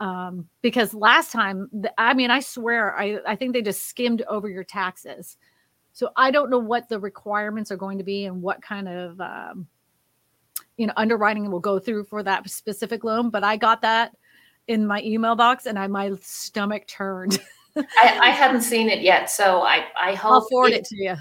Um, 0.00 0.48
because 0.62 0.94
last 0.94 1.32
time, 1.32 1.70
I 1.96 2.14
mean, 2.14 2.30
I 2.30 2.40
swear, 2.40 2.96
I, 2.96 3.18
I 3.26 3.36
think 3.36 3.52
they 3.52 3.62
just 3.62 3.84
skimmed 3.84 4.22
over 4.28 4.48
your 4.48 4.64
taxes. 4.64 5.36
So 5.92 6.10
I 6.16 6.30
don't 6.30 6.50
know 6.50 6.58
what 6.58 6.88
the 6.88 7.00
requirements 7.00 7.72
are 7.72 7.76
going 7.76 7.98
to 7.98 8.04
be 8.04 8.26
and 8.26 8.40
what 8.42 8.62
kind 8.62 8.88
of, 8.88 9.20
um, 9.20 9.66
you 10.76 10.86
know, 10.86 10.92
underwriting 10.96 11.50
will 11.50 11.58
go 11.58 11.78
through 11.80 12.04
for 12.04 12.22
that 12.22 12.48
specific 12.48 13.02
loan. 13.02 13.30
But 13.30 13.42
I 13.42 13.56
got 13.56 13.82
that 13.82 14.14
in 14.68 14.86
my 14.86 15.02
email 15.02 15.34
box 15.34 15.66
and 15.66 15.78
I 15.78 15.86
my 15.88 16.12
stomach 16.20 16.86
turned. 16.86 17.40
I, 18.02 18.18
I 18.22 18.30
hadn't 18.30 18.62
seen 18.62 18.88
it 18.88 19.00
yet, 19.02 19.30
so 19.30 19.62
I 19.62 19.86
I 19.96 20.14
hope 20.14 20.32
I'll 20.32 20.48
forward 20.48 20.72
if- 20.72 20.78
it 20.80 20.84
to 20.86 20.96
you. 20.96 21.14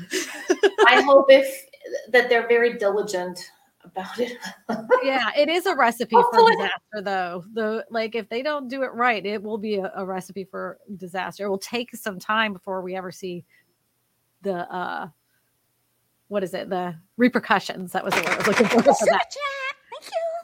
I 0.87 1.01
hope 1.05 1.27
if 1.29 1.65
that 2.11 2.29
they're 2.29 2.47
very 2.47 2.77
diligent 2.77 3.39
about 3.83 4.19
it. 4.19 4.37
yeah, 5.03 5.29
it 5.37 5.49
is 5.49 5.65
a 5.65 5.75
recipe 5.75 6.15
for 6.15 6.51
disaster, 6.51 7.01
though. 7.01 7.43
The 7.53 7.85
like, 7.89 8.15
if 8.15 8.27
they 8.29 8.41
don't 8.43 8.67
do 8.67 8.83
it 8.83 8.93
right, 8.93 9.25
it 9.25 9.41
will 9.41 9.57
be 9.57 9.75
a, 9.75 9.91
a 9.95 10.05
recipe 10.05 10.43
for 10.43 10.79
disaster. 10.97 11.45
It 11.45 11.49
will 11.49 11.57
take 11.57 11.95
some 11.95 12.19
time 12.19 12.53
before 12.53 12.81
we 12.81 12.95
ever 12.95 13.11
see 13.11 13.45
the 14.41 14.71
uh, 14.73 15.07
what 16.27 16.43
is 16.43 16.53
it? 16.53 16.69
The 16.69 16.95
repercussions. 17.15 17.93
That 17.93 18.03
was 18.03 18.13
the 18.13 18.21
word 18.21 18.29
I 18.29 18.37
was 18.37 18.47
looking 18.47 18.67
for. 18.67 18.81
for 18.81 19.05
that. 19.05 19.33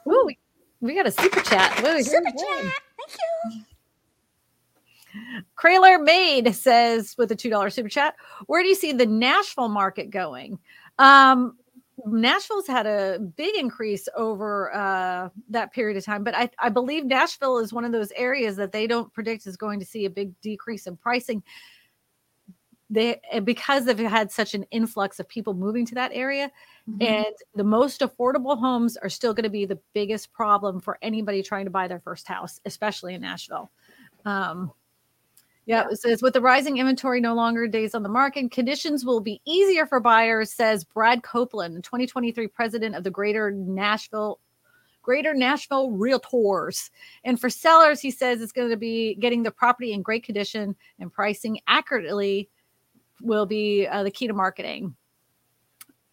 Ooh, 0.08 0.24
we, 0.26 0.38
we 0.80 0.94
got 0.94 1.06
a 1.06 1.10
super 1.10 1.40
chat. 1.40 1.78
Whoa, 1.80 2.00
super 2.00 2.24
chat. 2.30 2.36
Thank 2.96 3.18
you. 3.52 3.62
Krayler 5.56 6.02
Maid 6.02 6.54
says 6.54 7.14
with 7.16 7.30
a 7.32 7.36
$2 7.36 7.72
super 7.72 7.88
chat, 7.88 8.16
where 8.46 8.62
do 8.62 8.68
you 8.68 8.74
see 8.74 8.92
the 8.92 9.06
Nashville 9.06 9.68
market 9.68 10.10
going? 10.10 10.58
Um, 10.98 11.56
Nashville's 12.06 12.66
had 12.66 12.86
a 12.86 13.18
big 13.18 13.54
increase 13.56 14.08
over 14.16 14.74
uh, 14.74 15.28
that 15.48 15.72
period 15.72 15.96
of 15.96 16.04
time, 16.04 16.24
but 16.24 16.34
I, 16.34 16.50
I 16.58 16.68
believe 16.68 17.04
Nashville 17.04 17.58
is 17.58 17.72
one 17.72 17.84
of 17.84 17.92
those 17.92 18.10
areas 18.12 18.56
that 18.56 18.72
they 18.72 18.86
don't 18.86 19.12
predict 19.12 19.46
is 19.46 19.56
going 19.56 19.78
to 19.80 19.86
see 19.86 20.04
a 20.04 20.10
big 20.10 20.38
decrease 20.40 20.86
in 20.86 20.96
pricing. 20.96 21.42
They 22.90 23.20
because 23.44 23.86
they've 23.86 23.98
had 23.98 24.30
such 24.30 24.54
an 24.54 24.64
influx 24.70 25.18
of 25.18 25.28
people 25.28 25.54
moving 25.54 25.86
to 25.86 25.94
that 25.94 26.10
area, 26.12 26.50
mm-hmm. 26.88 27.02
and 27.02 27.34
the 27.54 27.64
most 27.64 28.02
affordable 28.02 28.58
homes 28.58 28.96
are 28.98 29.08
still 29.08 29.32
going 29.32 29.44
to 29.44 29.50
be 29.50 29.64
the 29.64 29.78
biggest 29.94 30.32
problem 30.32 30.80
for 30.80 30.98
anybody 31.00 31.42
trying 31.42 31.64
to 31.64 31.70
buy 31.70 31.88
their 31.88 32.00
first 32.00 32.28
house, 32.28 32.60
especially 32.66 33.14
in 33.14 33.22
Nashville. 33.22 33.70
Um, 34.26 34.70
yeah, 35.66 35.86
it 35.90 35.96
says 35.96 36.20
with 36.20 36.34
the 36.34 36.40
rising 36.40 36.76
inventory 36.76 37.20
no 37.20 37.34
longer 37.34 37.66
days 37.66 37.94
on 37.94 38.02
the 38.02 38.08
market, 38.08 38.50
conditions 38.50 39.04
will 39.04 39.20
be 39.20 39.40
easier 39.46 39.86
for 39.86 39.98
buyers, 39.98 40.52
says 40.52 40.84
Brad 40.84 41.22
Copeland, 41.22 41.82
2023 41.84 42.48
president 42.48 42.94
of 42.94 43.04
the 43.04 43.10
Greater 43.10 43.50
Nashville 43.50 44.40
Greater 45.02 45.34
Nashville 45.34 45.90
Realtors. 45.90 46.90
And 47.24 47.38
for 47.38 47.50
sellers, 47.50 48.00
he 48.00 48.10
says 48.10 48.40
it's 48.40 48.52
going 48.52 48.70
to 48.70 48.76
be 48.76 49.14
getting 49.16 49.42
the 49.42 49.50
property 49.50 49.92
in 49.92 50.00
great 50.00 50.24
condition 50.24 50.74
and 50.98 51.12
pricing 51.12 51.60
accurately 51.66 52.48
will 53.20 53.44
be 53.44 53.86
uh, 53.86 54.02
the 54.02 54.10
key 54.10 54.26
to 54.26 54.32
marketing. 54.32 54.96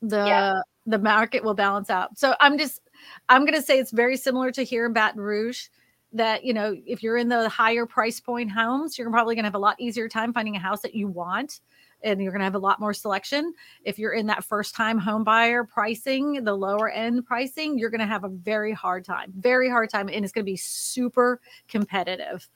The 0.02 0.26
yeah. 0.26 0.62
the 0.86 1.00
market 1.00 1.44
will 1.44 1.54
balance 1.54 1.90
out. 1.90 2.18
So 2.18 2.36
I'm 2.40 2.58
just 2.58 2.82
I'm 3.30 3.46
going 3.46 3.58
to 3.58 3.62
say 3.62 3.80
it's 3.80 3.92
very 3.92 4.18
similar 4.18 4.52
to 4.52 4.64
here 4.64 4.86
in 4.86 4.94
Baton 4.94 5.22
Rouge 5.22 5.68
that 6.14 6.44
you 6.44 6.54
know 6.54 6.76
if 6.86 7.02
you're 7.02 7.18
in 7.18 7.30
the 7.30 7.48
higher 7.50 7.86
price 7.86 8.20
point 8.20 8.52
homes 8.52 8.98
you're 8.98 9.10
probably 9.10 9.36
going 9.36 9.44
to 9.44 9.48
have 9.48 9.56
a 9.56 9.60
lot 9.60 9.80
easier 9.80 10.10
time 10.10 10.34
finding 10.34 10.56
a 10.56 10.60
house 10.60 10.82
that 10.82 10.94
you 10.94 11.08
want 11.08 11.62
and 12.04 12.22
you're 12.22 12.32
going 12.32 12.40
to 12.40 12.46
have 12.46 12.56
a 12.56 12.60
lot 12.60 12.80
more 12.80 12.96
selection. 12.96 13.54
If 13.84 14.00
you're 14.00 14.14
in 14.14 14.26
that 14.26 14.44
first 14.44 14.74
time 14.74 14.98
home 14.98 15.24
buyer 15.24 15.64
pricing 15.64 16.44
the 16.44 16.54
lower 16.54 16.90
end 16.90 17.26
pricing 17.26 17.78
you're 17.78 17.90
going 17.90 18.02
to 18.02 18.08
have 18.08 18.24
a 18.24 18.30
very 18.30 18.74
hard 18.74 19.06
time 19.06 19.32
very 19.38 19.70
hard 19.70 19.90
time 19.90 20.10
and 20.10 20.26
it's 20.26 20.34
going 20.34 20.46
to 20.46 20.52
be 20.52 20.58
super 20.58 21.40
competitive 21.68 22.48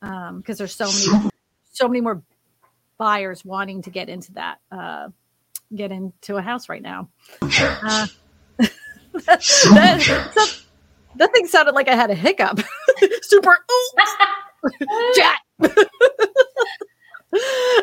because 0.00 0.30
um, 0.30 0.42
there's 0.46 0.74
so 0.74 0.86
many 0.86 1.30
so 1.72 1.88
many 1.88 2.00
more 2.00 2.22
buyers 2.98 3.44
wanting 3.44 3.82
to 3.82 3.90
get 3.90 4.08
into 4.08 4.32
that 4.32 4.58
uh, 4.70 5.08
get 5.74 5.90
into 5.90 6.36
a 6.36 6.42
house 6.42 6.68
right 6.68 6.82
now. 6.82 7.08
Uh, 7.42 8.06
that, 9.12 10.63
that, 11.14 11.18
that 11.18 11.32
thing 11.32 11.46
sounded 11.46 11.74
like 11.74 11.88
I 11.88 11.94
had 11.94 12.10
a 12.10 12.14
hiccup. 12.14 12.60
Super. 13.22 13.58
Chat. 15.14 15.38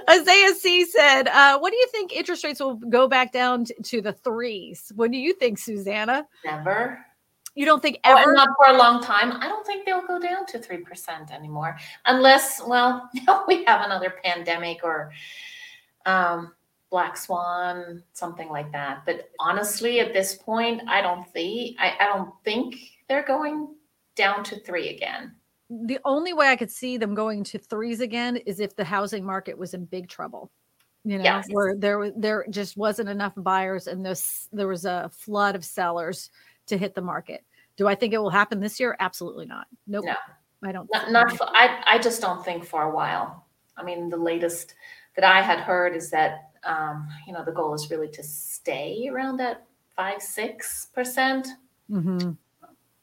Isaiah 0.09 0.53
C 0.55 0.85
said, 0.85 1.27
uh, 1.27 1.59
"What 1.59 1.71
do 1.71 1.77
you 1.77 1.87
think 1.91 2.13
interest 2.13 2.43
rates 2.43 2.59
will 2.59 2.75
go 2.75 3.07
back 3.07 3.33
down 3.33 3.65
to, 3.65 3.73
to 3.83 4.01
the 4.01 4.13
threes? 4.13 4.91
What 4.95 5.11
do 5.11 5.17
you 5.17 5.33
think, 5.33 5.57
Susanna? 5.57 6.25
Never. 6.45 7.05
You 7.53 7.65
don't 7.65 7.81
think 7.81 7.99
oh, 8.05 8.15
ever? 8.15 8.33
not 8.33 8.47
for 8.57 8.73
a 8.73 8.77
long 8.77 9.03
time. 9.03 9.33
I 9.33 9.49
don't 9.49 9.65
think 9.65 9.85
they'll 9.85 10.07
go 10.07 10.19
down 10.19 10.45
to 10.47 10.59
three 10.59 10.77
percent 10.77 11.31
anymore, 11.31 11.77
unless, 12.05 12.61
well, 12.65 13.09
we 13.47 13.65
have 13.65 13.85
another 13.85 14.13
pandemic 14.23 14.79
or 14.83 15.11
um, 16.05 16.53
black 16.89 17.17
swan, 17.17 18.03
something 18.13 18.49
like 18.49 18.71
that. 18.71 19.03
But 19.05 19.31
honestly, 19.39 19.99
at 19.99 20.13
this 20.13 20.35
point, 20.35 20.81
I 20.87 21.01
don't 21.01 21.27
see. 21.33 21.75
I, 21.79 21.95
I 21.99 22.05
don't 22.05 22.33
think 22.45 22.75
they're 23.11 23.23
going 23.23 23.67
down 24.15 24.41
to 24.41 24.57
three 24.61 24.87
again. 24.87 25.35
The 25.69 25.99
only 26.05 26.31
way 26.31 26.47
I 26.47 26.55
could 26.55 26.71
see 26.71 26.95
them 26.95 27.13
going 27.13 27.43
to 27.43 27.57
threes 27.57 27.99
again 27.99 28.37
is 28.37 28.61
if 28.61 28.73
the 28.73 28.85
housing 28.85 29.25
market 29.25 29.57
was 29.57 29.73
in 29.73 29.83
big 29.83 30.07
trouble. 30.07 30.49
You 31.03 31.17
know, 31.17 31.23
yes. 31.23 31.47
where 31.51 31.75
there 31.75 32.11
there 32.11 32.45
just 32.49 32.77
wasn't 32.77 33.09
enough 33.09 33.33
buyers 33.35 33.87
and 33.87 34.05
this 34.05 34.47
there 34.53 34.67
was 34.67 34.85
a 34.85 35.09
flood 35.13 35.55
of 35.55 35.65
sellers 35.65 36.29
to 36.67 36.77
hit 36.77 36.95
the 36.95 37.01
market. 37.01 37.43
Do 37.75 37.87
I 37.87 37.95
think 37.95 38.13
it 38.13 38.19
will 38.19 38.29
happen 38.29 38.61
this 38.61 38.79
year? 38.79 38.95
Absolutely 38.99 39.45
not. 39.45 39.67
Nope. 39.87 40.05
No, 40.05 40.15
I 40.63 40.71
don't. 40.71 40.89
Not, 40.93 41.11
not 41.11 41.31
for, 41.35 41.47
I 41.49 41.83
I 41.87 41.97
just 41.97 42.21
don't 42.21 42.45
think 42.45 42.63
for 42.63 42.83
a 42.83 42.95
while. 42.95 43.45
I 43.75 43.83
mean, 43.83 44.09
the 44.09 44.17
latest 44.17 44.75
that 45.15 45.25
I 45.25 45.41
had 45.41 45.59
heard 45.59 45.97
is 45.97 46.11
that 46.11 46.51
um, 46.63 47.09
you 47.27 47.33
know 47.33 47.43
the 47.43 47.51
goal 47.51 47.73
is 47.73 47.89
really 47.91 48.09
to 48.09 48.23
stay 48.23 49.09
around 49.11 49.37
that 49.37 49.65
five 49.95 50.21
six 50.21 50.87
percent. 50.93 51.47
Mm-hmm 51.89 52.31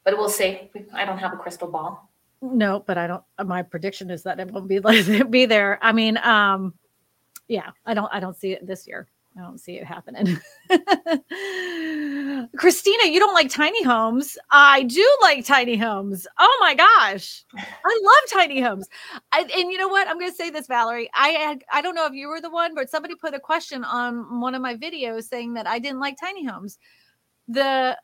but 0.08 0.16
we'll 0.16 0.30
see. 0.30 0.70
I 0.94 1.04
don't 1.04 1.18
have 1.18 1.34
a 1.34 1.36
crystal 1.36 1.68
ball. 1.68 2.10
No, 2.40 2.82
but 2.86 2.96
I 2.96 3.06
don't. 3.06 3.22
My 3.44 3.62
prediction 3.62 4.10
is 4.10 4.22
that 4.22 4.40
it 4.40 4.50
won't 4.50 4.66
be 4.66 4.80
like 4.80 5.30
be 5.30 5.44
there. 5.44 5.78
I 5.82 5.92
mean, 5.92 6.16
um, 6.18 6.72
yeah, 7.46 7.72
I 7.84 7.92
don't. 7.92 8.08
I 8.10 8.18
don't 8.18 8.34
see 8.34 8.52
it 8.52 8.66
this 8.66 8.86
year. 8.86 9.06
I 9.36 9.42
don't 9.42 9.58
see 9.58 9.76
it 9.76 9.84
happening. 9.84 10.40
Christina, 12.56 13.04
you 13.04 13.18
don't 13.18 13.34
like 13.34 13.50
tiny 13.50 13.84
homes. 13.84 14.38
I 14.50 14.84
do 14.84 15.06
like 15.20 15.44
tiny 15.44 15.76
homes. 15.76 16.26
Oh 16.38 16.58
my 16.62 16.74
gosh. 16.74 17.44
I 17.54 18.00
love 18.02 18.30
tiny 18.32 18.62
homes. 18.62 18.88
I, 19.30 19.42
and 19.42 19.70
you 19.70 19.76
know 19.76 19.88
what? 19.88 20.08
I'm 20.08 20.18
going 20.18 20.30
to 20.30 20.36
say 20.36 20.48
this, 20.48 20.68
Valerie. 20.68 21.10
I 21.12 21.58
I 21.70 21.82
don't 21.82 21.94
know 21.94 22.06
if 22.06 22.14
you 22.14 22.28
were 22.28 22.40
the 22.40 22.48
one, 22.50 22.74
but 22.74 22.88
somebody 22.88 23.14
put 23.14 23.34
a 23.34 23.40
question 23.40 23.84
on 23.84 24.40
one 24.40 24.54
of 24.54 24.62
my 24.62 24.74
videos 24.74 25.24
saying 25.24 25.52
that 25.54 25.66
I 25.66 25.78
didn't 25.78 26.00
like 26.00 26.16
tiny 26.18 26.46
homes. 26.46 26.78
The 27.46 27.98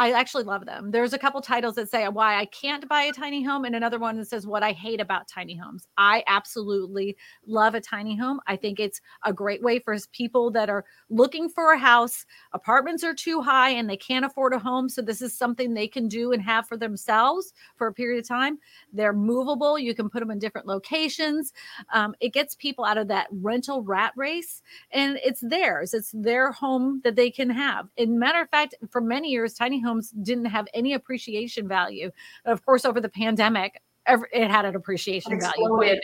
I 0.00 0.12
actually 0.12 0.44
love 0.44 0.64
them. 0.64 0.92
There's 0.92 1.12
a 1.12 1.18
couple 1.18 1.42
titles 1.42 1.74
that 1.74 1.90
say 1.90 2.08
why 2.08 2.40
I 2.40 2.46
can't 2.46 2.88
buy 2.88 3.02
a 3.02 3.12
tiny 3.12 3.44
home, 3.44 3.66
and 3.66 3.76
another 3.76 3.98
one 3.98 4.16
that 4.16 4.28
says 4.28 4.46
what 4.46 4.62
I 4.62 4.72
hate 4.72 4.98
about 4.98 5.28
tiny 5.28 5.54
homes. 5.54 5.86
I 5.98 6.24
absolutely 6.26 7.18
love 7.46 7.74
a 7.74 7.82
tiny 7.82 8.16
home. 8.16 8.40
I 8.46 8.56
think 8.56 8.80
it's 8.80 9.02
a 9.26 9.32
great 9.34 9.62
way 9.62 9.78
for 9.78 9.94
people 10.10 10.50
that 10.52 10.70
are 10.70 10.86
looking 11.10 11.50
for 11.50 11.74
a 11.74 11.78
house. 11.78 12.24
Apartments 12.54 13.04
are 13.04 13.12
too 13.12 13.42
high 13.42 13.68
and 13.68 13.90
they 13.90 13.96
can't 13.98 14.24
afford 14.24 14.54
a 14.54 14.58
home. 14.58 14.88
So, 14.88 15.02
this 15.02 15.20
is 15.20 15.36
something 15.36 15.74
they 15.74 15.86
can 15.86 16.08
do 16.08 16.32
and 16.32 16.40
have 16.40 16.66
for 16.66 16.78
themselves 16.78 17.52
for 17.76 17.86
a 17.86 17.92
period 17.92 18.20
of 18.20 18.26
time. 18.26 18.58
They're 18.94 19.12
movable. 19.12 19.78
You 19.78 19.94
can 19.94 20.08
put 20.08 20.20
them 20.20 20.30
in 20.30 20.38
different 20.38 20.66
locations. 20.66 21.52
Um, 21.92 22.14
it 22.20 22.32
gets 22.32 22.54
people 22.54 22.86
out 22.86 22.96
of 22.96 23.08
that 23.08 23.26
rental 23.30 23.82
rat 23.82 24.14
race 24.16 24.62
and 24.92 25.18
it's 25.22 25.42
theirs. 25.42 25.92
It's 25.92 26.10
their 26.14 26.52
home 26.52 27.02
that 27.04 27.16
they 27.16 27.30
can 27.30 27.50
have. 27.50 27.90
And 27.98 28.18
matter 28.18 28.40
of 28.40 28.48
fact, 28.48 28.74
for 28.88 29.02
many 29.02 29.28
years, 29.28 29.52
tiny 29.52 29.78
homes 29.78 29.89
homes 29.90 30.10
didn't 30.22 30.46
have 30.46 30.66
any 30.72 30.94
appreciation 30.94 31.68
value. 31.68 32.10
Of 32.44 32.64
course, 32.64 32.84
over 32.84 33.00
the 33.00 33.08
pandemic, 33.08 33.82
it 34.06 34.50
had 34.50 34.64
an 34.64 34.76
appreciation 34.76 35.40
value. 35.40 36.00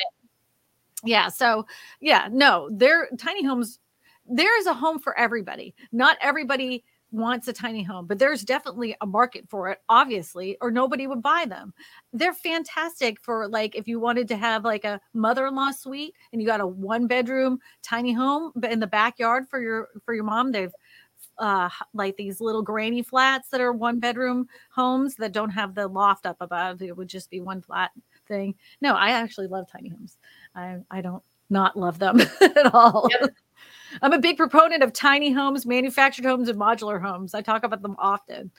Yeah. 1.05 1.29
So, 1.29 1.67
yeah, 2.01 2.29
no, 2.31 2.69
they're 2.73 3.09
tiny 3.19 3.45
homes. 3.45 3.79
There 4.27 4.59
is 4.59 4.67
a 4.67 4.75
home 4.75 4.99
for 4.99 5.17
everybody. 5.19 5.75
Not 5.93 6.19
everybody 6.21 6.85
wants 7.13 7.47
a 7.49 7.53
tiny 7.53 7.83
home, 7.83 8.07
but 8.07 8.19
there's 8.19 8.43
definitely 8.43 8.97
a 9.01 9.07
market 9.07 9.49
for 9.49 9.71
it, 9.71 9.79
obviously, 9.89 10.57
or 10.61 10.71
nobody 10.71 11.07
would 11.07 11.23
buy 11.23 11.45
them. 11.49 11.73
They're 12.13 12.35
fantastic 12.35 13.21
for 13.21 13.47
like 13.49 13.77
if 13.77 13.87
you 13.87 14.01
wanted 14.01 14.27
to 14.29 14.37
have 14.37 14.65
like 14.65 14.85
a 14.85 15.01
mother-in-law 15.15 15.71
suite 15.71 16.15
and 16.33 16.43
you 16.43 16.49
got 16.49 16.61
a 16.61 16.67
one 16.67 17.07
bedroom 17.07 17.59
tiny 17.83 18.13
home 18.13 18.53
in 18.69 18.81
the 18.81 18.87
backyard 18.87 19.49
for 19.49 19.61
your 19.61 19.89
for 20.05 20.15
your 20.15 20.25
mom. 20.25 20.51
They've 20.51 20.75
uh, 21.39 21.69
like 21.93 22.17
these 22.17 22.41
little 22.41 22.63
granny 22.63 23.03
flats 23.03 23.49
that 23.51 23.61
are 23.61 23.73
one 23.73 24.01
bedroom 24.01 24.49
homes 24.71 25.15
that 25.17 25.33
don't 25.33 25.51
have 25.51 25.75
the 25.75 25.87
loft 25.87 26.27
up 26.27 26.37
above. 26.41 26.83
It 26.83 26.97
would 26.97 27.09
just 27.09 27.31
be 27.31 27.41
one 27.41 27.61
flat 27.61 27.91
thing. 28.27 28.55
No, 28.81 28.95
I 28.95 29.11
actually 29.11 29.47
love 29.47 29.67
tiny 29.71 29.91
homes. 29.91 30.19
I 30.55 30.79
I 30.91 31.01
don't 31.01 31.23
not 31.51 31.77
love 31.77 31.99
them 31.99 32.21
at 32.41 32.75
all. 32.75 33.09
Yep. 33.21 33.35
I'm 34.03 34.13
a 34.13 34.19
big 34.19 34.37
proponent 34.37 34.83
of 34.83 34.93
tiny 34.93 35.33
homes, 35.33 35.65
manufactured 35.67 36.25
homes, 36.25 36.49
and 36.49 36.59
modular 36.59 37.01
homes. 37.01 37.35
I 37.35 37.43
talk 37.43 37.65
about 37.65 37.83
them 37.83 37.97
often. 37.99 38.51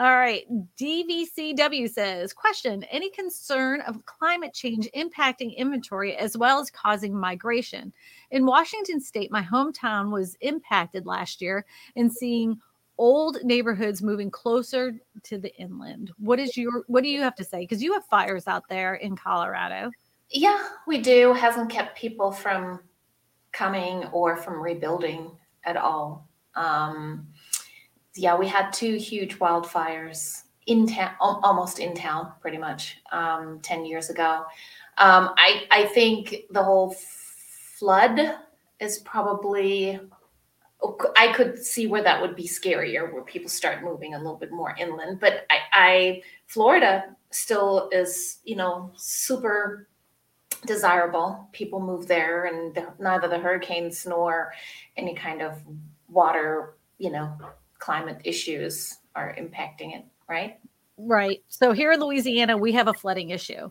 All 0.00 0.16
right. 0.16 0.46
DVCW 0.78 1.90
says, 1.90 2.32
question 2.32 2.84
Any 2.84 3.10
concern 3.10 3.82
of 3.82 4.06
climate 4.06 4.54
change 4.54 4.88
impacting 4.96 5.54
inventory 5.54 6.16
as 6.16 6.38
well 6.38 6.58
as 6.58 6.70
causing 6.70 7.14
migration? 7.14 7.92
In 8.30 8.46
Washington 8.46 8.98
state, 8.98 9.30
my 9.30 9.42
hometown 9.42 10.10
was 10.10 10.38
impacted 10.40 11.04
last 11.04 11.42
year 11.42 11.66
in 11.96 12.08
seeing 12.08 12.58
old 12.96 13.44
neighborhoods 13.44 14.02
moving 14.02 14.30
closer 14.30 14.94
to 15.24 15.36
the 15.36 15.54
inland. 15.56 16.12
What 16.16 16.38
is 16.38 16.56
your 16.56 16.84
what 16.86 17.02
do 17.02 17.10
you 17.10 17.20
have 17.20 17.34
to 17.34 17.44
say? 17.44 17.60
Because 17.60 17.82
you 17.82 17.92
have 17.92 18.06
fires 18.06 18.48
out 18.48 18.64
there 18.70 18.94
in 18.94 19.16
Colorado. 19.16 19.90
Yeah, 20.30 20.66
we 20.86 21.02
do. 21.02 21.34
Hasn't 21.34 21.68
kept 21.68 21.98
people 21.98 22.32
from 22.32 22.80
coming 23.52 24.04
or 24.12 24.38
from 24.38 24.62
rebuilding 24.62 25.30
at 25.64 25.76
all. 25.76 26.26
Um, 26.54 27.28
yeah, 28.14 28.36
we 28.36 28.46
had 28.46 28.72
two 28.72 28.96
huge 28.96 29.38
wildfires 29.38 30.42
in 30.66 30.86
town, 30.86 31.14
almost 31.20 31.78
in 31.78 31.94
town, 31.94 32.32
pretty 32.40 32.58
much, 32.58 32.98
um, 33.12 33.60
10 33.62 33.84
years 33.84 34.10
ago. 34.10 34.44
Um, 34.98 35.30
I, 35.36 35.64
I 35.70 35.86
think 35.86 36.36
the 36.50 36.62
whole 36.62 36.94
flood 37.78 38.36
is 38.78 38.98
probably 38.98 40.00
I 41.16 41.32
could 41.32 41.58
see 41.58 41.86
where 41.86 42.02
that 42.02 42.20
would 42.20 42.34
be 42.34 42.44
scarier, 42.44 43.12
where 43.12 43.22
people 43.22 43.50
start 43.50 43.84
moving 43.84 44.14
a 44.14 44.18
little 44.18 44.36
bit 44.36 44.50
more 44.50 44.74
inland. 44.78 45.20
But 45.20 45.46
I, 45.50 45.58
I 45.72 46.22
Florida 46.46 47.16
still 47.30 47.88
is, 47.92 48.38
you 48.44 48.56
know, 48.56 48.90
super 48.96 49.88
desirable. 50.66 51.48
People 51.52 51.80
move 51.80 52.08
there, 52.08 52.46
and 52.46 52.74
the, 52.74 52.88
neither 52.98 53.28
the 53.28 53.38
hurricanes 53.38 54.06
nor 54.06 54.52
any 54.96 55.14
kind 55.14 55.42
of 55.42 55.60
water, 56.08 56.76
you 56.98 57.10
know, 57.10 57.36
climate 57.80 58.20
issues 58.24 58.98
are 59.16 59.34
impacting 59.38 59.96
it, 59.96 60.04
right? 60.28 60.58
Right. 60.96 61.42
So 61.48 61.72
here 61.72 61.92
in 61.92 62.00
Louisiana, 62.00 62.56
we 62.56 62.72
have 62.72 62.88
a 62.88 62.94
flooding 62.94 63.30
issue, 63.30 63.70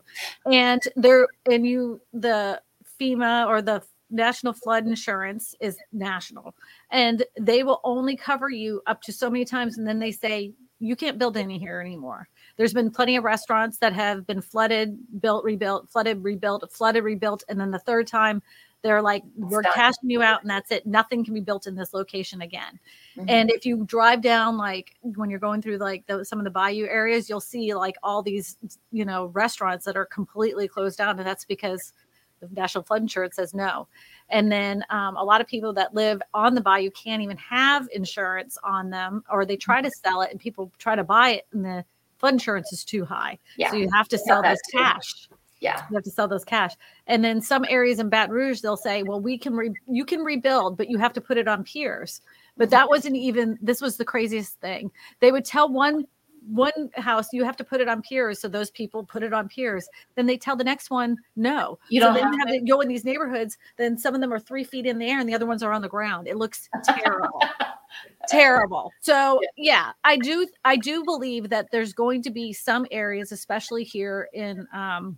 and 0.52 0.82
there, 0.96 1.28
and 1.50 1.66
you, 1.66 2.02
the 2.12 2.62
FEMA 3.00 3.48
or 3.48 3.62
the 3.62 3.84
National 4.10 4.54
Flood 4.54 4.88
Insurance 4.88 5.56
is 5.60 5.78
national, 5.94 6.56
and 6.90 7.24
they 7.40 7.62
will 7.64 7.80
only 7.84 8.16
cover 8.16 8.50
you 8.50 8.82
up 8.88 9.02
to 9.04 9.14
so 9.14 9.30
many 9.30 9.46
times, 9.46 9.78
and 9.78 9.88
then 9.88 10.00
they 10.00 10.12
say 10.12 10.54
you 10.80 10.96
can't 10.96 11.20
build 11.20 11.38
any 11.38 11.60
here 11.60 11.80
anymore. 11.82 12.28
There's 12.58 12.74
been 12.74 12.90
plenty 12.90 13.16
of 13.18 13.24
restaurants 13.24 13.78
that 13.80 13.94
have 13.94 14.26
been 14.26 14.42
flooded, 14.42 14.98
built, 15.22 15.44
rebuilt, 15.44 15.90
flooded, 15.90 16.24
rebuilt, 16.24 16.72
flooded, 16.72 17.04
rebuilt, 17.04 17.44
and 17.50 17.60
then 17.60 17.72
the 17.72 17.80
third 17.80 18.08
time 18.08 18.42
they're 18.82 19.02
like, 19.02 19.24
we're 19.36 19.62
cashing 19.62 20.10
you 20.10 20.22
out 20.22 20.42
and 20.42 20.50
that's 20.50 20.72
it. 20.72 20.86
Nothing 20.86 21.26
can 21.26 21.34
be 21.34 21.42
built 21.42 21.68
in 21.68 21.76
this 21.76 21.94
location 21.94 22.42
again. 22.42 22.80
Mm-hmm. 23.18 23.30
And 23.30 23.52
if 23.52 23.66
you 23.66 23.84
drive 23.86 24.22
down, 24.22 24.58
like 24.58 24.96
when 25.02 25.30
you're 25.30 25.40
going 25.40 25.62
through 25.62 25.78
like 25.78 26.06
the, 26.08 26.24
some 26.24 26.40
of 26.40 26.46
the 26.46 26.52
bayou 26.52 26.86
areas, 26.86 27.30
you'll 27.30 27.42
see 27.42 27.74
like 27.74 27.96
all 28.04 28.22
these, 28.22 28.58
you 28.92 29.04
know, 29.04 29.26
restaurants 29.28 29.86
that 29.86 29.98
are 29.98 30.06
completely 30.06 30.68
closed 30.68 30.98
down. 30.98 31.18
And 31.20 31.28
that's 31.28 31.46
because 31.46 31.92
the 32.40 32.48
National 32.54 32.84
Flood 32.84 33.02
Insurance 33.02 33.36
says 33.36 33.54
no. 33.54 33.88
And 34.30 34.52
then 34.52 34.86
um, 34.90 35.18
a 35.18 35.24
lot 35.24 35.42
of 35.42 35.48
people 35.48 35.74
that 35.74 35.94
live 35.94 36.22
on 36.34 36.56
the 36.56 36.62
bayou 36.62 36.90
can't 36.92 37.22
even 37.22 37.38
have 37.38 37.88
insurance 37.92 38.58
on 38.64 38.90
them, 38.90 39.24
or 39.30 39.46
they 39.46 39.58
try 39.58 39.82
to 39.82 39.92
sell 39.92 40.22
it 40.22 40.32
and 40.32 40.40
people 40.40 40.72
try 40.78 40.96
to 40.96 41.04
buy 41.04 41.32
it 41.32 41.48
and 41.52 41.66
the 41.66 41.84
flood 42.18 42.34
insurance 42.34 42.72
is 42.72 42.84
too 42.84 43.06
high. 43.06 43.40
Yeah. 43.58 43.72
So 43.72 43.78
you 43.78 43.90
have 43.94 44.08
to 44.10 44.18
sell 44.18 44.44
those 44.44 44.62
cash. 44.72 45.30
Yeah. 45.60 45.84
You 45.90 45.96
have 45.96 46.04
to 46.04 46.12
sell 46.12 46.28
those 46.28 46.46
cash. 46.46 46.74
And 47.08 47.24
then 47.24 47.42
some 47.42 47.66
areas 47.68 48.00
in 48.00 48.10
Baton 48.10 48.34
Rouge, 48.34 48.62
they'll 48.62 48.78
say, 48.78 49.04
well, 49.04 49.20
we 49.20 49.38
can, 49.38 49.56
re- 49.56 49.74
you 49.88 50.06
can 50.06 50.22
rebuild, 50.22 50.78
but 50.78 50.90
you 50.90 50.98
have 50.98 51.14
to 51.14 51.22
put 51.22 51.38
it 51.38 51.48
on 51.48 51.64
piers. 51.64 52.22
But 52.56 52.70
that 52.72 52.90
wasn't 52.90 53.16
even, 53.16 53.58
this 53.62 53.82
was 53.82 53.98
the 53.98 54.06
craziest 54.06 54.60
thing. 54.60 54.92
They 55.20 55.32
would 55.32 55.46
tell 55.46 55.70
one 55.70 56.06
one 56.48 56.90
house 56.96 57.28
you 57.32 57.44
have 57.44 57.58
to 57.58 57.64
put 57.64 57.82
it 57.82 57.88
on 57.88 58.02
piers 58.02 58.40
so 58.40 58.48
those 58.48 58.72
people 58.72 59.04
put 59.04 59.24
it 59.24 59.34
on 59.34 59.48
piers 59.48 59.88
then 60.16 60.26
they 60.26 60.38
tell 60.38 60.56
the 60.56 60.64
next 60.64 60.90
one 60.90 61.16
no 61.36 61.78
you 61.90 62.00
don't 62.00 62.16
so 62.16 62.24
have, 62.24 62.34
have 62.40 62.48
to 62.48 62.60
go 62.62 62.82
in 62.82 62.88
these 62.88 63.06
neighborhoods 63.06 63.58
then 63.78 63.98
some 63.98 64.16
of 64.16 64.22
them 64.22 64.34
are 64.34 64.40
three 64.40 64.64
feet 64.64 64.86
in 64.86 64.98
the 64.98 65.06
air 65.06 65.20
and 65.20 65.28
the 65.28 65.34
other 65.34 65.46
ones 65.46 65.62
are 65.62 65.74
on 65.74 65.82
the 65.82 65.90
ground 65.90 66.28
it 66.28 66.38
looks 66.38 66.70
terrible 66.84 67.42
terrible 68.28 68.92
so 69.00 69.40
yeah 69.58 69.92
i 70.04 70.18
do 70.18 70.48
i 70.66 70.76
do 70.76 71.04
believe 71.04 71.50
that 71.50 71.68
there's 71.72 71.94
going 71.94 72.22
to 72.22 72.30
be 72.30 72.54
some 72.54 72.86
areas 72.92 73.32
especially 73.32 73.84
here 73.84 74.30
in 74.34 74.68
um, 74.74 75.18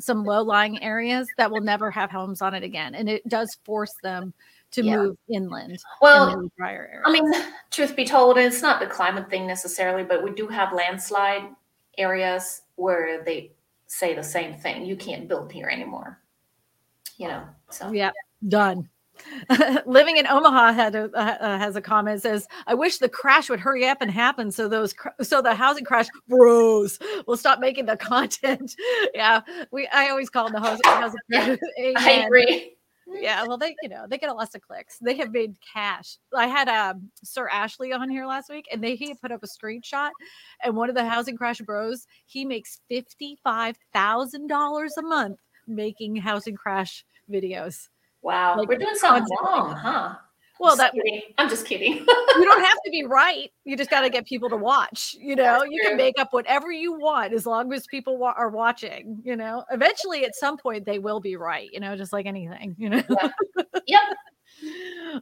some 0.00 0.24
low-lying 0.24 0.82
areas 0.82 1.28
that 1.36 1.50
will 1.50 1.60
never 1.60 1.90
have 1.90 2.10
homes 2.10 2.40
on 2.40 2.54
it 2.54 2.62
again 2.62 2.94
and 2.94 3.08
it 3.08 3.26
does 3.28 3.56
force 3.64 3.94
them 4.02 4.32
to 4.70 4.84
yeah. 4.84 4.96
move 4.96 5.16
inland 5.28 5.78
well 6.00 6.38
in 6.38 6.50
i 7.04 7.10
mean 7.10 7.24
truth 7.70 7.96
be 7.96 8.04
told 8.04 8.36
it's 8.38 8.62
not 8.62 8.80
the 8.80 8.86
climate 8.86 9.28
thing 9.30 9.46
necessarily 9.46 10.04
but 10.04 10.22
we 10.22 10.30
do 10.32 10.46
have 10.46 10.72
landslide 10.72 11.48
areas 11.98 12.62
where 12.76 13.22
they 13.24 13.52
say 13.88 14.14
the 14.14 14.22
same 14.22 14.54
thing. 14.54 14.86
You 14.86 14.96
can't 14.96 15.28
build 15.28 15.52
here 15.52 15.68
anymore. 15.68 16.20
You 17.16 17.28
know 17.28 17.44
so. 17.70 17.90
Yeah 17.90 18.12
done 18.46 18.88
living 19.86 20.16
in 20.16 20.26
Omaha 20.26 20.72
had 20.72 20.94
a, 20.94 21.10
uh, 21.12 21.58
has 21.58 21.76
a 21.76 21.80
comment 21.80 22.22
says, 22.22 22.46
"I 22.66 22.74
wish 22.74 22.98
the 22.98 23.08
crash 23.08 23.48
would 23.48 23.60
hurry 23.60 23.86
up 23.86 23.98
and 24.00 24.10
happen 24.10 24.50
so 24.50 24.68
those 24.68 24.94
so 25.22 25.42
the 25.42 25.54
housing 25.54 25.84
crash 25.84 26.08
bros 26.28 26.98
will 27.26 27.36
stop 27.36 27.60
making 27.60 27.86
the 27.86 27.96
content." 27.96 28.74
yeah, 29.14 29.40
we 29.70 29.86
I 29.88 30.08
always 30.08 30.30
call 30.30 30.44
them 30.44 30.54
the 30.54 30.68
housing, 30.68 30.80
housing 30.84 31.20
crash. 31.30 31.58
I 31.96 32.24
agree. 32.26 32.74
Yeah, 33.10 33.44
well, 33.46 33.56
they 33.56 33.74
you 33.82 33.88
know 33.88 34.06
they 34.08 34.18
get 34.18 34.30
a 34.30 34.34
lot 34.34 34.54
of 34.54 34.60
clicks. 34.60 34.98
They 34.98 35.16
have 35.16 35.32
made 35.32 35.56
cash. 35.72 36.18
I 36.34 36.46
had 36.46 36.68
um, 36.68 37.10
Sir 37.22 37.48
Ashley 37.48 37.92
on 37.92 38.10
here 38.10 38.26
last 38.26 38.50
week, 38.50 38.66
and 38.70 38.82
they 38.82 38.96
he 38.96 39.14
put 39.14 39.32
up 39.32 39.42
a 39.42 39.46
screenshot, 39.46 40.10
and 40.62 40.76
one 40.76 40.88
of 40.88 40.94
the 40.94 41.08
housing 41.08 41.36
crash 41.36 41.60
bros 41.60 42.06
he 42.26 42.44
makes 42.44 42.80
fifty 42.88 43.38
five 43.42 43.76
thousand 43.92 44.48
dollars 44.48 44.96
a 44.98 45.02
month 45.02 45.38
making 45.66 46.16
housing 46.16 46.56
crash 46.56 47.04
videos. 47.30 47.88
Wow, 48.28 48.58
like, 48.58 48.68
we're 48.68 48.78
doing 48.78 48.94
something 48.94 49.24
wrong, 49.42 49.74
huh? 49.74 50.16
Well, 50.60 50.76
that 50.76 50.92
kidding. 50.92 51.22
I'm 51.38 51.48
just 51.48 51.66
kidding. 51.66 51.94
you 51.94 52.44
don't 52.44 52.64
have 52.64 52.76
to 52.84 52.90
be 52.90 53.04
right. 53.04 53.50
You 53.64 53.76
just 53.76 53.90
got 53.90 54.00
to 54.02 54.10
get 54.10 54.26
people 54.26 54.48
to 54.50 54.56
watch. 54.56 55.14
You 55.18 55.36
know, 55.36 55.62
you 55.62 55.80
can 55.82 55.96
make 55.96 56.18
up 56.18 56.32
whatever 56.32 56.72
you 56.72 56.98
want 56.98 57.32
as 57.32 57.46
long 57.46 57.72
as 57.72 57.86
people 57.86 58.18
wa- 58.18 58.34
are 58.36 58.50
watching. 58.50 59.20
You 59.24 59.36
know, 59.36 59.64
eventually 59.70 60.24
at 60.24 60.34
some 60.34 60.56
point 60.58 60.84
they 60.84 60.98
will 60.98 61.20
be 61.20 61.36
right. 61.36 61.68
You 61.72 61.80
know, 61.80 61.96
just 61.96 62.12
like 62.12 62.26
anything. 62.26 62.74
You 62.78 62.90
know. 62.90 63.02
Yeah. 63.08 63.30
yep. 63.86 64.02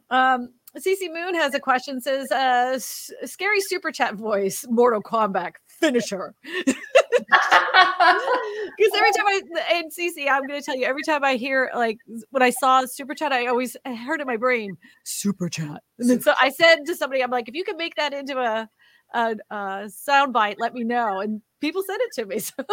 Um, 0.09 0.53
CC 0.77 1.11
Moon 1.13 1.35
has 1.35 1.53
a 1.53 1.59
question. 1.59 2.01
Says, 2.01 2.31
uh, 2.31 2.79
"Scary 2.79 3.61
super 3.61 3.91
chat 3.91 4.15
voice, 4.15 4.65
Mortal 4.69 5.01
Kombat 5.01 5.53
finisher." 5.67 6.33
Because 7.29 8.93
every 8.95 9.11
time 9.11 9.27
I 9.27 9.41
and 9.73 9.91
CC, 9.91 10.29
I'm 10.29 10.47
going 10.47 10.59
to 10.59 10.65
tell 10.65 10.75
you 10.75 10.85
every 10.85 11.03
time 11.03 11.23
I 11.23 11.35
hear 11.35 11.69
like 11.75 11.97
when 12.29 12.43
I 12.43 12.49
saw 12.49 12.85
super 12.85 13.13
chat, 13.13 13.31
I 13.31 13.47
always 13.47 13.75
heard 13.85 14.21
in 14.21 14.27
my 14.27 14.37
brain 14.37 14.77
super 15.03 15.49
chat, 15.49 15.81
and 15.99 16.09
then 16.09 16.21
so 16.21 16.33
I 16.39 16.49
said 16.49 16.85
to 16.85 16.95
somebody, 16.95 17.23
I'm 17.23 17.31
like, 17.31 17.49
if 17.49 17.55
you 17.55 17.63
can 17.63 17.77
make 17.77 17.95
that 17.95 18.13
into 18.13 18.37
a 18.37 18.69
a, 19.13 19.35
a 19.49 19.89
sound 19.89 20.33
bite, 20.33 20.57
let 20.59 20.73
me 20.73 20.83
know. 20.83 21.19
And 21.19 21.41
people 21.61 21.83
sent 21.83 22.01
it 22.01 22.13
to 22.21 22.25
me. 22.25 22.39
So 22.57 22.63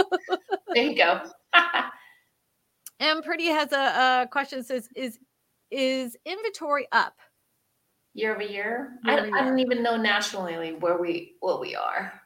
there 0.74 0.84
you 0.84 0.96
go. 0.96 1.20
and 3.00 3.22
Pretty 3.24 3.46
has 3.46 3.72
a, 3.72 4.22
a 4.22 4.28
question 4.30 4.62
says, 4.64 4.88
is 4.96 5.18
is 5.70 6.16
inventory 6.24 6.86
up 6.92 7.14
year 8.14 8.34
over 8.34 8.42
year? 8.42 8.98
year, 9.04 9.14
I, 9.14 9.18
over 9.18 9.26
year. 9.26 9.36
I 9.36 9.44
don't 9.44 9.58
even 9.58 9.82
know 9.82 9.96
nationally 9.96 10.74
where 10.74 10.98
we 10.98 11.34
what 11.40 11.60
we 11.60 11.74
are. 11.74 12.20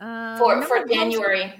Uh, 0.00 0.36
for 0.38 0.62
for 0.62 0.84
January. 0.86 1.52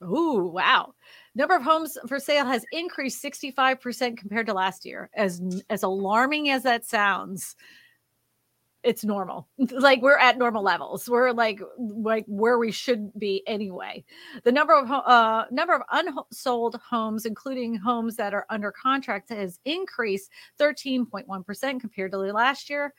Oh 0.00 0.44
wow! 0.46 0.94
Number 1.34 1.56
of 1.56 1.62
homes 1.62 1.96
for 2.08 2.18
sale 2.18 2.44
has 2.44 2.64
increased 2.72 3.20
sixty 3.20 3.50
five 3.50 3.80
percent 3.80 4.18
compared 4.18 4.46
to 4.46 4.54
last 4.54 4.84
year. 4.84 5.10
As 5.14 5.40
as 5.70 5.82
alarming 5.82 6.50
as 6.50 6.64
that 6.64 6.84
sounds, 6.84 7.56
it's 8.82 9.04
normal. 9.04 9.48
Like 9.70 10.02
we're 10.02 10.18
at 10.18 10.38
normal 10.38 10.62
levels. 10.62 11.08
We're 11.08 11.32
like 11.32 11.60
like 11.78 12.24
where 12.26 12.58
we 12.58 12.72
should 12.72 13.12
be 13.18 13.42
anyway. 13.46 14.04
The 14.44 14.52
number 14.52 14.74
of 14.74 14.90
uh 14.90 15.44
number 15.50 15.74
of 15.74 15.82
unsold 15.90 16.80
homes, 16.88 17.24
including 17.24 17.76
homes 17.76 18.16
that 18.16 18.34
are 18.34 18.46
under 18.50 18.72
contract, 18.72 19.30
has 19.30 19.60
increased 19.64 20.30
thirteen 20.58 21.06
point 21.06 21.28
one 21.28 21.44
percent 21.44 21.80
compared 21.80 22.10
to 22.12 22.18
last 22.18 22.68
year. 22.68 22.92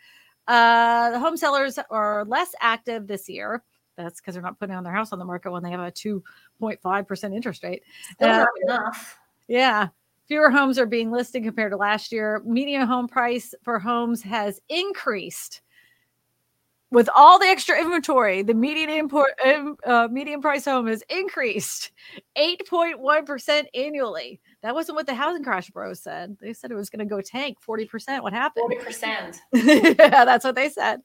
Uh, 0.48 1.12
the 1.12 1.20
home 1.20 1.38
sellers 1.38 1.80
are 1.90 2.26
less 2.26 2.54
active 2.60 3.08
this 3.08 3.30
year 3.30 3.64
that's 3.96 4.20
because 4.20 4.36
they're 4.36 4.44
not 4.44 4.60
putting 4.60 4.76
on 4.76 4.84
their 4.84 4.94
house 4.94 5.12
on 5.12 5.20
the 5.20 5.26
market 5.26 5.52
when 5.52 5.64
they 5.64 5.72
have 5.72 5.80
a 5.80 5.92
2.5% 5.92 7.36
interest 7.36 7.64
rate. 7.64 7.84
Uh, 8.20 8.46
enough. 8.64 9.20
Yeah. 9.48 9.90
Fewer 10.28 10.50
homes 10.50 10.80
are 10.80 10.86
being 10.86 11.12
listed 11.12 11.44
compared 11.44 11.72
to 11.72 11.78
last 11.78 12.12
year. 12.12 12.42
Median 12.46 12.88
home 12.88 13.08
price 13.08 13.54
for 13.64 13.78
homes 13.80 14.22
has 14.22 14.60
increased. 14.70 15.62
With 16.92 17.10
all 17.16 17.40
the 17.40 17.48
extra 17.48 17.80
inventory, 17.80 18.44
the 18.44 18.54
median 18.54 18.90
import 18.90 19.32
uh, 19.44 20.08
median 20.12 20.42
price 20.42 20.66
home 20.66 20.88
has 20.88 21.04
increased 21.10 21.92
8.1% 22.38 23.66
annually. 23.74 24.40
That 24.64 24.76
wasn't 24.76 24.96
what 24.96 25.08
the 25.08 25.14
housing 25.14 25.44
crash 25.44 25.70
bros 25.70 26.00
said. 26.00 26.38
They 26.40 26.54
said 26.54 26.72
it 26.72 26.76
was 26.76 26.90
going 26.90 27.02
to 27.02 27.06
go 27.06 27.20
tank 27.20 27.58
40%. 27.68 28.24
What 28.24 28.32
happened? 28.32 28.72
40%. 28.72 29.38
yeah, 29.54 30.24
that's 30.24 30.46
what 30.46 30.56
they 30.56 30.70
said. 30.70 31.02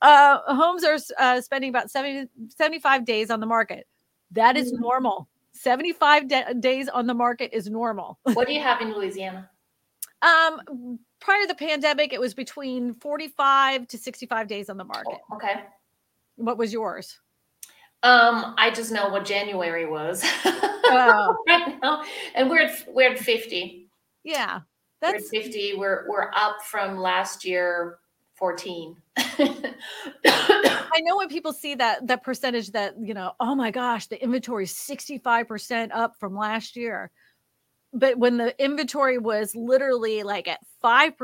Uh, 0.00 0.38
homes 0.46 0.84
are 0.84 0.96
uh, 1.18 1.40
spending 1.40 1.70
about 1.70 1.90
70, 1.90 2.28
75 2.56 3.04
days 3.04 3.30
on 3.30 3.40
the 3.40 3.46
market. 3.46 3.88
That 4.30 4.56
is 4.56 4.72
mm-hmm. 4.72 4.82
normal. 4.82 5.28
75 5.54 6.28
de- 6.28 6.54
days 6.54 6.88
on 6.88 7.08
the 7.08 7.14
market 7.14 7.50
is 7.52 7.68
normal. 7.68 8.20
what 8.32 8.46
do 8.46 8.52
you 8.52 8.62
have 8.62 8.80
in 8.80 8.94
Louisiana? 8.94 9.50
Um, 10.22 11.00
prior 11.20 11.42
to 11.42 11.48
the 11.48 11.56
pandemic, 11.56 12.12
it 12.12 12.20
was 12.20 12.32
between 12.32 12.94
45 12.94 13.88
to 13.88 13.98
65 13.98 14.46
days 14.46 14.70
on 14.70 14.76
the 14.76 14.84
market. 14.84 15.18
Oh, 15.32 15.36
okay. 15.36 15.64
What 16.36 16.58
was 16.58 16.72
yours? 16.72 17.18
Um, 18.04 18.54
I 18.56 18.70
just 18.70 18.92
know 18.92 19.08
what 19.08 19.24
January 19.24 19.86
was 19.86 20.24
oh. 20.90 21.36
right 21.48 21.78
now, 21.82 22.02
and 22.34 22.48
we're 22.50 22.62
at, 22.62 22.84
we're 22.88 23.12
at 23.12 23.18
fifty. 23.18 23.88
Yeah, 24.24 24.60
that's 25.00 25.30
we're 25.32 25.42
fifty. 25.42 25.74
We're 25.76 26.06
we're 26.08 26.30
up 26.34 26.62
from 26.62 26.98
last 26.98 27.44
year, 27.44 27.98
fourteen. 28.34 28.96
I 29.16 31.00
know 31.00 31.16
when 31.16 31.28
people 31.28 31.52
see 31.52 31.74
that 31.76 32.06
that 32.06 32.22
percentage 32.22 32.70
that 32.72 32.94
you 33.00 33.14
know, 33.14 33.32
oh 33.40 33.54
my 33.54 33.70
gosh, 33.70 34.06
the 34.06 34.22
inventory 34.22 34.64
is 34.64 34.76
sixty 34.76 35.18
five 35.18 35.48
percent 35.48 35.92
up 35.92 36.14
from 36.18 36.36
last 36.36 36.76
year. 36.76 37.10
but 37.92 38.18
when 38.18 38.36
the 38.38 38.52
inventory 38.62 39.18
was 39.18 39.54
literally 39.54 40.24
like 40.24 40.48
at 40.48 40.58
5% 40.82 41.14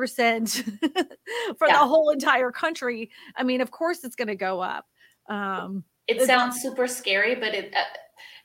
for 1.58 1.66
Yeah. 1.66 1.72
the 1.72 1.78
whole 1.78 2.10
entire 2.10 2.52
country, 2.52 3.10
I 3.36 3.42
mean, 3.42 3.60
of 3.60 3.72
course 3.72 4.04
it's 4.04 4.14
going 4.14 4.28
to 4.28 4.36
go 4.36 4.60
up. 4.60 4.86
Um, 5.28 5.82
it 6.06 6.22
sounds 6.22 6.60
super 6.60 6.86
scary 6.86 7.34
but 7.34 7.54
it 7.54 7.74
uh, 7.74 7.82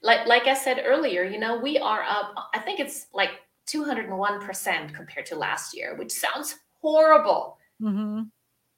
like 0.06 0.26
like 0.28 0.47
i 0.47 0.53
said 0.53 0.82
earlier 0.86 1.24
you 1.24 1.39
know 1.39 1.58
we 1.58 1.78
are 1.78 2.03
up 2.03 2.34
i 2.53 2.60
think 2.60 2.80
it's 2.80 3.08
like 3.14 3.32
201% 3.68 4.93
compared 4.93 5.26
to 5.26 5.36
last 5.36 5.76
year 5.76 5.95
which 5.97 6.12
sounds 6.12 6.56
horrible 6.82 7.58
mhm. 7.82 8.30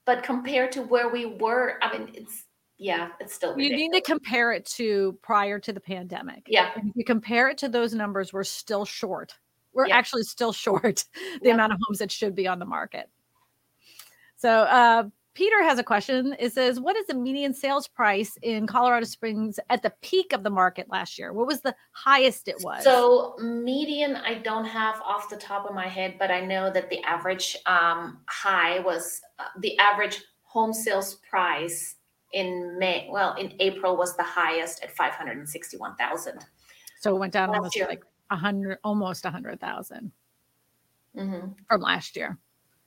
but 0.06 0.24
compared 0.24 0.72
to 0.72 0.82
where 0.82 1.10
we 1.10 1.26
were 1.26 1.78
i 1.82 1.96
mean 1.98 2.10
it's 2.14 2.46
yeah 2.78 3.10
it's 3.20 3.34
still 3.34 3.60
You 3.60 3.76
need 3.76 3.92
to 3.94 4.02
compare 4.02 4.54
it 4.54 4.66
to 4.78 5.18
prior 5.22 5.60
to 5.60 5.74
the 5.74 5.80
pandemic. 5.80 6.44
yeah 6.48 6.72
And 6.76 6.90
if 6.90 6.96
you 6.96 7.04
compare 7.04 7.50
it 7.50 7.58
to 7.60 7.68
those 7.70 7.94
numbers, 7.94 8.32
we're 8.32 8.44
still 8.44 8.86
short. 8.86 9.34
We're 9.74 9.88
Yeah. 9.88 9.98
actually 9.98 10.24
still 10.24 10.54
short 10.66 11.04
the 11.42 11.50
Yeah. 11.50 11.56
amount 11.56 11.74
of 11.74 11.80
homes 11.88 12.00
that 12.00 12.12
should 12.12 12.36
be 12.36 12.48
on 12.48 12.60
the 12.60 12.66
market. 12.66 13.10
So, 14.38 14.50
uh, 14.52 15.10
Peter 15.38 15.62
has 15.62 15.78
a 15.78 15.84
question. 15.84 16.36
It 16.40 16.52
says, 16.52 16.80
What 16.80 16.96
is 16.98 17.06
the 17.06 17.14
median 17.14 17.54
sales 17.54 17.88
price 17.88 18.40
in 18.42 18.66
Colorado 18.66 19.06
Springs 19.06 19.60
at 19.70 19.84
the 19.84 19.94
peak 20.02 20.34
of 20.34 20.42
the 20.42 20.50
market 20.50 20.88
last 20.90 21.20
year? 21.20 21.32
What 21.32 21.46
was 21.46 21.62
the 21.62 21.76
highest 21.92 22.48
it 22.48 22.56
was? 22.64 22.84
So 22.84 23.36
median, 23.40 24.16
I 24.16 24.40
don't 24.40 24.66
have 24.66 25.00
off 25.02 25.30
the 25.30 25.36
top 25.38 25.70
of 25.70 25.76
my 25.76 25.88
head, 25.88 26.16
but 26.18 26.32
I 26.32 26.42
know 26.44 26.72
that 26.72 26.90
the 26.90 27.04
average 27.04 27.56
um, 27.68 28.18
high 28.26 28.80
was 28.80 29.22
uh, 29.38 29.44
the 29.60 29.78
average 29.78 30.24
home 30.42 30.74
sales 30.74 31.20
price 31.30 31.98
in 32.34 32.76
May. 32.80 33.08
Well, 33.12 33.36
in 33.36 33.54
April 33.60 33.96
was 33.96 34.18
the 34.18 34.24
highest 34.24 34.84
at 34.84 34.96
five 34.98 35.14
hundred 35.14 35.38
and 35.38 35.48
sixty-one 35.48 35.96
thousand. 35.98 36.48
So 37.00 37.16
it 37.16 37.20
went 37.20 37.34
down 37.34 37.50
last 37.50 37.58
almost 37.58 37.76
year. 37.76 37.86
like 37.88 38.02
a 38.32 38.36
hundred, 38.38 38.80
almost 38.84 39.24
a 39.24 39.30
hundred 39.30 39.60
thousand 39.60 40.12
Mm-hmm. 41.16 41.50
from 41.70 41.82
last 41.82 42.16
year. 42.16 42.40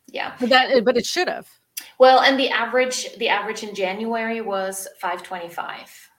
Yeah. 0.09 0.35
But 0.41 0.49
that, 0.49 0.85
but 0.85 0.97
it 0.97 1.07
should 1.07 1.29
have. 1.29 1.49
Well, 1.99 2.21
and 2.21 2.39
the 2.39 2.51
average, 2.51 3.17
the 3.19 3.29
average 3.29 3.63
in 3.63 3.75
January 3.75 4.41
was 4.41 4.89
five 5.01 5.23
twenty-five. 5.23 6.11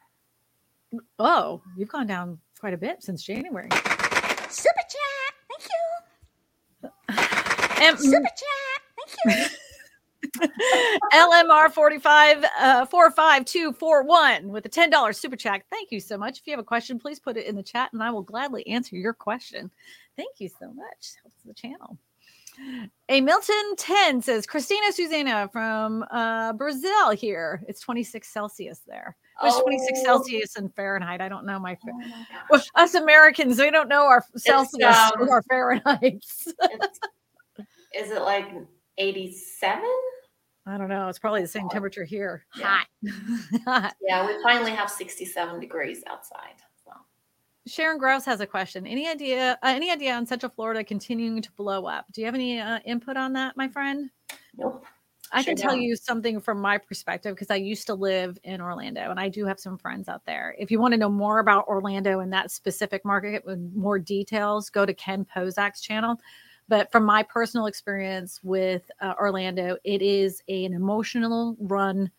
Oh, 1.20 1.62
you've 1.78 1.90
gone 1.90 2.08
down 2.08 2.40
quite 2.60 2.74
a 2.74 2.78
bit 2.78 3.02
since 3.02 3.24
January. 3.24 3.70
Super 4.50 4.84
chat. 4.90 5.34
Thank 5.50 5.70
you. 5.70 5.88
And, 7.82 8.00
Super 8.00 8.22
chat. 8.22 8.82
Thank 9.26 9.40
you. 9.40 9.58
LMR 11.14 11.72
45 11.72 12.46
uh 12.60 12.86
45241 12.86 14.50
with 14.50 14.66
a 14.66 14.70
$10 14.70 15.16
super 15.16 15.36
chat. 15.36 15.64
Thank 15.70 15.92
you 15.92 16.00
so 16.00 16.18
much. 16.18 16.40
If 16.40 16.48
you 16.48 16.52
have 16.52 16.60
a 16.60 16.64
question, 16.64 17.00
please 17.00 17.20
put 17.20 17.38
it 17.38 17.48
in 17.48 17.56
the 17.56 17.64
chat 17.64 17.92
and 17.94 18.02
I 18.02 18.12
will 18.12 18.22
gladly 18.22 18.66
answer 18.68 18.96
your 18.96 19.14
question. 19.14 19.72
Thank 20.16 20.40
you 20.40 20.50
so 20.50 20.72
much. 20.74 21.16
Helps 21.24 21.42
the 21.44 21.54
channel. 21.54 21.98
A 23.10 23.22
Milton 23.22 23.76
10 23.78 24.22
says 24.22 24.46
Christina 24.46 24.92
Susanna 24.92 25.50
from 25.52 26.04
uh, 26.12 26.54
Brazil 26.54 27.12
here. 27.12 27.62
It's 27.68 27.82
26 27.82 28.28
Celsius 28.28 28.82
there. 28.88 29.16
It's 29.44 29.60
26 29.60 30.00
Oh. 30.02 30.04
Celsius 30.04 30.56
in 30.56 30.70
Fahrenheit. 30.70 31.20
I 31.20 31.28
don't 31.28 31.46
know 31.46 31.60
my 31.60 31.78
Oh 31.88 31.92
my 31.98 32.26
well, 32.50 32.62
us 32.76 32.94
Americans, 32.94 33.60
we 33.60 33.72
don't 33.72 33.90
know 33.90 34.04
our 34.06 34.24
Celsius 34.38 34.96
um, 34.98 35.12
or 35.22 35.32
our 35.32 35.44
Fahrenheits. 35.52 36.48
It's- 36.48 37.00
Is 37.94 38.12
it 38.12 38.22
like 38.22 38.48
eighty-seven? 38.98 39.84
I 40.68 40.78
don't 40.78 40.88
know. 40.90 41.08
It's 41.10 41.18
probably 41.20 41.42
the 41.42 41.48
same 41.48 41.66
Oh. 41.66 41.70
temperature 41.70 42.04
here. 42.06 42.46
Yeah. 42.56 42.84
Hot. 43.66 43.94
Yeah, 44.02 44.28
we 44.28 44.42
finally 44.44 44.72
have 44.72 44.90
sixty-seven 44.90 45.60
degrees 45.60 46.04
outside. 46.08 46.62
Sharon 47.68 47.98
Grouse 47.98 48.26
has 48.26 48.42
a 48.42 48.48
question. 48.48 48.88
Any 48.88 49.08
idea? 49.08 49.58
Uh, 49.62 49.68
any 49.68 49.92
idea 49.92 50.14
on 50.14 50.26
Central 50.26 50.52
Florida 50.52 50.84
continuing 50.84 51.42
to 51.42 51.52
blow 51.54 51.86
up? 51.86 52.06
Do 52.12 52.22
you 52.22 52.26
have 52.26 52.36
any 52.36 52.60
uh, 52.60 52.80
input 52.86 53.18
on 53.18 53.34
that, 53.34 53.56
my 53.56 53.68
friend? 53.68 54.10
Nope. 54.58 54.86
I 55.32 55.42
Sure 55.42 55.54
can 55.54 55.62
tell 55.62 55.72
don't. 55.72 55.82
you 55.82 55.96
something 55.96 56.42
from 56.42 56.60
my 56.60 56.78
perspective 56.78 57.36
because 57.36 57.50
I 57.50 57.56
used 57.56 57.88
to 57.88 57.94
live 57.94 58.38
in 58.44 58.60
Orlando 58.60 59.10
and 59.12 59.20
I 59.20 59.30
do 59.30 59.46
have 59.46 59.60
some 59.60 59.78
friends 59.78 60.10
out 60.10 60.26
there. 60.26 60.56
If 60.60 60.72
you 60.72 60.80
want 60.80 60.94
to 60.94 60.98
know 60.98 61.10
more 61.10 61.40
about 61.40 61.68
Orlando 61.68 62.20
and 62.20 62.34
that 62.34 62.52
specific 62.52 63.06
market 63.06 63.46
with 63.46 63.60
more 63.74 63.98
details, 63.98 64.70
go 64.70 64.86
to 64.86 64.94
Ken 64.94 65.26
Pozek's 65.26 65.80
channel. 65.80 66.18
But 66.68 66.92
from 66.92 67.06
my 67.06 67.24
personal 67.24 67.68
experience 67.68 68.40
with 68.44 68.90
uh, 69.00 69.14
Orlando, 69.20 69.78
it 69.84 70.02
is 70.02 70.42
an 70.50 70.74
emotional 70.74 71.56
run 71.60 72.12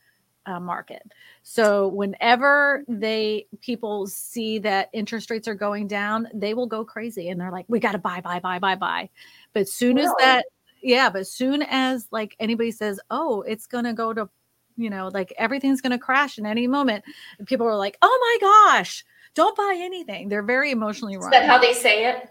uh, 0.47 0.61
market. 0.61 1.03
So 1.43 1.88
whenever 1.88 2.84
they 2.88 3.47
people 3.61 4.07
see 4.07 4.59
that 4.61 4.90
interest 4.93 5.30
rates 5.30 5.49
are 5.49 5.55
going 5.55 5.86
down, 5.86 6.28
they 6.34 6.55
will 6.55 6.66
go 6.66 6.84
crazy 6.84 7.28
and 7.28 7.40
they're 7.40 7.53
like, 7.53 7.66
"We 7.68 7.80
got 7.80 7.93
to 7.93 7.99
buy, 7.99 8.20
buy, 8.20 8.40
buy, 8.40 8.59
buy, 8.59 8.74
buy." 8.74 9.09
But 9.53 9.68
soon 9.68 9.99
as 9.99 10.11
that, 10.18 10.47
yeah, 10.82 11.11
but 11.11 11.26
soon 11.26 11.62
as 11.62 12.09
like 12.11 12.36
anybody 12.40 12.70
says, 12.70 13.01
"Oh, 13.11 13.43
it's 13.43 13.66
gonna 13.66 13.95
go 13.95 14.12
to," 14.12 14.28
you 14.76 14.90
know, 14.90 15.09
like 15.12 15.32
everything's 15.38 15.80
gonna 15.80 15.99
crash 15.99 16.38
in 16.38 16.47
any 16.47 16.66
moment, 16.66 17.05
people 17.47 17.66
are 17.66 17.76
like, 17.76 17.99
"Oh 18.03 18.38
my 18.40 18.72
gosh." 18.80 19.05
Don't 19.34 19.57
buy 19.57 19.76
anything. 19.78 20.28
They're 20.28 20.43
very 20.43 20.72
emotionally 20.72 21.14
Is 21.14 21.22
run. 21.22 21.30
that 21.30 21.47
how 21.47 21.57
they 21.59 21.72
say 21.72 22.05
it? 22.05 22.28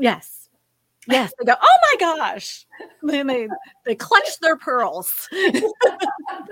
Yes. 0.00 0.41
Yes. 1.08 1.32
They 1.38 1.44
go, 1.46 1.54
oh 1.60 1.78
my 1.82 1.96
gosh. 1.98 2.66
Then 3.02 3.26
they 3.26 3.48
they 3.84 3.94
clutch 3.94 4.38
their 4.40 4.56
pearls. 4.56 5.28
they 5.32 5.50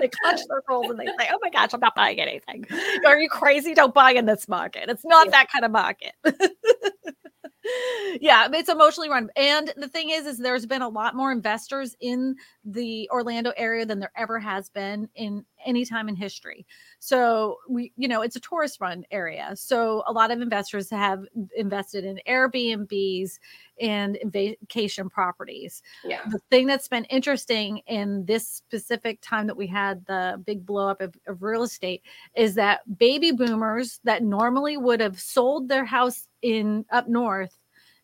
clutch 0.09 0.41
their 0.49 0.63
pearls 0.67 0.91
and 0.91 0.99
they 0.99 1.07
say, 1.07 1.29
oh 1.33 1.39
my 1.43 1.51
gosh, 1.51 1.71
I'm 1.73 1.81
not 1.81 1.95
buying 1.95 2.21
anything. 2.21 2.65
Are 3.07 3.19
you 3.19 3.29
crazy? 3.29 3.75
Don't 3.75 3.95
buy 3.95 4.13
in 4.13 4.27
this 4.27 4.49
market. 4.49 4.89
It's 4.89 5.05
not 5.05 5.27
Yeah. 5.27 5.31
that 5.33 5.47
kind 5.53 5.65
of 5.65 5.71
market. 5.71 6.13
yeah, 8.21 8.49
it's 8.53 8.69
emotionally 8.69 9.09
run. 9.09 9.29
And 9.37 9.73
the 9.77 9.89
thing 9.89 10.11
is, 10.11 10.27
is 10.27 10.39
there's 10.39 10.67
been 10.67 10.83
a 10.83 10.89
lot 10.89 11.15
more 11.15 11.31
investors 11.31 11.95
in 12.01 12.35
the 12.65 13.09
Orlando 13.13 13.53
area 13.57 13.87
than 13.87 14.01
there 14.01 14.13
ever 14.17 14.39
has 14.41 14.69
been 14.69 15.09
in 15.15 15.45
any 15.65 15.85
time 15.85 16.09
in 16.09 16.17
history. 16.17 16.67
So 16.99 17.59
we, 17.69 17.93
you 17.97 18.09
know, 18.09 18.23
it's 18.23 18.37
a 18.37 18.41
tourist 18.41 18.81
run 18.81 19.05
area. 19.11 19.53
So 19.55 20.03
a 20.07 20.13
lot 20.13 20.31
of 20.31 20.41
investors 20.41 20.91
have 20.91 21.25
invested 21.57 22.05
in 22.05 22.21
Airbnbs 22.29 23.39
and 23.81 24.19
vacation 24.25 25.09
properties. 25.09 25.83
Yeah. 26.05 26.21
The 26.31 26.41
thing 26.51 26.67
that's 26.67 26.89
been 26.89 27.05
interesting 27.05 27.79
in 27.87 28.25
this 28.27 28.47
specific 28.47 29.21
time 29.23 29.47
that 29.47 29.57
we 29.57 29.67
had 29.67 30.05
the 30.07 30.43
big 30.45 30.67
blow 30.67 30.89
up 30.89 31.01
of, 31.01 31.15
of 31.27 31.43
real 31.43 31.63
estate 31.63 32.03
is 32.35 32.55
that 32.57 32.81
baby 32.99 33.33
boomers 33.33 34.01
that 34.05 34.23
normally 34.23 34.77
would 34.77 35.01
have 35.01 35.21
sold 35.21 35.69
their 35.69 35.85
house 35.85 36.29
in 36.43 36.85
up 36.91 37.09
north 37.09 37.59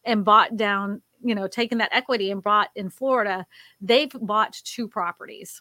and 0.05 0.25
bought 0.25 0.57
down, 0.57 1.03
you 1.23 1.35
know, 1.35 1.49
taken 1.49 1.79
that 1.79 1.91
equity 1.93 2.31
and 2.31 2.43
bought 2.43 2.71
in 2.77 2.89
Florida, 2.89 3.47
they've 3.81 4.13
bought 4.21 4.55
two 4.65 4.89
properties. 4.89 5.61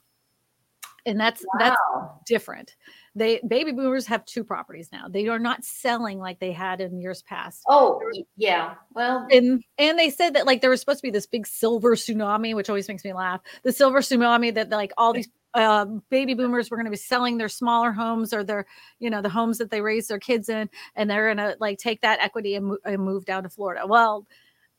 And 1.06 1.20
that's 1.20 1.46
that's 1.60 1.78
different. 2.26 2.76
They 3.14 3.40
baby 3.48 3.72
boomers 3.72 4.08
have 4.08 4.26
two 4.26 4.44
properties 4.44 4.90
now. 4.92 5.08
They 5.08 5.28
are 5.28 5.40
not 5.40 5.64
selling 5.64 6.20
like 6.20 6.40
they 6.40 6.52
had 6.52 6.82
in 6.82 7.00
years 7.00 7.22
past. 7.22 7.64
Oh, 7.70 8.02
yeah. 8.36 8.74
Well, 8.94 9.28
And 9.32 9.64
and 9.78 10.00
they 10.00 10.10
said 10.10 10.34
that 10.34 10.46
like 10.46 10.62
there 10.62 10.70
was 10.70 10.80
supposed 10.80 11.00
to 11.00 11.04
be 11.04 11.12
this 11.12 11.28
big 11.28 11.48
silver 11.48 11.96
tsunami, 11.96 12.56
which 12.56 12.70
always 12.70 12.88
makes 12.88 13.04
me 13.06 13.14
laugh. 13.14 13.42
The 13.64 13.72
silver 13.72 14.02
tsunami 14.02 14.54
that 14.56 14.70
like 14.70 14.92
all 14.98 15.14
these 15.14 15.30
uh, 15.54 15.86
baby 16.10 16.34
boomers 16.34 16.70
were 16.70 16.78
going 16.78 16.86
to 16.86 16.92
be 16.92 16.98
selling 16.98 17.38
their 17.38 17.50
smaller 17.50 17.92
homes 17.92 18.34
or 18.34 18.44
their 18.44 18.66
you 19.00 19.10
know 19.10 19.22
the 19.22 19.30
homes 19.30 19.58
that 19.58 19.72
they 19.72 19.82
raised 19.82 20.10
their 20.10 20.20
kids 20.20 20.50
in, 20.50 20.70
and 20.96 21.10
they're 21.10 21.34
going 21.34 21.38
to 21.38 21.56
like 21.60 21.78
take 21.78 22.02
that 22.02 22.20
equity 22.20 22.56
and, 22.56 22.66
mo- 22.66 22.78
and 22.84 23.02
move 23.02 23.26
down 23.26 23.44
to 23.44 23.50
Florida. 23.50 23.88
Well, 23.88 24.28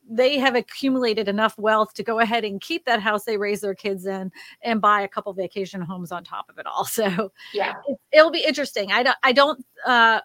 they 0.09 0.37
have 0.37 0.55
accumulated 0.55 1.27
enough 1.27 1.57
wealth 1.57 1.93
to 1.93 2.03
go 2.03 2.19
ahead 2.19 2.45
and 2.45 2.61
keep 2.61 2.85
that 2.85 3.01
house 3.01 3.25
they 3.25 3.37
raised 3.37 3.61
their 3.61 3.75
kids 3.75 4.05
in 4.05 4.31
and 4.61 4.81
buy 4.81 5.01
a 5.01 5.07
couple 5.07 5.33
vacation 5.33 5.81
homes 5.81 6.11
on 6.11 6.23
top 6.23 6.49
of 6.49 6.57
it 6.57 6.65
all. 6.65 6.85
So 6.97 7.31
yeah. 7.53 7.73
it- 7.87 7.99
it'll 8.11 8.31
be 8.31 8.43
interesting. 8.43 8.91
I 8.91 9.03
don't, 9.03 9.17
I 9.23 9.31
don't, 9.31 9.63
uh, 9.85 10.21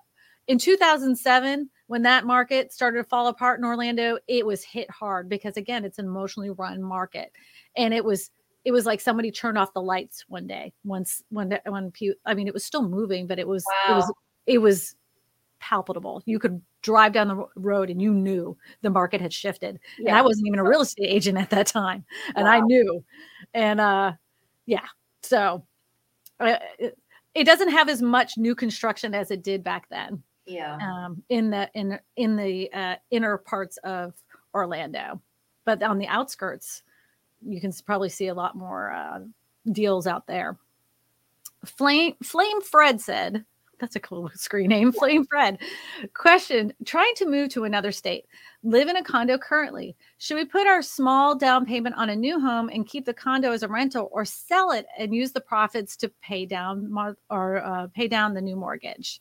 in 0.46 0.58
2007, 0.58 1.68
when 1.86 2.02
that 2.02 2.24
market 2.24 2.72
started 2.72 2.98
to 2.98 3.04
fall 3.04 3.28
apart 3.28 3.58
in 3.58 3.64
Orlando, 3.64 4.18
it 4.26 4.46
was 4.46 4.64
hit 4.64 4.90
hard 4.90 5.28
because 5.28 5.56
again, 5.56 5.84
it's 5.84 5.98
an 5.98 6.06
emotionally 6.06 6.50
run 6.50 6.82
market. 6.82 7.32
And 7.76 7.92
it 7.92 8.04
was, 8.04 8.30
it 8.64 8.72
was 8.72 8.86
like 8.86 9.00
somebody 9.00 9.30
turned 9.30 9.58
off 9.58 9.72
the 9.74 9.82
lights 9.82 10.24
one 10.28 10.46
day 10.46 10.72
once, 10.84 11.22
when, 11.30 11.58
when, 11.66 11.92
I 12.24 12.34
mean, 12.34 12.46
it 12.48 12.54
was 12.54 12.64
still 12.64 12.88
moving, 12.88 13.26
but 13.26 13.38
it 13.38 13.46
was, 13.46 13.64
it 13.88 13.92
was, 13.92 14.12
it 14.46 14.58
was 14.58 14.94
palpable. 15.60 16.22
You 16.24 16.38
could 16.38 16.62
drive 16.82 17.12
down 17.12 17.28
the 17.28 17.46
road 17.56 17.90
and 17.90 18.02
you 18.02 18.12
knew 18.12 18.56
the 18.82 18.90
market 18.90 19.20
had 19.20 19.32
shifted. 19.32 19.78
And 19.98 20.10
I 20.10 20.22
wasn't 20.22 20.46
even 20.48 20.58
a 20.58 20.64
real 20.64 20.80
estate 20.82 21.06
agent 21.08 21.38
at 21.38 21.50
that 21.50 21.66
time. 21.68 22.04
And 22.34 22.46
I 22.48 22.60
knew. 22.60 23.04
And 23.54 23.80
uh 23.80 24.12
yeah. 24.66 24.86
So 25.22 25.64
uh, 26.40 26.56
it, 26.78 26.98
it 27.34 27.44
doesn't 27.44 27.70
have 27.70 27.88
as 27.88 28.02
much 28.02 28.36
new 28.36 28.54
construction 28.54 29.14
as 29.14 29.30
it 29.30 29.42
did 29.42 29.62
back 29.62 29.88
then 29.88 30.22
Yeah. 30.46 30.76
um 30.76 31.22
in 31.28 31.50
the 31.50 31.70
in 31.74 31.98
in 32.16 32.36
the 32.36 32.72
uh, 32.72 32.96
inner 33.10 33.38
parts 33.38 33.76
of 33.78 34.14
Orlando. 34.54 35.20
But 35.64 35.82
on 35.82 35.98
the 35.98 36.08
outskirts 36.08 36.82
you 37.44 37.60
can 37.60 37.72
probably 37.86 38.08
see 38.08 38.28
a 38.28 38.34
lot 38.34 38.56
more 38.56 38.92
uh, 38.92 39.20
deals 39.72 40.06
out 40.06 40.26
there. 40.26 40.56
Flame 41.64 42.14
Flame 42.22 42.60
Fred 42.60 43.00
said 43.00 43.44
That's 43.82 43.96
a 43.96 44.00
cool 44.00 44.30
screen 44.34 44.68
name, 44.68 44.92
Flame 44.92 45.26
Fred. 45.26 45.58
Question 46.14 46.72
Trying 46.86 47.14
to 47.16 47.26
move 47.26 47.50
to 47.50 47.64
another 47.64 47.90
state, 47.90 48.26
live 48.62 48.88
in 48.88 48.94
a 48.94 49.02
condo 49.02 49.36
currently. 49.36 49.96
Should 50.18 50.36
we 50.36 50.44
put 50.44 50.68
our 50.68 50.82
small 50.82 51.34
down 51.34 51.66
payment 51.66 51.96
on 51.96 52.08
a 52.08 52.16
new 52.16 52.38
home 52.38 52.70
and 52.72 52.86
keep 52.86 53.04
the 53.04 53.12
condo 53.12 53.50
as 53.50 53.64
a 53.64 53.68
rental 53.68 54.08
or 54.12 54.24
sell 54.24 54.70
it 54.70 54.86
and 54.96 55.12
use 55.12 55.32
the 55.32 55.40
profits 55.40 55.96
to 55.96 56.08
pay 56.22 56.46
down 56.46 56.94
or 57.28 57.56
uh, 57.64 57.88
pay 57.88 58.06
down 58.06 58.34
the 58.34 58.40
new 58.40 58.54
mortgage? 58.54 59.20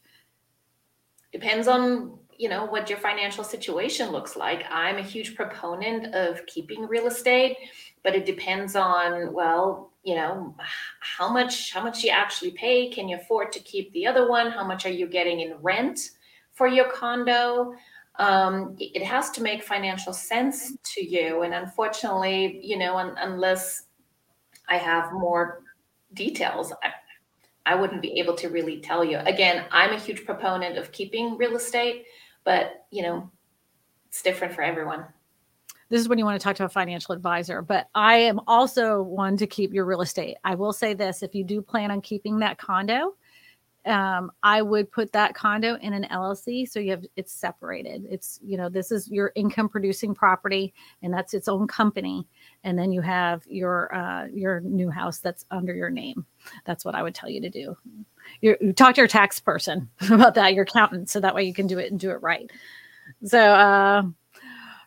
Depends 1.33 1.67
on 1.67 2.19
you 2.37 2.47
know 2.47 2.65
what 2.65 2.87
your 2.87 2.99
financial 2.99 3.43
situation 3.43 4.11
looks 4.11 4.35
like. 4.35 4.63
I'm 4.69 4.97
a 4.97 5.03
huge 5.03 5.35
proponent 5.35 6.13
of 6.13 6.45
keeping 6.45 6.87
real 6.87 7.07
estate, 7.07 7.57
but 8.03 8.15
it 8.15 8.27
depends 8.27 8.75
on 8.75 9.33
well 9.33 9.90
you 10.03 10.15
know 10.15 10.55
how 10.99 11.31
much 11.31 11.71
how 11.71 11.83
much 11.83 12.03
you 12.03 12.09
actually 12.09 12.51
pay 12.51 12.89
can 12.89 13.07
you 13.07 13.17
afford 13.17 13.51
to 13.51 13.59
keep 13.59 13.91
the 13.93 14.07
other 14.07 14.29
one? 14.29 14.51
How 14.51 14.65
much 14.65 14.85
are 14.85 14.91
you 14.91 15.07
getting 15.07 15.41
in 15.41 15.55
rent 15.61 16.11
for 16.51 16.67
your 16.67 16.91
condo? 16.91 17.73
Um, 18.15 18.75
it 18.79 19.03
has 19.03 19.29
to 19.31 19.41
make 19.41 19.63
financial 19.63 20.11
sense 20.11 20.73
to 20.83 21.03
you 21.03 21.43
and 21.43 21.53
unfortunately 21.53 22.59
you 22.61 22.77
know 22.77 22.97
un- 22.97 23.15
unless 23.17 23.83
i 24.67 24.75
have 24.75 25.13
more 25.13 25.63
details 26.13 26.73
I, 26.83 26.91
I 27.65 27.75
wouldn't 27.75 28.01
be 28.01 28.19
able 28.19 28.35
to 28.35 28.49
really 28.49 28.81
tell 28.81 29.05
you. 29.05 29.17
Again 29.19 29.65
i'm 29.71 29.93
a 29.93 29.99
huge 29.99 30.25
proponent 30.25 30.77
of 30.77 30.91
keeping 30.91 31.37
real 31.37 31.55
estate 31.55 32.05
but 32.43 32.85
you 32.91 33.01
know 33.01 33.31
it's 34.09 34.21
different 34.21 34.53
for 34.53 34.61
everyone 34.61 35.05
this 35.91 35.99
is 35.99 36.07
when 36.07 36.17
you 36.17 36.23
want 36.23 36.39
to 36.39 36.43
talk 36.43 36.55
to 36.55 36.63
a 36.63 36.69
financial 36.69 37.13
advisor. 37.13 37.61
But 37.61 37.89
I 37.93 38.15
am 38.15 38.39
also 38.47 39.01
one 39.01 39.35
to 39.35 39.45
keep 39.45 39.73
your 39.73 39.83
real 39.83 40.01
estate. 40.01 40.37
I 40.45 40.55
will 40.55 40.71
say 40.71 40.93
this 40.93 41.21
if 41.21 41.35
you 41.35 41.43
do 41.43 41.61
plan 41.61 41.91
on 41.91 41.99
keeping 41.99 42.39
that 42.39 42.57
condo, 42.57 43.13
um, 43.85 44.31
I 44.41 44.61
would 44.61 44.89
put 44.89 45.11
that 45.11 45.35
condo 45.35 45.75
in 45.81 45.91
an 45.91 46.07
LLC 46.09 46.69
so 46.69 46.79
you 46.79 46.91
have 46.91 47.03
it's 47.17 47.33
separated. 47.33 48.05
It's 48.09 48.39
you 48.41 48.55
know 48.55 48.69
this 48.69 48.89
is 48.89 49.09
your 49.09 49.33
income 49.35 49.67
producing 49.67 50.13
property 50.13 50.73
and 51.01 51.13
that's 51.13 51.33
its 51.33 51.49
own 51.49 51.67
company, 51.67 52.25
and 52.63 52.79
then 52.79 52.93
you 52.93 53.01
have 53.01 53.43
your 53.47 53.93
uh, 53.93 54.27
your 54.27 54.61
new 54.61 54.89
house 54.89 55.19
that's 55.19 55.45
under 55.51 55.73
your 55.73 55.89
name. 55.89 56.25
That's 56.63 56.85
what 56.85 56.95
I 56.95 57.03
would 57.03 57.15
tell 57.15 57.29
you 57.29 57.41
to 57.41 57.49
do. 57.49 57.75
you 58.39 58.55
you 58.61 58.71
talk 58.71 58.95
to 58.95 59.01
your 59.01 59.09
tax 59.09 59.41
person 59.41 59.89
about 60.09 60.35
that, 60.35 60.53
your 60.53 60.63
accountant, 60.63 61.09
so 61.09 61.19
that 61.19 61.35
way 61.35 61.43
you 61.43 61.53
can 61.53 61.67
do 61.67 61.79
it 61.79 61.91
and 61.91 61.99
do 61.99 62.11
it 62.11 62.21
right. 62.21 62.49
So 63.25 63.39
uh, 63.39 64.03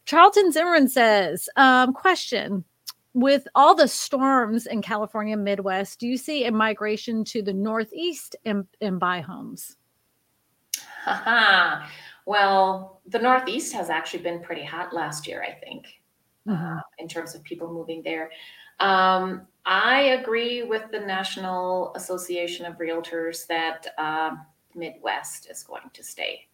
Charlton 0.05 0.53
Zimmerman 0.53 0.89
says, 0.89 1.49
um, 1.57 1.93
question 1.93 2.65
with 3.15 3.47
all 3.55 3.75
the 3.75 3.89
storms 3.89 4.67
in 4.67 4.83
California 4.83 5.37
Midwest, 5.37 6.01
do 6.01 6.07
you 6.07 6.17
see 6.17 6.45
a 6.45 6.53
migration 6.53 7.25
to 7.25 7.43
the 7.43 7.53
Northeast 7.53 8.37
and, 8.45 8.67
and 8.81 8.99
buy 8.99 9.21
homes? 9.21 9.77
well, 12.27 13.01
the 13.07 13.19
Northeast 13.19 13.73
has 13.73 13.89
actually 13.89 14.23
been 14.23 14.41
pretty 14.41 14.65
hot 14.65 14.93
last 14.93 15.29
year, 15.29 15.43
I 15.43 15.53
think, 15.53 15.87
mm-hmm. 16.47 16.79
uh, 16.79 16.81
in 16.99 17.09
terms 17.09 17.35
of 17.35 17.43
people 17.45 17.73
moving 17.73 18.03
there. 18.03 18.31
Um, 18.81 19.47
I 19.65 20.01
agree 20.21 20.65
with 20.65 20.91
the 20.91 21.01
National 21.01 21.95
Association 21.95 22.67
of 22.67 22.79
Realtors 22.79 23.47
that 23.47 23.87
uh, 23.97 24.33
Midwest 24.75 25.49
is 25.51 25.63
going 25.63 25.89
to 25.93 26.03
stay 26.03 26.49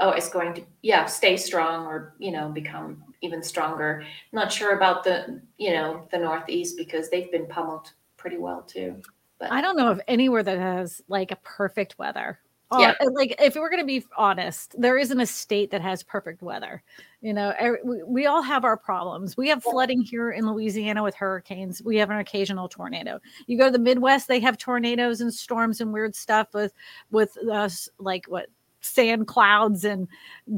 oh, 0.00 0.10
it's 0.10 0.28
going 0.28 0.54
to 0.54 0.62
yeah 0.82 1.06
stay 1.06 1.36
strong 1.36 1.86
or 1.86 2.14
you 2.18 2.30
know 2.30 2.48
become 2.48 3.02
even 3.20 3.42
stronger. 3.42 4.04
Not 4.32 4.52
sure 4.52 4.76
about 4.76 5.04
the 5.04 5.40
you 5.58 5.72
know 5.72 6.08
the 6.10 6.18
Northeast 6.18 6.76
because 6.76 7.10
they've 7.10 7.30
been 7.30 7.46
pummeled 7.46 7.92
pretty 8.16 8.38
well 8.38 8.62
too. 8.62 9.00
But 9.38 9.52
I 9.52 9.60
don't 9.60 9.76
know 9.76 9.90
of 9.90 10.00
anywhere 10.08 10.42
that 10.42 10.58
has 10.58 11.02
like 11.08 11.30
a 11.30 11.36
perfect 11.36 11.98
weather. 11.98 12.40
Yeah. 12.72 12.92
Uh, 13.00 13.10
like 13.12 13.34
if 13.38 13.54
we're 13.54 13.70
going 13.70 13.80
to 13.80 13.86
be 13.86 14.04
honest, 14.16 14.74
there 14.78 14.98
isn't 14.98 15.18
a 15.18 15.24
state 15.24 15.70
that 15.70 15.80
has 15.80 16.02
perfect 16.02 16.42
weather. 16.42 16.82
You 17.22 17.32
know, 17.32 17.54
we, 17.82 18.02
we 18.02 18.26
all 18.26 18.42
have 18.42 18.64
our 18.64 18.76
problems. 18.76 19.38
We 19.38 19.48
have 19.48 19.62
flooding 19.62 20.02
here 20.02 20.32
in 20.32 20.46
Louisiana 20.46 21.02
with 21.02 21.14
hurricanes. 21.14 21.82
We 21.82 21.96
have 21.96 22.10
an 22.10 22.18
occasional 22.18 22.68
tornado. 22.68 23.20
You 23.46 23.56
go 23.56 23.66
to 23.66 23.70
the 23.70 23.78
Midwest, 23.78 24.28
they 24.28 24.40
have 24.40 24.58
tornadoes 24.58 25.22
and 25.22 25.32
storms 25.32 25.80
and 25.80 25.92
weird 25.92 26.14
stuff 26.14 26.48
with 26.52 26.74
with 27.10 27.36
us 27.50 27.88
like 27.98 28.26
what 28.26 28.50
sand 28.94 29.26
clouds 29.26 29.84
and 29.84 30.08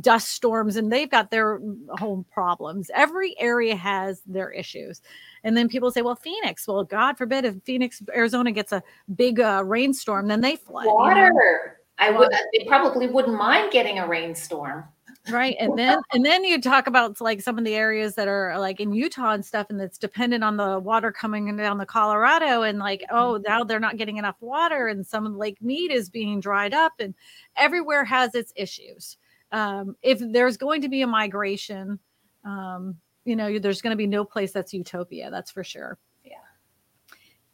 dust 0.00 0.30
storms 0.30 0.76
and 0.76 0.92
they've 0.92 1.10
got 1.10 1.30
their 1.30 1.60
home 1.98 2.24
problems. 2.30 2.90
Every 2.94 3.38
area 3.38 3.76
has 3.76 4.22
their 4.26 4.50
issues. 4.50 5.00
And 5.44 5.56
then 5.56 5.68
people 5.68 5.90
say 5.90 6.02
well 6.02 6.14
phoenix 6.14 6.66
well 6.66 6.84
god 6.84 7.16
forbid 7.16 7.44
if 7.44 7.56
phoenix 7.64 8.02
arizona 8.14 8.52
gets 8.52 8.72
a 8.72 8.82
big 9.14 9.40
uh, 9.40 9.62
rainstorm 9.64 10.26
then 10.28 10.40
they 10.40 10.56
flood 10.56 10.86
water 10.86 11.26
you 11.26 11.32
know? 11.32 11.56
i 11.98 12.10
would 12.10 12.30
they 12.30 12.64
probably 12.66 13.06
wouldn't 13.06 13.36
mind 13.36 13.72
getting 13.72 13.98
a 13.98 14.06
rainstorm 14.06 14.84
right 15.28 15.56
and 15.60 15.78
then 15.78 16.00
and 16.12 16.24
then 16.24 16.44
you 16.44 16.60
talk 16.60 16.86
about 16.86 17.20
like 17.20 17.42
some 17.42 17.58
of 17.58 17.64
the 17.64 17.74
areas 17.74 18.14
that 18.14 18.26
are 18.26 18.58
like 18.58 18.80
in 18.80 18.92
utah 18.92 19.32
and 19.32 19.44
stuff 19.44 19.66
and 19.68 19.78
that's 19.78 19.98
dependent 19.98 20.42
on 20.42 20.56
the 20.56 20.78
water 20.78 21.12
coming 21.12 21.54
down 21.56 21.76
the 21.76 21.84
colorado 21.84 22.62
and 22.62 22.78
like 22.78 23.04
oh 23.10 23.34
mm-hmm. 23.34 23.42
now 23.46 23.62
they're 23.62 23.78
not 23.78 23.98
getting 23.98 24.16
enough 24.16 24.36
water 24.40 24.88
and 24.88 25.06
some 25.06 25.26
of 25.26 25.34
lake 25.34 25.60
mead 25.60 25.92
is 25.92 26.08
being 26.08 26.40
dried 26.40 26.72
up 26.72 26.92
and 26.98 27.14
everywhere 27.56 28.04
has 28.04 28.34
its 28.34 28.52
issues 28.56 29.18
um, 29.52 29.96
if 30.02 30.20
there's 30.32 30.56
going 30.56 30.80
to 30.80 30.88
be 30.88 31.02
a 31.02 31.06
migration 31.06 31.98
um, 32.44 32.96
you 33.26 33.36
know 33.36 33.58
there's 33.58 33.82
going 33.82 33.92
to 33.92 33.98
be 33.98 34.06
no 34.06 34.24
place 34.24 34.52
that's 34.52 34.72
utopia 34.72 35.30
that's 35.30 35.50
for 35.50 35.62
sure 35.62 35.98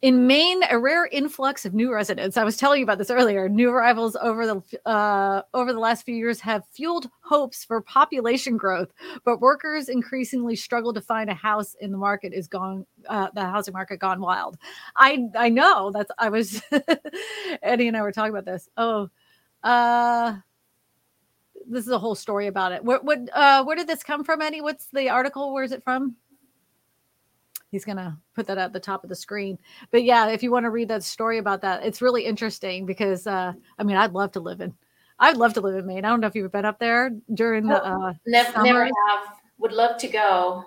in 0.03 0.27
Maine, 0.27 0.61
a 0.69 0.77
rare 0.77 1.07
influx 1.07 1.65
of 1.65 1.73
new 1.73 1.91
residents. 1.91 2.37
I 2.37 2.43
was 2.43 2.55
telling 2.55 2.79
you 2.79 2.83
about 2.83 2.99
this 2.99 3.09
earlier. 3.09 3.49
New 3.49 3.71
arrivals 3.71 4.15
over 4.15 4.45
the 4.45 4.89
uh, 4.89 5.41
over 5.55 5.73
the 5.73 5.79
last 5.79 6.05
few 6.05 6.15
years 6.15 6.39
have 6.41 6.63
fueled 6.71 7.09
hopes 7.21 7.65
for 7.65 7.81
population 7.81 8.57
growth, 8.57 8.93
but 9.25 9.41
workers 9.41 9.89
increasingly 9.89 10.55
struggle 10.55 10.93
to 10.93 11.01
find 11.01 11.31
a 11.31 11.33
house 11.33 11.75
in 11.81 11.91
the 11.91 11.97
market 11.97 12.31
is 12.31 12.47
gone. 12.47 12.85
Uh, 13.09 13.29
the 13.33 13.41
housing 13.43 13.73
market 13.73 13.97
gone 13.97 14.21
wild. 14.21 14.57
I 14.95 15.29
I 15.35 15.49
know 15.49 15.91
that's. 15.91 16.11
I 16.19 16.29
was 16.29 16.61
Eddie 17.63 17.87
and 17.87 17.97
I 17.97 18.01
were 18.03 18.11
talking 18.11 18.31
about 18.31 18.45
this. 18.45 18.69
Oh, 18.77 19.09
uh, 19.63 20.35
this 21.67 21.85
is 21.85 21.91
a 21.91 21.99
whole 21.99 22.15
story 22.15 22.45
about 22.45 22.71
it. 22.71 22.83
What 22.83 23.03
what 23.03 23.17
uh, 23.33 23.63
where 23.63 23.75
did 23.75 23.87
this 23.87 24.03
come 24.03 24.23
from, 24.23 24.43
Eddie? 24.43 24.61
What's 24.61 24.89
the 24.93 25.09
article? 25.09 25.53
Where 25.53 25.63
is 25.63 25.71
it 25.71 25.83
from? 25.83 26.15
He's 27.71 27.85
going 27.85 27.97
to 27.97 28.15
put 28.35 28.47
that 28.47 28.57
at 28.57 28.73
the 28.73 28.79
top 28.79 29.03
of 29.03 29.09
the 29.09 29.15
screen. 29.15 29.57
But 29.91 30.03
yeah, 30.03 30.29
if 30.29 30.43
you 30.43 30.51
want 30.51 30.65
to 30.65 30.69
read 30.69 30.87
that 30.89 31.03
story 31.03 31.37
about 31.37 31.61
that, 31.61 31.83
it's 31.83 32.01
really 32.01 32.25
interesting 32.25 32.85
because 32.85 33.27
uh, 33.27 33.53
I 33.77 33.83
mean, 33.83 33.97
I'd 33.97 34.13
love 34.13 34.31
to 34.33 34.39
live 34.39 34.61
in. 34.61 34.73
I'd 35.19 35.37
love 35.37 35.53
to 35.55 35.61
live 35.61 35.75
in 35.75 35.87
Maine. 35.87 36.05
I 36.05 36.09
don't 36.09 36.19
know 36.21 36.27
if 36.27 36.35
you've 36.35 36.51
been 36.51 36.65
up 36.65 36.79
there 36.79 37.11
during 37.33 37.65
the 37.67 37.83
uh, 37.83 38.13
never, 38.25 38.51
summer. 38.51 38.65
never 38.65 38.83
have. 38.83 39.35
Would 39.57 39.71
love 39.71 39.97
to 39.97 40.07
go. 40.07 40.63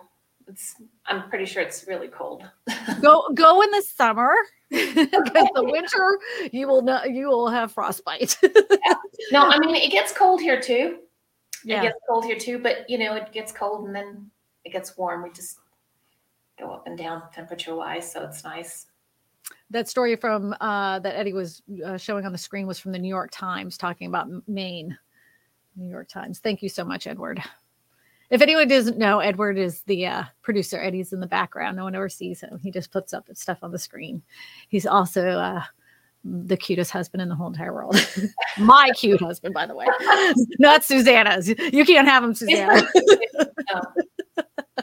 It's, 0.48 0.74
I'm 1.06 1.28
pretty 1.28 1.46
sure 1.46 1.62
it's 1.62 1.86
really 1.86 2.08
cold. 2.08 2.42
go 3.00 3.28
go 3.34 3.62
in 3.62 3.70
the 3.70 3.82
summer 3.82 4.34
because 4.70 5.06
the 5.54 5.62
winter 5.62 6.18
you 6.52 6.66
will 6.66 6.82
not 6.82 7.12
you 7.12 7.28
will 7.28 7.48
have 7.48 7.72
frostbite. 7.72 8.36
yeah. 8.42 8.94
No, 9.32 9.46
I 9.46 9.58
mean 9.58 9.76
it 9.76 9.92
gets 9.92 10.12
cold 10.12 10.40
here 10.40 10.60
too. 10.60 11.00
Yeah. 11.62 11.80
It 11.80 11.82
gets 11.82 11.98
cold 12.08 12.24
here 12.24 12.38
too, 12.38 12.58
but 12.58 12.88
you 12.88 12.98
know 12.98 13.14
it 13.14 13.30
gets 13.32 13.52
cold 13.52 13.86
and 13.86 13.94
then 13.94 14.30
it 14.64 14.72
gets 14.72 14.96
warm. 14.96 15.22
We 15.22 15.30
just 15.30 15.58
go 16.60 16.70
up 16.70 16.86
and 16.86 16.96
down 16.96 17.22
temperature 17.32 17.74
wise. 17.74 18.10
So 18.10 18.22
it's 18.22 18.44
nice. 18.44 18.86
That 19.70 19.88
story 19.88 20.16
from 20.16 20.54
uh, 20.60 20.98
that 21.00 21.16
Eddie 21.16 21.32
was 21.32 21.62
uh, 21.84 21.96
showing 21.96 22.26
on 22.26 22.32
the 22.32 22.38
screen 22.38 22.66
was 22.66 22.78
from 22.78 22.92
the 22.92 22.98
New 22.98 23.08
York 23.08 23.30
Times 23.32 23.78
talking 23.78 24.06
about 24.06 24.28
Maine. 24.48 24.96
New 25.76 25.88
York 25.88 26.08
Times. 26.08 26.40
Thank 26.40 26.62
you 26.62 26.68
so 26.68 26.84
much, 26.84 27.06
Edward. 27.06 27.42
If 28.30 28.42
anyone 28.42 28.68
doesn't 28.68 28.98
know, 28.98 29.18
Edward 29.18 29.58
is 29.58 29.82
the 29.82 30.06
uh, 30.06 30.24
producer. 30.42 30.80
Eddie's 30.80 31.12
in 31.12 31.20
the 31.20 31.26
background. 31.26 31.76
No 31.76 31.84
one 31.84 31.94
ever 31.96 32.08
sees 32.08 32.40
him. 32.40 32.60
He 32.62 32.70
just 32.70 32.92
puts 32.92 33.12
up 33.12 33.28
stuff 33.34 33.58
on 33.62 33.72
the 33.72 33.78
screen. 33.78 34.22
He's 34.68 34.86
also 34.86 35.30
uh, 35.30 35.62
the 36.24 36.56
cutest 36.56 36.92
husband 36.92 37.22
in 37.22 37.28
the 37.28 37.34
whole 37.34 37.48
entire 37.48 37.74
world. 37.74 37.96
My 38.58 38.90
cute 38.94 39.20
husband, 39.20 39.54
by 39.54 39.66
the 39.66 39.74
way, 39.74 39.86
not 40.60 40.84
Susanna's. 40.84 41.48
You 41.48 41.84
can't 41.84 42.06
have 42.06 42.22
him, 42.22 42.34
Susanna. 42.34 42.82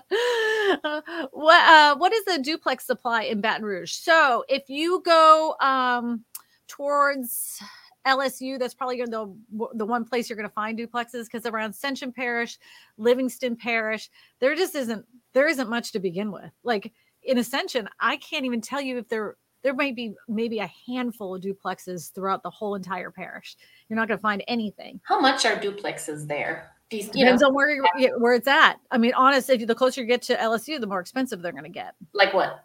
what 1.32 1.70
uh, 1.70 1.95
what 1.97 2.14
is 2.14 2.24
the 2.26 2.39
duplex 2.41 2.86
supply 2.86 3.24
in 3.24 3.41
Baton 3.41 3.64
Rouge? 3.64 3.91
So 3.93 4.45
if 4.47 4.70
you 4.70 5.01
go 5.05 5.55
um, 5.60 6.24
towards 6.68 7.60
LSU, 8.05 8.58
that's 8.58 8.74
probably 8.74 8.97
the 9.03 9.36
the 9.74 9.86
one 9.86 10.05
place 10.05 10.30
you're 10.30 10.38
going 10.38 10.47
to 10.47 10.53
find 10.53 10.80
duplexes 10.80 11.26
because 11.26 11.45
around 11.45 11.72
Ascension 11.72 12.14
Parish, 12.14 12.58
Livingston 12.97 13.55
Parish, 13.55 14.10
there 14.39 14.55
just 14.55 14.76
isn't 14.76 15.05
there 15.34 15.47
isn't 15.47 15.70
much 15.70 15.91
to 15.91 15.99
begin 15.99 16.32
with. 16.32 16.51
Like 16.64 16.93
in 17.24 17.38
Ascension, 17.38 17.89
I 17.99 18.18
can't 18.18 18.45
even 18.45 18.62
tell 18.62 18.82
you 18.82 18.97
if 18.97 19.10
there 19.10 19.36
there 19.64 19.74
might 19.74 19.95
be 19.95 20.14
maybe 20.30 20.60
a 20.60 20.72
handful 20.88 21.36
of 21.36 21.41
duplexes 21.41 22.14
throughout 22.14 22.43
the 22.43 22.49
whole 22.49 22.76
entire 22.76 23.12
parish. 23.12 23.58
You're 23.89 23.97
not 23.97 24.08
going 24.08 24.18
to 24.18 24.22
find 24.22 24.43
anything. 24.47 25.01
How 25.03 25.20
much 25.20 25.45
are 25.45 25.55
duplexes 25.58 26.28
there? 26.28 26.72
Depends 26.89 27.41
know, 27.41 27.47
on 27.49 27.53
where 27.53 27.69
you're, 27.69 28.19
where 28.19 28.33
it's 28.33 28.47
at. 28.47 28.75
I 28.91 28.97
mean, 28.97 29.13
honestly, 29.13 29.57
the 29.63 29.75
closer 29.75 30.01
you 30.01 30.07
get 30.07 30.21
to 30.23 30.35
LSU, 30.38 30.79
the 30.79 30.88
more 30.88 30.99
expensive 30.99 31.41
they're 31.41 31.51
going 31.51 31.63
to 31.65 31.69
get. 31.69 31.95
Like 32.13 32.33
what? 32.33 32.63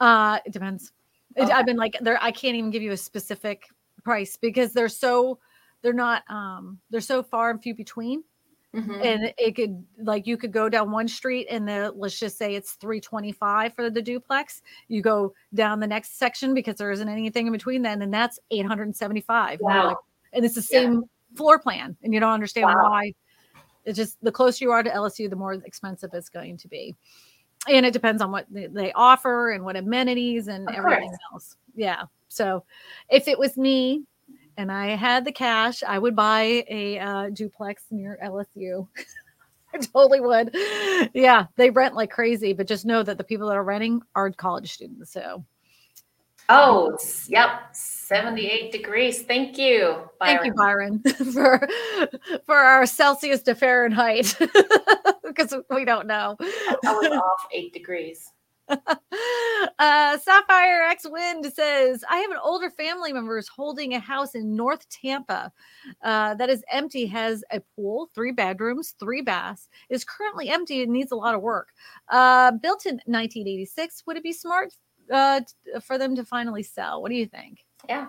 Uh, 0.00 0.38
it 0.46 0.52
depends. 0.52 0.92
Okay. 1.36 1.50
I've 1.52 1.66
been 1.66 1.76
like 1.76 1.96
there. 2.00 2.18
I 2.22 2.30
can't 2.32 2.56
even 2.56 2.70
give 2.70 2.82
you 2.82 2.92
a 2.92 2.96
specific 2.96 3.68
price 4.02 4.36
because 4.36 4.72
they're 4.72 4.88
so 4.88 5.38
they're 5.82 5.92
not 5.92 6.22
um 6.30 6.78
they're 6.90 7.00
so 7.02 7.22
far 7.22 7.50
and 7.50 7.62
few 7.62 7.74
between 7.74 8.24
Mhm. 8.74 9.04
and 9.04 9.34
it 9.36 9.56
could 9.56 9.84
like 9.98 10.26
you 10.26 10.36
could 10.36 10.52
go 10.52 10.68
down 10.68 10.90
one 10.90 11.06
street 11.08 11.46
and 11.50 11.68
the 11.68 11.92
let's 11.96 12.18
just 12.18 12.38
say 12.38 12.54
it's 12.54 12.72
325 12.74 13.74
for 13.74 13.90
the 13.90 14.00
duplex 14.00 14.62
you 14.88 15.02
go 15.02 15.34
down 15.54 15.80
the 15.80 15.86
next 15.86 16.18
section 16.18 16.54
because 16.54 16.76
there 16.76 16.90
isn't 16.92 17.08
anything 17.08 17.46
in 17.46 17.52
between 17.52 17.82
then 17.82 18.00
and 18.00 18.14
that's 18.14 18.38
875 18.52 19.58
And 19.58 19.60
Wow. 19.60 19.86
like- 19.88 19.96
and 20.32 20.44
it's 20.44 20.54
the 20.54 20.66
Yeah. 20.70 21.00
Floor 21.36 21.58
plan 21.58 21.96
and 22.02 22.12
you 22.14 22.20
don't 22.20 22.32
understand 22.32 22.66
Wow. 22.66 22.90
why 22.90 23.14
it's 23.84 23.96
just 23.96 24.22
the 24.22 24.32
closer 24.32 24.64
you 24.64 24.70
are 24.72 24.82
to 24.82 24.90
lsu 24.90 25.28
the 25.30 25.36
more 25.36 25.54
expensive 25.54 26.10
it's 26.12 26.28
going 26.28 26.56
to 26.56 26.68
be 26.68 26.94
and 27.68 27.84
it 27.84 27.92
depends 27.92 28.20
on 28.22 28.30
what 28.30 28.46
they, 28.50 28.66
they 28.66 28.92
offer 28.92 29.50
and 29.50 29.64
what 29.64 29.76
amenities 29.76 30.48
and 30.48 30.68
Of 30.68 30.74
everything 30.74 31.08
course. 31.08 31.18
else 31.32 31.56
yeah 31.74 32.04
so 32.28 32.64
if 33.08 33.28
it 33.28 33.38
was 33.38 33.56
me 33.56 34.04
and 34.56 34.70
I 34.70 34.88
had 34.88 35.24
the 35.24 35.32
cash, 35.32 35.82
I 35.82 35.98
would 35.98 36.14
buy 36.14 36.64
a 36.68 36.98
uh, 36.98 37.30
duplex 37.30 37.84
near 37.90 38.18
LSU. 38.22 38.86
I 39.74 39.78
totally 39.78 40.20
would. 40.20 40.54
Yeah, 41.14 41.46
they 41.56 41.70
rent 41.70 41.94
like 41.94 42.10
crazy, 42.10 42.52
but 42.52 42.66
just 42.66 42.84
know 42.84 43.02
that 43.02 43.16
the 43.16 43.24
people 43.24 43.48
that 43.48 43.56
are 43.56 43.64
renting 43.64 44.02
are 44.14 44.30
college 44.30 44.72
students. 44.72 45.12
So 45.12 45.44
Oh, 46.52 46.98
yep, 47.28 47.68
78 47.72 48.72
degrees. 48.72 49.22
Thank 49.22 49.56
you. 49.56 50.10
Byron. 50.18 50.36
thank 50.36 50.46
you, 50.46 50.54
Byron. 50.54 51.02
For 51.32 51.68
for 52.44 52.56
our 52.56 52.86
Celsius 52.86 53.42
to 53.42 53.54
Fahrenheit 53.54 54.36
because 55.24 55.54
we 55.70 55.84
don't 55.84 56.08
know. 56.08 56.36
I 56.40 56.92
was 56.92 57.06
off 57.06 57.46
eight 57.52 57.72
degrees. 57.72 58.32
uh, 59.78 60.18
Sapphire 60.18 60.82
X 60.82 61.06
Wind 61.08 61.46
says, 61.54 62.04
I 62.10 62.16
have 62.18 62.30
an 62.32 62.38
older 62.42 62.70
family 62.70 63.12
member 63.12 63.36
who's 63.36 63.48
holding 63.48 63.94
a 63.94 64.00
house 64.00 64.34
in 64.34 64.56
North 64.56 64.88
Tampa 64.88 65.52
uh, 66.02 66.34
that 66.34 66.50
is 66.50 66.64
empty, 66.70 67.06
has 67.06 67.44
a 67.52 67.60
pool, 67.76 68.10
three 68.14 68.32
bedrooms, 68.32 68.94
three 68.98 69.22
baths, 69.22 69.68
is 69.88 70.04
currently 70.04 70.48
empty 70.48 70.82
and 70.82 70.92
needs 70.92 71.12
a 71.12 71.16
lot 71.16 71.34
of 71.34 71.42
work. 71.42 71.68
Uh, 72.08 72.52
built 72.52 72.86
in 72.86 72.94
1986, 73.06 74.04
would 74.06 74.16
it 74.16 74.22
be 74.22 74.32
smart 74.32 74.72
uh, 75.10 75.40
for 75.82 75.98
them 75.98 76.14
to 76.16 76.24
finally 76.24 76.62
sell? 76.62 77.02
What 77.02 77.10
do 77.10 77.16
you 77.16 77.26
think? 77.26 77.64
Yeah. 77.88 78.06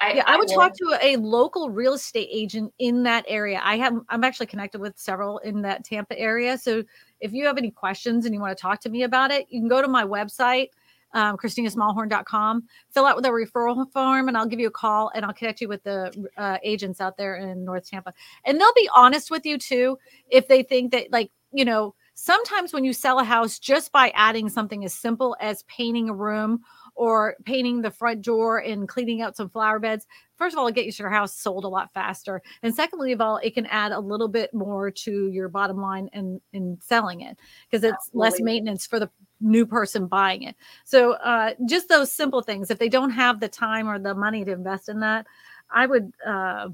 I, 0.00 0.14
yeah, 0.14 0.24
I 0.26 0.36
would 0.36 0.48
will- 0.48 0.56
talk 0.56 0.74
to 0.74 0.98
a 1.02 1.16
local 1.16 1.70
real 1.70 1.94
estate 1.94 2.28
agent 2.30 2.72
in 2.78 3.02
that 3.04 3.24
area. 3.28 3.60
I 3.62 3.76
have 3.78 4.00
I'm 4.08 4.24
actually 4.24 4.46
connected 4.46 4.80
with 4.80 4.96
several 4.96 5.38
in 5.38 5.62
that 5.62 5.84
Tampa 5.84 6.18
area. 6.18 6.56
So 6.58 6.84
if 7.20 7.32
you 7.32 7.44
have 7.46 7.58
any 7.58 7.70
questions 7.70 8.24
and 8.24 8.34
you 8.34 8.40
want 8.40 8.56
to 8.56 8.60
talk 8.60 8.80
to 8.80 8.88
me 8.88 9.02
about 9.02 9.30
it, 9.30 9.46
you 9.50 9.60
can 9.60 9.68
go 9.68 9.82
to 9.82 9.88
my 9.88 10.04
website, 10.04 10.68
um, 11.12 11.36
christinasmallhorn.com, 11.36 12.64
fill 12.90 13.06
out 13.06 13.16
with 13.16 13.24
a 13.26 13.30
referral 13.30 13.90
form, 13.90 14.28
and 14.28 14.36
I'll 14.36 14.46
give 14.46 14.60
you 14.60 14.68
a 14.68 14.72
call 14.72 15.10
and 15.14 15.24
I'll 15.24 15.32
connect 15.32 15.60
you 15.60 15.68
with 15.68 15.82
the 15.82 16.28
uh, 16.36 16.58
agents 16.62 17.00
out 17.00 17.16
there 17.16 17.36
in 17.36 17.64
North 17.64 17.88
Tampa. 17.88 18.12
And 18.44 18.60
they'll 18.60 18.74
be 18.74 18.88
honest 18.94 19.30
with 19.30 19.44
you 19.44 19.58
too 19.58 19.98
if 20.28 20.46
they 20.46 20.62
think 20.62 20.92
that 20.92 21.10
like, 21.10 21.30
you 21.52 21.64
know, 21.64 21.94
sometimes 22.14 22.72
when 22.72 22.84
you 22.84 22.92
sell 22.92 23.18
a 23.18 23.24
house 23.24 23.58
just 23.58 23.92
by 23.92 24.10
adding 24.14 24.48
something 24.48 24.84
as 24.84 24.94
simple 24.94 25.36
as 25.40 25.62
painting 25.64 26.08
a 26.08 26.14
room 26.14 26.60
or 26.94 27.36
painting 27.44 27.82
the 27.82 27.90
front 27.90 28.22
door 28.22 28.58
and 28.58 28.88
cleaning 28.88 29.20
out 29.20 29.36
some 29.36 29.50
flower 29.50 29.78
beds, 29.78 30.06
first 30.36 30.54
of 30.54 30.58
all, 30.58 30.66
it 30.68 30.74
gets 30.74 30.98
your 30.98 31.10
house 31.10 31.36
sold 31.36 31.64
a 31.64 31.68
lot 31.68 31.92
faster. 31.92 32.40
And 32.62 32.74
secondly 32.74 33.12
of 33.12 33.20
all, 33.20 33.38
it 33.38 33.54
can 33.54 33.66
add 33.66 33.92
a 33.92 34.00
little 34.00 34.28
bit 34.28 34.54
more 34.54 34.90
to 34.90 35.28
your 35.28 35.48
bottom 35.48 35.80
line 35.80 36.08
in, 36.12 36.40
in 36.52 36.78
selling 36.80 37.20
it 37.20 37.38
because 37.68 37.84
it's 37.84 38.10
less 38.14 38.40
maintenance 38.40 38.86
for 38.86 39.00
the 39.00 39.10
new 39.40 39.66
person 39.66 40.06
buying 40.06 40.42
it. 40.42 40.56
So 40.84 41.12
uh, 41.12 41.54
just 41.68 41.88
those 41.88 42.12
simple 42.12 42.42
things, 42.42 42.70
if 42.70 42.78
they 42.78 42.88
don't 42.88 43.10
have 43.10 43.40
the 43.40 43.48
time 43.48 43.88
or 43.88 43.98
the 43.98 44.14
money 44.14 44.44
to 44.44 44.52
invest 44.52 44.88
in 44.88 45.00
that, 45.00 45.26
I 45.70 45.86
would 45.86 46.12
uh, 46.24 46.68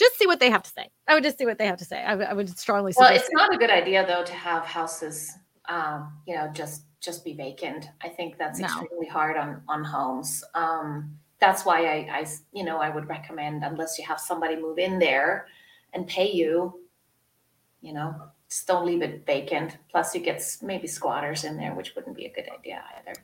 just 0.00 0.18
see 0.18 0.26
what 0.26 0.40
they 0.40 0.50
have 0.50 0.64
to 0.64 0.70
say. 0.70 0.88
I 1.06 1.14
would 1.14 1.22
just 1.22 1.38
see 1.38 1.46
what 1.46 1.58
they 1.58 1.66
have 1.66 1.78
to 1.78 1.84
say. 1.84 2.02
I, 2.02 2.14
would- 2.16 2.26
I 2.26 2.32
would 2.34 2.48
strongly 2.58 2.92
Well, 2.96 3.06
suggest 3.08 3.26
it's 3.26 3.34
not 3.34 3.54
a 3.54 3.58
good 3.58 3.70
idea 3.70 4.04
though 4.06 4.24
to 4.24 4.32
have 4.32 4.64
houses, 4.64 5.32
um, 5.68 6.12
you 6.26 6.34
know, 6.34 6.48
just 6.52 6.82
just 7.00 7.24
be 7.24 7.32
vacant. 7.34 7.88
I 8.02 8.08
think 8.08 8.36
that's 8.36 8.58
No. 8.58 8.66
extremely 8.66 9.06
hard 9.06 9.36
on 9.36 9.62
on 9.68 9.84
homes. 9.84 10.42
Um, 10.54 11.18
that's 11.38 11.64
why 11.64 11.86
I, 11.86 12.18
I, 12.20 12.26
you 12.52 12.64
know, 12.64 12.78
I 12.78 12.90
would 12.90 13.08
recommend 13.08 13.64
unless 13.64 13.98
you 13.98 14.04
have 14.06 14.20
somebody 14.20 14.56
move 14.56 14.78
in 14.78 14.98
there 14.98 15.46
and 15.94 16.06
pay 16.06 16.30
you, 16.30 16.78
you 17.80 17.94
know, 17.94 18.14
just 18.50 18.66
don't 18.66 18.84
leave 18.84 19.00
it 19.00 19.24
vacant. 19.24 19.78
Plus, 19.90 20.14
you 20.14 20.20
get 20.20 20.42
maybe 20.60 20.86
squatters 20.86 21.44
in 21.44 21.56
there, 21.56 21.72
which 21.74 21.94
wouldn't 21.94 22.16
be 22.16 22.26
a 22.26 22.32
good 22.32 22.48
idea 22.58 22.82
either. 22.98 23.14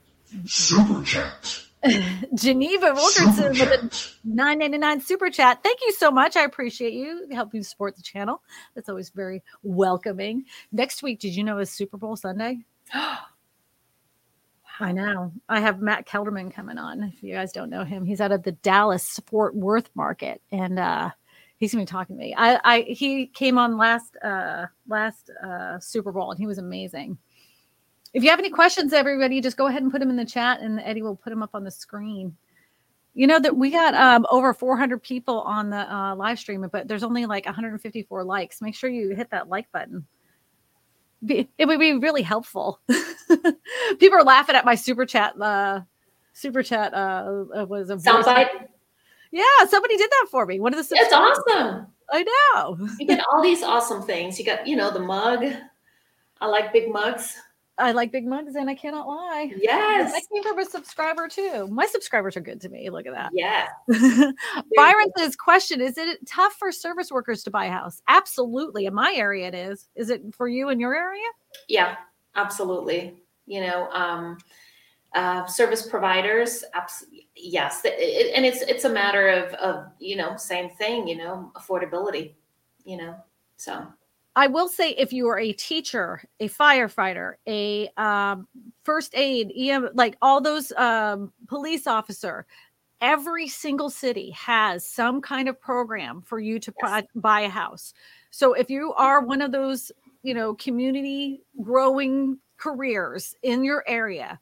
Super 0.47 1.03
chat. 1.05 1.66
Geneva 2.35 2.93
Wilkerson 2.95 3.51
with 3.51 3.61
a 3.61 3.91
999 4.25 5.01
super 5.01 5.31
chat. 5.31 5.63
Thank 5.63 5.81
you 5.83 5.93
so 5.93 6.11
much. 6.11 6.37
I 6.37 6.45
appreciate 6.45 6.93
you 6.93 7.29
helping 7.33 7.63
support 7.63 7.97
the 7.97 8.03
channel. 8.03 8.43
That's 8.75 8.89
always 8.89 9.11
very 9.11 9.43
welcoming. 9.63 10.45
Next 10.73 11.03
week, 11.03 11.21
did 11.21 11.35
you 11.35 11.45
know 11.45 11.59
is 11.59 11.71
Super 11.71 11.97
Bowl 11.97 12.17
Sunday? 12.17 12.59
I 14.79 14.93
know. 14.93 15.33
I 15.49 15.61
have 15.61 15.81
Matt 15.81 16.07
Kelderman 16.07 16.53
coming 16.53 16.77
on. 16.77 17.03
If 17.03 17.23
you 17.23 17.33
guys 17.33 17.53
don't 17.53 17.71
know 17.71 17.85
him, 17.85 18.05
he's 18.05 18.21
out 18.21 18.33
of 18.33 18.43
the 18.43 18.53
Dallas 18.53 19.19
Fort 19.27 19.55
Worth 19.55 19.89
market, 19.95 20.43
and 20.53 20.79
uh, 20.79 21.11
he's 21.57 21.73
gonna 21.73 21.83
be 21.83 21.87
talking 21.87 22.17
to 22.17 22.21
me. 22.21 22.35
I, 22.37 22.61
I 22.63 22.81
he 22.83 23.27
came 23.27 23.57
on 23.59 23.79
last 23.79 24.17
uh, 24.23 24.67
last 24.87 25.31
uh, 25.43 25.79
Super 25.79 26.13
Bowl, 26.13 26.31
and 26.31 26.39
he 26.39 26.47
was 26.47 26.59
amazing. 26.59 27.17
If 28.15 28.23
you 28.23 28.31
have 28.31 28.39
any 28.39 28.51
questions, 28.51 28.93
everybody, 28.93 29.41
just 29.41 29.57
go 29.57 29.67
ahead 29.67 29.83
and 29.83 29.91
put 29.91 30.01
them 30.01 30.11
in 30.11 30.17
the 30.17 30.25
chat, 30.25 30.61
and 30.61 30.81
Eddie 30.81 31.03
will 31.03 31.17
put 31.17 31.31
them 31.31 31.43
up 31.43 31.51
on 31.55 31.65
the 31.65 31.71
screen. 31.71 32.37
You 33.15 33.27
know 33.27 33.39
that 33.41 33.57
we 33.57 33.71
got 33.71 33.95
um, 33.95 34.27
over 34.31 34.53
400 34.53 35.03
people 35.03 35.41
on 35.41 35.71
the 35.71 35.95
uh, 35.95 36.15
live 36.15 36.39
stream, 36.39 36.69
but 36.71 36.87
there's 36.87 37.03
only 37.03 37.25
like 37.25 37.47
154 37.47 38.25
likes. 38.25 38.61
Make 38.61 38.75
sure 38.75 38.91
you 38.91 39.15
hit 39.15 39.31
that 39.31 39.49
like 39.49 39.71
button. 39.73 40.07
Be, 41.25 41.49
it 41.57 41.67
would 41.67 41.81
be 41.81 41.95
really 41.95 42.21
helpful. 42.21 42.81
people 43.99 44.19
are 44.19 44.23
laughing 44.23 44.55
at 44.55 44.67
my 44.67 44.75
super 44.75 45.07
chat. 45.07 45.41
Uh, 45.41 45.81
super 46.35 46.63
chat 46.63 46.93
uh, 46.93 47.45
uh, 47.57 47.65
was 47.65 47.89
a 47.89 47.97
Soundbite. 47.97 48.69
Yeah, 49.33 49.45
somebody 49.67 49.97
did 49.97 50.11
that 50.11 50.27
for 50.31 50.45
me. 50.47 50.61
One 50.61 50.75
of 50.75 50.89
the 50.89 50.95
It's 50.95 51.13
awesome. 51.13 51.87
I 52.11 52.23
know. 52.23 52.89
You 52.99 53.07
get 53.07 53.25
all 53.33 53.43
these 53.43 53.63
awesome 53.63 54.03
things. 54.03 54.39
You 54.39 54.45
got, 54.45 54.67
you 54.67 54.77
know, 54.77 54.91
the 54.91 55.01
mug. 55.01 55.45
I 56.41 56.47
like 56.47 56.73
big 56.73 56.93
mugs. 56.93 57.37
I 57.79 57.93
like 57.93 58.11
big 58.11 58.27
mugs, 58.27 58.55
and 58.55 58.71
I 58.71 58.75
cannot 58.75 59.07
lie. 59.07 59.53
Yes. 59.59 60.13
I 60.15 60.21
came 60.33 60.43
from 60.43 60.59
a 60.59 60.65
subscriber 60.65 61.29
too. 61.29 61.69
My 61.69 61.87
subscribers 61.87 62.37
are 62.37 62.41
good 62.41 62.61
to 62.63 62.69
me. 62.71 62.89
Look 62.89 63.07
at 63.07 63.13
that. 63.15 63.31
Yes. 63.35 63.69
Byron 64.77 65.11
says, 65.19 65.37
question 65.37 65.81
Is 65.81 65.99
it 65.99 66.27
tough 66.27 66.55
for 66.55 66.73
service 66.73 67.11
workers 67.11 67.43
to 67.45 67.51
buy 67.51 67.67
a 67.67 67.71
house? 67.71 68.01
Absolutely. 68.09 68.87
In 68.87 68.95
my 68.95 69.13
area, 69.15 69.49
it 69.49 69.55
is. 69.55 69.89
Is 69.95 70.09
it 70.11 70.23
for 70.35 70.49
you 70.49 70.71
in 70.71 70.81
your 70.81 70.95
area? 70.95 71.27
Yeah, 71.69 71.97
absolutely. 72.35 73.23
You 73.47 73.61
know, 73.61 73.91
um, 73.91 74.39
uh, 75.15 75.47
service 75.47 75.87
providers, 75.87 76.65
abs- 76.75 77.07
yes, 77.35 77.85
It- 77.85 77.95
it- 77.99 78.35
and 78.35 78.45
it's 78.45 78.63
it's 78.63 78.85
a 78.85 78.91
matter 78.91 79.29
of 79.29 79.53
of 79.55 79.87
you 79.99 80.17
know 80.17 80.37
same 80.37 80.71
thing. 80.71 81.07
You 81.09 81.17
know, 81.17 81.53
affordability. 81.57 82.35
You 82.85 82.97
know, 82.97 83.17
so 83.57 83.87
I 84.37 84.49
will 84.49 84.69
say 84.69 84.91
if 84.91 85.15
you 85.15 85.29
are 85.29 85.39
a 85.39 85.53
teacher, 85.55 86.23
a 86.41 86.49
firefighter, 86.49 87.35
a 87.49 87.89
um, 87.97 88.47
first 88.85 89.15
aid, 89.15 89.51
EM, 89.57 89.89
like 89.95 90.17
all 90.21 90.43
those 90.43 90.73
um, 90.73 91.33
police 91.49 91.87
officer, 91.87 92.47
every 93.01 93.49
single 93.49 93.89
city 93.89 94.31
has 94.33 94.87
some 94.87 95.23
kind 95.23 95.49
of 95.49 95.59
program 95.59 96.21
for 96.21 96.39
you 96.39 96.59
to 96.61 96.73
Yes. 96.83 96.91
buy, 96.91 97.07
buy 97.15 97.41
a 97.43 97.49
house. 97.49 97.95
So 98.31 98.53
if 98.53 98.69
you 98.69 98.93
are 98.95 99.23
one 99.23 99.41
of 99.41 99.53
those, 99.53 99.91
you 100.23 100.35
know, 100.35 100.55
community 100.55 101.43
growing 101.63 102.39
careers 102.59 103.35
in 103.43 103.65
your 103.65 103.85
area 103.87 104.39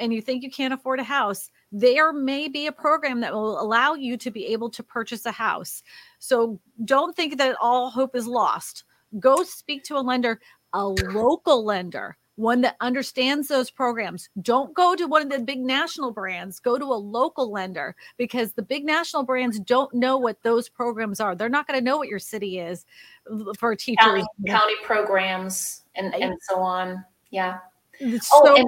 and 0.00 0.12
you 0.12 0.20
think 0.20 0.42
you 0.42 0.50
can't 0.50 0.74
afford 0.74 0.98
a 0.98 1.04
house, 1.04 1.50
there 1.70 2.12
may 2.12 2.48
be 2.48 2.66
a 2.66 2.72
program 2.72 3.20
that 3.20 3.32
will 3.32 3.60
allow 3.60 3.94
you 3.94 4.16
to 4.16 4.30
be 4.32 4.46
able 4.46 4.70
to 4.70 4.82
purchase 4.82 5.24
a 5.24 5.32
house. 5.32 5.84
So 6.18 6.60
don't 6.84 7.14
think 7.14 7.38
that 7.38 7.56
all 7.60 7.90
hope 7.90 8.16
is 8.16 8.26
lost 8.26 8.84
go 9.18 9.42
speak 9.42 9.84
to 9.84 9.96
a 9.96 10.00
lender, 10.00 10.40
a 10.72 10.86
local 10.86 11.64
lender, 11.64 12.16
one 12.36 12.60
that 12.60 12.76
understands 12.80 13.48
those 13.48 13.70
programs. 13.70 14.28
Don't 14.42 14.74
go 14.74 14.94
to 14.94 15.06
one 15.06 15.22
of 15.22 15.30
the 15.30 15.38
big 15.38 15.58
national 15.60 16.10
brands, 16.12 16.60
go 16.60 16.78
to 16.78 16.84
a 16.84 16.94
local 16.94 17.50
lender 17.50 17.96
because 18.18 18.52
the 18.52 18.62
big 18.62 18.84
national 18.84 19.22
brands 19.22 19.58
don't 19.60 19.92
know 19.94 20.18
what 20.18 20.42
those 20.42 20.68
programs 20.68 21.18
are. 21.18 21.34
They're 21.34 21.48
not 21.48 21.66
going 21.66 21.78
to 21.78 21.84
know 21.84 21.96
what 21.96 22.08
your 22.08 22.18
city 22.18 22.58
is 22.58 22.84
for 23.58 23.74
teachers. 23.74 24.04
county, 24.04 24.24
county 24.46 24.74
programs 24.84 25.82
and 25.94 26.14
and 26.14 26.34
so 26.42 26.60
on. 26.60 27.04
Yeah. 27.30 27.58
It's 27.98 28.30
Oh, 28.34 28.54
so 28.56 28.64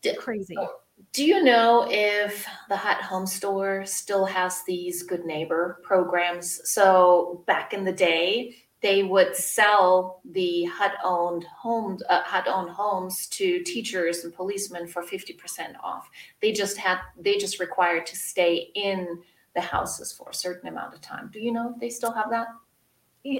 d- 0.00 0.14
crazy. 0.16 0.56
Oh, 0.58 0.76
do 1.12 1.24
you 1.24 1.42
know 1.42 1.86
if 1.90 2.46
the 2.70 2.76
HUD 2.76 2.96
Home 3.02 3.26
Store 3.26 3.84
still 3.84 4.24
has 4.24 4.62
these 4.64 5.02
Good 5.02 5.26
Neighbor 5.26 5.80
programs? 5.82 6.60
So 6.68 7.42
back 7.46 7.74
in 7.74 7.84
the 7.84 7.92
day, 7.92 8.56
they 8.86 9.02
would 9.02 9.34
sell 9.34 10.20
the 10.30 10.62
HUD 10.66 10.92
owned 11.02 11.44
homes, 11.44 12.04
uh, 12.08 12.22
HUD 12.22 12.46
owned 12.46 12.70
homes 12.70 13.26
to 13.26 13.60
teachers 13.64 14.22
and 14.22 14.32
policemen 14.32 14.86
for 14.86 15.02
50% 15.02 15.74
off. 15.82 16.08
They 16.40 16.52
just 16.52 16.76
had, 16.76 16.98
they 17.18 17.36
just 17.36 17.58
required 17.58 18.06
to 18.06 18.14
stay 18.14 18.70
in 18.76 19.18
the 19.56 19.60
houses 19.60 20.12
for 20.12 20.30
a 20.30 20.34
certain 20.34 20.68
amount 20.68 20.94
of 20.94 21.00
time. 21.00 21.30
Do 21.32 21.40
you 21.40 21.50
know 21.50 21.72
if 21.74 21.80
they 21.80 21.90
still 21.90 22.12
have 22.12 22.30
that? 22.30 22.46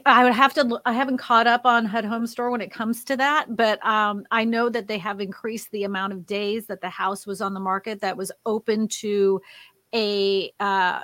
I 0.05 0.25
would 0.25 0.33
have 0.33 0.53
to. 0.55 0.81
I 0.85 0.93
haven't 0.93 1.19
caught 1.19 1.47
up 1.47 1.65
on 1.65 1.85
HUD 1.85 2.07
Home 2.07 2.27
Store 2.27 2.51
when 2.51 2.61
it 2.61 2.73
comes 2.73 3.05
to 3.05 3.17
that, 3.19 3.55
but 3.55 3.85
um, 3.87 4.25
I 4.33 4.43
know 4.43 4.69
that 4.69 4.89
they 4.89 4.99
have 4.99 5.21
increased 5.21 5.71
the 5.71 5.85
amount 5.85 6.13
of 6.13 6.27
days 6.27 6.67
that 6.67 6.81
the 6.81 6.89
house 6.89 7.25
was 7.25 7.41
on 7.41 7.55
the 7.55 7.61
market 7.61 8.01
that 8.01 8.17
was 8.17 8.33
open 8.47 8.89
to 8.89 9.41
a 9.95 10.51
uh, 10.59 11.03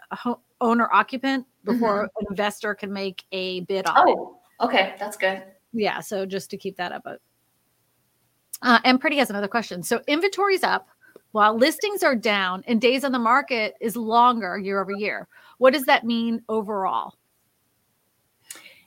owner 0.61 0.89
occupant 0.93 1.47
before 1.65 2.03
an 2.03 2.27
investor 2.31 2.75
can 2.75 2.93
make 2.93 3.25
a 3.33 3.61
bid 3.61 3.87
on 3.87 4.09
it. 4.09 4.17
Oh, 4.19 4.39
okay, 4.61 4.95
that's 4.99 5.17
good. 5.17 5.43
Yeah, 5.73 6.01
so 6.01 6.27
just 6.27 6.51
to 6.51 6.57
keep 6.57 6.77
that 6.77 6.93
up. 6.93 7.07
Uh, 8.63 8.79
and 8.85 9.01
Pretty 9.01 9.17
has 9.17 9.31
another 9.31 9.49
question. 9.49 9.83
So 9.83 10.01
inventory's 10.07 10.63
up 10.63 10.89
while 11.33 11.57
listings 11.57 12.03
are 12.03 12.15
down 12.15 12.63
and 12.67 12.81
days 12.81 13.05
on 13.05 13.13
the 13.13 13.19
market 13.19 13.75
is 13.81 13.97
longer 13.97 14.59
year 14.59 14.81
over 14.81 14.93
year. 14.93 15.29
What 15.59 15.73
does 15.73 15.85
that 15.85 16.05
mean 16.05 16.43
overall? 16.49 17.15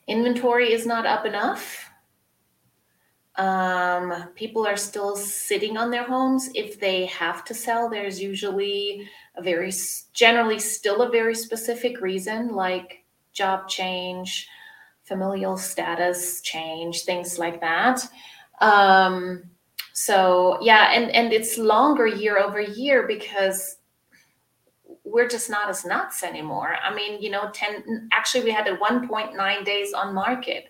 Inventory 0.07 0.71
is 0.71 0.85
not 0.85 1.05
up 1.05 1.25
enough. 1.25 1.89
Um, 3.37 4.29
people 4.35 4.65
are 4.65 4.77
still 4.77 5.15
sitting 5.15 5.77
on 5.77 5.89
their 5.89 6.05
homes. 6.05 6.49
If 6.53 6.79
they 6.79 7.07
have 7.07 7.43
to 7.45 7.53
sell, 7.53 7.89
there's 7.89 8.21
usually 8.21 9.09
a 9.37 9.43
very, 9.43 9.71
generally 10.13 10.59
still 10.59 11.01
a 11.01 11.09
very 11.09 11.35
specific 11.35 12.01
reason, 12.01 12.55
like 12.55 13.03
job 13.33 13.67
change, 13.67 14.47
familial 15.03 15.57
status 15.57 16.41
change, 16.41 17.03
things 17.03 17.37
like 17.37 17.61
that. 17.61 18.01
Um, 18.61 19.43
so 19.93 20.57
yeah, 20.61 20.91
and 20.93 21.09
and 21.11 21.31
it's 21.31 21.57
longer 21.57 22.05
year 22.05 22.37
over 22.37 22.59
year 22.59 23.07
because 23.07 23.77
we're 25.05 25.27
just 25.27 25.49
not 25.49 25.69
as 25.69 25.85
nuts 25.85 26.23
anymore. 26.23 26.75
I 26.83 26.93
mean, 26.93 27.21
you 27.21 27.29
know, 27.29 27.49
10 27.53 28.09
actually 28.11 28.43
we 28.43 28.51
had 28.51 28.67
a 28.67 28.75
1.9 28.77 29.65
days 29.65 29.93
on 29.93 30.13
market. 30.13 30.65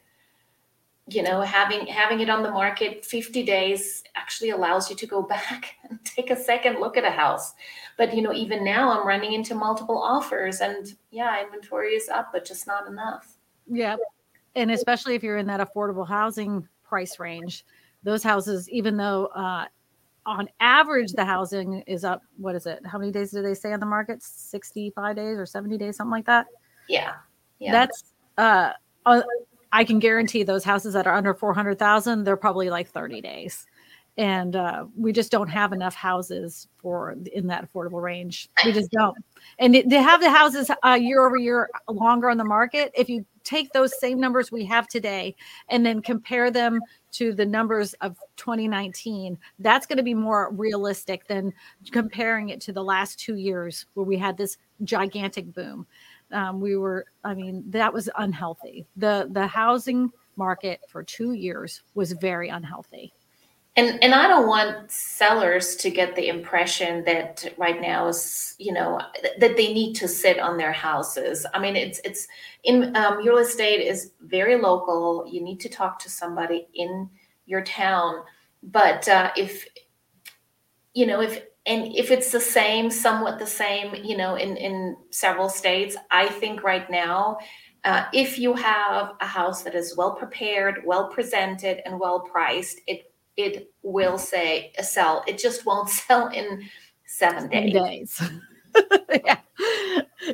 You 1.07 1.23
know, 1.23 1.41
having 1.41 1.87
having 1.87 2.19
it 2.19 2.29
on 2.29 2.43
the 2.43 2.51
market 2.51 3.05
50 3.05 3.43
days 3.43 4.03
actually 4.15 4.49
allows 4.49 4.89
you 4.89 4.95
to 4.97 5.07
go 5.07 5.21
back 5.35 5.75
and 5.89 5.99
take 6.03 6.29
a 6.29 6.35
second 6.35 6.79
look 6.79 6.97
at 6.97 7.03
a 7.03 7.11
house. 7.11 7.53
But 7.97 8.13
you 8.13 8.21
know, 8.21 8.33
even 8.33 8.63
now 8.63 8.91
I'm 8.91 9.07
running 9.07 9.33
into 9.33 9.55
multiple 9.55 9.97
offers 9.97 10.61
and 10.61 10.93
yeah, 11.11 11.43
inventory 11.43 11.93
is 11.93 12.09
up, 12.09 12.29
but 12.33 12.45
just 12.45 12.67
not 12.67 12.87
enough. 12.87 13.37
Yeah. 13.67 13.95
And 14.55 14.71
especially 14.71 15.15
if 15.15 15.23
you're 15.23 15.37
in 15.37 15.47
that 15.47 15.59
affordable 15.59 16.07
housing 16.07 16.67
price 16.83 17.19
range, 17.19 17.65
those 18.03 18.23
houses, 18.23 18.69
even 18.69 18.97
though 18.97 19.27
uh, 19.27 19.65
on 20.25 20.49
average 20.59 21.13
the 21.13 21.25
housing 21.25 21.81
is 21.87 22.03
up, 22.03 22.21
what 22.37 22.55
is 22.55 22.65
it? 22.65 22.85
How 22.85 22.97
many 22.97 23.11
days 23.11 23.31
do 23.31 23.41
they 23.41 23.53
say 23.53 23.73
on 23.73 23.79
the 23.79 23.85
market? 23.85 24.21
65 24.23 25.15
days 25.15 25.37
or 25.37 25.45
70 25.45 25.77
days, 25.77 25.97
something 25.97 26.11
like 26.11 26.25
that. 26.25 26.47
Yeah. 26.87 27.13
Yeah. 27.59 27.71
That's, 27.71 28.03
uh, 28.37 28.71
uh, 29.05 29.21
I 29.71 29.83
can 29.83 29.99
guarantee 29.99 30.43
those 30.43 30.63
houses 30.63 30.93
that 30.93 31.07
are 31.07 31.15
under 31.15 31.33
400,000, 31.33 32.23
they're 32.23 32.37
probably 32.37 32.69
like 32.69 32.89
30 32.89 33.21
days. 33.21 33.65
And 34.17 34.55
uh, 34.55 34.85
we 34.97 35.11
just 35.11 35.31
don't 35.31 35.49
have 35.49 35.73
enough 35.73 35.93
houses 35.93 36.67
for 36.77 37.17
in 37.33 37.47
that 37.47 37.69
affordable 37.69 38.01
range. 38.01 38.49
We 38.63 38.71
just 38.71 38.91
don't. 38.91 39.17
And 39.59 39.73
to 39.73 40.01
have 40.01 40.21
the 40.21 40.29
houses 40.29 40.71
uh, 40.85 40.91
year 40.91 41.25
over 41.25 41.35
year 41.35 41.69
longer 41.89 42.29
on 42.29 42.37
the 42.37 42.45
market, 42.45 42.91
if 42.95 43.09
you 43.09 43.25
take 43.43 43.71
those 43.73 43.99
same 43.99 44.19
numbers 44.19 44.51
we 44.51 44.65
have 44.65 44.87
today 44.87 45.35
and 45.69 45.85
then 45.85 46.01
compare 46.01 46.49
them 46.49 46.79
to 47.11 47.33
the 47.33 47.45
numbers 47.45 47.93
of 47.95 48.17
2019, 48.37 49.37
that's 49.59 49.85
going 49.85 49.97
to 49.97 50.03
be 50.03 50.13
more 50.13 50.51
realistic 50.53 51.27
than 51.27 51.53
comparing 51.91 52.49
it 52.49 52.59
to 52.61 52.73
the 52.73 52.83
last 52.83 53.19
two 53.19 53.35
years 53.35 53.85
where 53.93 54.05
we 54.05 54.17
had 54.17 54.37
this 54.37 54.57
gigantic 54.83 55.53
boom. 55.53 55.85
Um, 56.31 56.59
we 56.59 56.75
were, 56.75 57.05
I 57.23 57.33
mean, 57.33 57.63
that 57.67 57.93
was 57.93 58.09
unhealthy. 58.17 58.85
The 58.97 59.27
the 59.31 59.47
housing 59.47 60.11
market 60.35 60.81
for 60.87 61.03
two 61.03 61.33
years 61.33 61.81
was 61.93 62.11
very 62.13 62.49
unhealthy. 62.49 63.13
And 63.77 64.01
and 64.01 64.13
I 64.13 64.27
don't 64.27 64.47
want 64.47 64.89
sellers 64.89 65.75
to 65.77 65.89
get 65.89 66.15
the 66.15 66.29
impression 66.29 67.03
that 67.05 67.53
right 67.57 67.81
now 67.81 68.07
is 68.07 68.55
you 68.57 68.71
know 68.71 69.01
that 69.39 69.57
they 69.57 69.73
need 69.73 69.95
to 69.95 70.07
sit 70.07 70.39
on 70.39 70.57
their 70.57 70.71
houses. 70.71 71.45
I 71.53 71.59
mean, 71.59 71.75
it's 71.75 71.99
it's 72.05 72.27
in 72.63 72.95
um, 72.95 73.17
real 73.17 73.37
estate 73.37 73.85
is 73.85 74.11
very 74.21 74.59
local. 74.61 75.25
You 75.29 75.41
need 75.41 75.59
to 75.61 75.69
talk 75.69 75.99
to 75.99 76.09
somebody 76.09 76.67
in 76.73 77.09
your 77.45 77.61
town, 77.63 78.23
but 78.63 79.07
uh, 79.09 79.31
if 79.35 79.67
you 80.93 81.05
know 81.05 81.21
if 81.21 81.43
and 81.65 81.93
if 81.95 82.11
it's 82.11 82.31
the 82.31 82.39
same, 82.39 82.89
somewhat 82.89 83.39
the 83.39 83.47
same, 83.47 83.93
you 84.05 84.15
know, 84.15 84.35
in 84.35 84.55
in 84.55 84.95
several 85.09 85.49
states, 85.49 85.97
I 86.11 86.27
think 86.27 86.63
right 86.63 86.89
now. 86.89 87.39
Uh, 87.83 88.07
if 88.13 88.39
you 88.39 88.55
have 88.55 89.11
a 89.21 89.27
house 89.27 89.61
that 89.61 89.75
is 89.75 89.95
well 89.95 90.15
prepared, 90.15 90.81
well 90.87 91.07
presented, 91.09 91.83
and 91.85 91.99
well 91.99 92.19
priced, 92.19 92.81
it 92.87 93.11
it 93.37 93.71
will 93.83 94.17
say 94.17 94.71
sell. 94.81 95.23
It 95.27 95.37
just 95.37 95.65
won't 95.65 95.89
sell 96.07 96.27
in 96.27 96.63
seven 97.05 97.51
in 97.51 97.71
days. 97.73 98.17
days. 98.17 98.31
yeah. 99.25 99.37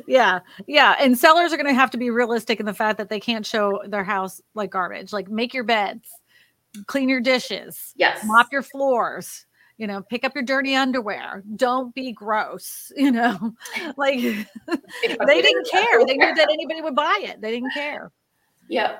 Yeah. 0.06 0.40
Yeah. 0.66 0.96
And 0.98 1.16
sellers 1.18 1.52
are 1.52 1.56
going 1.56 1.66
to 1.68 1.74
have 1.74 1.90
to 1.92 1.98
be 1.98 2.10
realistic 2.10 2.58
in 2.60 2.66
the 2.66 2.74
fact 2.74 2.98
that 2.98 3.08
they 3.08 3.20
can't 3.20 3.46
show 3.46 3.80
their 3.86 4.04
house 4.04 4.40
like 4.54 4.70
garbage. 4.70 5.12
Like 5.12 5.28
make 5.28 5.54
your 5.54 5.64
beds, 5.64 6.08
clean 6.86 7.08
your 7.08 7.20
dishes, 7.20 7.92
Yes. 7.96 8.22
mop 8.24 8.48
your 8.50 8.62
floors, 8.62 9.46
you 9.76 9.86
know, 9.86 10.02
pick 10.02 10.24
up 10.24 10.34
your 10.34 10.42
dirty 10.44 10.74
underwear. 10.74 11.44
Don't 11.56 11.94
be 11.94 12.12
gross, 12.12 12.90
you 12.96 13.12
know, 13.12 13.52
like 13.96 14.18
they 14.20 15.42
didn't 15.42 15.68
care. 15.70 16.04
They 16.06 16.16
knew 16.16 16.34
that 16.34 16.48
anybody 16.52 16.80
would 16.82 16.96
buy 16.96 17.18
it. 17.22 17.40
They 17.40 17.50
didn't 17.52 17.72
care. 17.74 18.10
Yeah. 18.68 18.96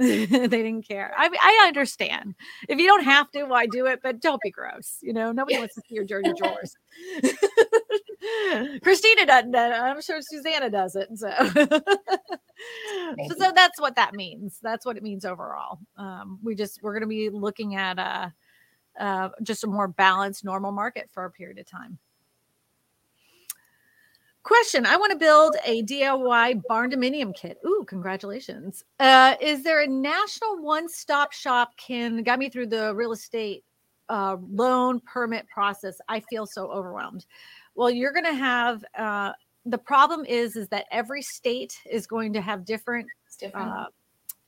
they 0.08 0.48
didn't 0.48 0.88
care. 0.88 1.12
I 1.14 1.28
I 1.38 1.66
understand. 1.66 2.34
If 2.70 2.78
you 2.78 2.86
don't 2.86 3.04
have 3.04 3.30
to, 3.32 3.44
why 3.44 3.66
do 3.66 3.84
it? 3.84 4.00
But 4.02 4.18
don't 4.22 4.40
be 4.40 4.50
gross. 4.50 4.96
You 5.02 5.12
know, 5.12 5.30
nobody 5.30 5.58
wants 5.58 5.74
to 5.74 5.82
see 5.86 5.94
your 5.94 6.06
dirty 6.06 6.32
drawers. 6.32 6.74
Christina 8.82 9.26
doesn't. 9.26 9.54
I'm 9.54 10.00
sure 10.00 10.20
Susanna 10.22 10.70
doesn't. 10.70 11.18
So. 11.18 11.30
so, 11.54 13.34
so 13.38 13.52
that's 13.54 13.78
what 13.78 13.96
that 13.96 14.14
means. 14.14 14.58
That's 14.62 14.86
what 14.86 14.96
it 14.96 15.02
means 15.02 15.26
overall. 15.26 15.80
Um, 15.98 16.38
we 16.42 16.54
just 16.54 16.82
we're 16.82 16.94
going 16.94 17.02
to 17.02 17.06
be 17.06 17.28
looking 17.28 17.74
at 17.74 17.98
uh, 17.98 18.30
uh, 18.98 19.28
just 19.42 19.64
a 19.64 19.66
more 19.66 19.88
balanced, 19.88 20.46
normal 20.46 20.72
market 20.72 21.10
for 21.12 21.26
a 21.26 21.30
period 21.30 21.58
of 21.58 21.66
time. 21.66 21.98
Question 24.42 24.86
I 24.86 24.96
want 24.96 25.12
to 25.12 25.18
build 25.18 25.56
a 25.66 25.82
DIY 25.82 26.62
barn 26.66 26.90
dominium 26.90 27.34
kit. 27.34 27.58
Ooh, 27.66 27.84
congratulations. 27.86 28.84
Uh, 28.98 29.34
is 29.40 29.62
there 29.62 29.82
a 29.82 29.86
national 29.86 30.62
one 30.62 30.88
stop 30.88 31.32
shop 31.32 31.76
can 31.76 32.22
guide 32.22 32.38
me 32.38 32.48
through 32.48 32.68
the 32.68 32.94
real 32.94 33.12
estate 33.12 33.64
uh, 34.08 34.38
loan 34.40 35.00
permit 35.00 35.46
process? 35.48 35.98
I 36.08 36.20
feel 36.20 36.46
so 36.46 36.70
overwhelmed. 36.70 37.26
Well, 37.74 37.90
you're 37.90 38.12
going 38.12 38.24
to 38.24 38.34
have 38.34 38.82
uh, 38.96 39.32
the 39.66 39.78
problem 39.78 40.24
is 40.24 40.56
is 40.56 40.68
that 40.68 40.86
every 40.90 41.20
state 41.20 41.78
is 41.90 42.06
going 42.06 42.32
to 42.32 42.40
have 42.40 42.64
different 42.64 43.08
different. 43.38 43.92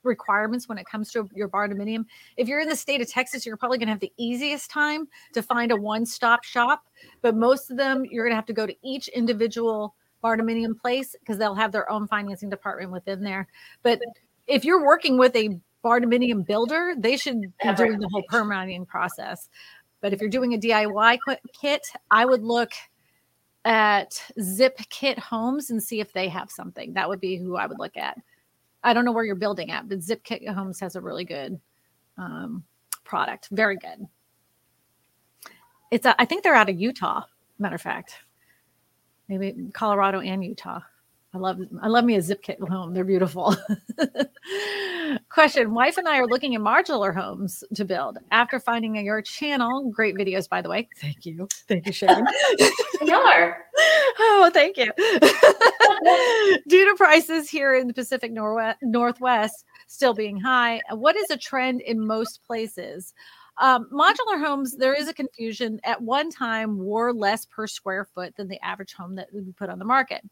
Requirements 0.04 0.68
when 0.68 0.78
it 0.78 0.86
comes 0.86 1.10
to 1.12 1.28
your 1.34 1.48
barn 1.48 1.72
dominium. 1.72 2.04
If 2.36 2.48
you're 2.48 2.60
in 2.60 2.68
the 2.68 2.76
state 2.76 3.00
of 3.00 3.08
Texas, 3.10 3.44
you're 3.46 3.56
probably 3.56 3.78
going 3.78 3.88
to 3.88 3.92
have 3.92 4.00
the 4.00 4.12
easiest 4.16 4.70
time 4.70 5.08
to 5.32 5.42
find 5.42 5.72
a 5.72 5.76
one-stop 5.76 6.44
shop. 6.44 6.84
But 7.20 7.36
most 7.36 7.70
of 7.70 7.76
them, 7.76 8.04
you're 8.10 8.24
going 8.24 8.32
to 8.32 8.36
have 8.36 8.46
to 8.46 8.52
go 8.52 8.66
to 8.66 8.74
each 8.82 9.08
individual 9.08 9.94
barn 10.20 10.40
dominium 10.40 10.78
place 10.80 11.16
because 11.18 11.38
they'll 11.38 11.54
have 11.54 11.72
their 11.72 11.90
own 11.90 12.06
financing 12.06 12.48
department 12.48 12.92
within 12.92 13.22
there. 13.22 13.48
But 13.82 14.00
if 14.46 14.64
you're 14.64 14.84
working 14.84 15.18
with 15.18 15.34
a 15.36 15.60
barn 15.82 16.04
dominium 16.04 16.46
builder, 16.46 16.94
they 16.96 17.16
should 17.16 17.40
be 17.40 17.74
doing 17.76 17.98
the 17.98 18.08
whole 18.10 18.22
permitting 18.28 18.86
process. 18.86 19.48
But 20.00 20.12
if 20.12 20.20
you're 20.20 20.30
doing 20.30 20.54
a 20.54 20.58
DIY 20.58 21.18
kit, 21.60 21.82
I 22.10 22.24
would 22.24 22.42
look 22.42 22.72
at 23.64 24.20
Zip 24.40 24.76
Kit 24.90 25.18
Homes 25.18 25.70
and 25.70 25.82
see 25.82 26.00
if 26.00 26.12
they 26.12 26.28
have 26.28 26.50
something. 26.50 26.94
That 26.94 27.08
would 27.08 27.20
be 27.20 27.36
who 27.36 27.56
I 27.56 27.66
would 27.66 27.78
look 27.78 27.96
at. 27.96 28.18
I 28.84 28.92
don't 28.92 29.04
know 29.04 29.12
where 29.12 29.24
you're 29.24 29.34
building 29.34 29.70
at, 29.70 29.88
but 29.88 30.02
Zip 30.02 30.24
Kit 30.24 30.46
Homes 30.48 30.80
has 30.80 30.96
a 30.96 31.00
really 31.00 31.24
good 31.24 31.60
um, 32.18 32.64
product. 33.04 33.48
Very 33.50 33.76
good. 33.76 34.06
It's 35.90 36.06
a, 36.06 36.20
I 36.20 36.24
think 36.24 36.42
they're 36.42 36.54
out 36.54 36.70
of 36.70 36.80
Utah. 36.80 37.22
Matter 37.58 37.76
of 37.76 37.82
fact, 37.82 38.14
maybe 39.28 39.70
Colorado 39.72 40.20
and 40.20 40.44
Utah. 40.44 40.80
I 41.34 41.38
love 41.38 41.60
I 41.80 41.88
love 41.88 42.04
me 42.04 42.16
a 42.16 42.22
Zip 42.22 42.42
Kit 42.42 42.60
home. 42.60 42.92
They're 42.92 43.04
beautiful. 43.04 43.56
Question 45.30 45.72
Wife 45.72 45.96
and 45.96 46.06
I 46.06 46.18
are 46.18 46.26
looking 46.26 46.54
at 46.54 46.60
modular 46.60 47.14
homes 47.14 47.64
to 47.74 47.86
build. 47.86 48.18
After 48.30 48.60
finding 48.60 48.96
your 48.96 49.22
channel, 49.22 49.90
great 49.90 50.14
videos, 50.14 50.46
by 50.48 50.60
the 50.60 50.68
way. 50.68 50.88
Thank 51.00 51.24
you. 51.24 51.48
Thank 51.68 51.86
you, 51.86 51.92
Sharon. 51.92 52.26
They 53.00 53.10
are. 53.10 53.64
oh, 54.20 54.50
thank 54.54 54.76
you. 54.76 54.92
Due 56.68 56.88
to 56.88 56.94
prices 56.96 57.50
here 57.50 57.74
in 57.74 57.88
the 57.88 57.94
Pacific 57.94 58.32
Norwe- 58.32 58.76
Northwest 58.80 59.64
still 59.88 60.14
being 60.14 60.38
high, 60.38 60.80
what 60.90 61.16
is 61.16 61.30
a 61.30 61.36
trend 61.36 61.80
in 61.80 62.06
most 62.06 62.44
places? 62.46 63.12
Um, 63.58 63.88
modular 63.92 64.38
homes, 64.38 64.76
there 64.76 64.94
is 64.94 65.08
a 65.08 65.14
confusion. 65.14 65.80
At 65.82 66.00
one 66.00 66.30
time, 66.30 66.78
were 66.78 67.12
less 67.12 67.44
per 67.44 67.66
square 67.66 68.04
foot 68.04 68.36
than 68.36 68.48
the 68.48 68.64
average 68.64 68.94
home 68.94 69.16
that 69.16 69.28
we 69.32 69.40
put 69.52 69.68
on 69.68 69.80
the 69.80 69.84
market. 69.84 70.22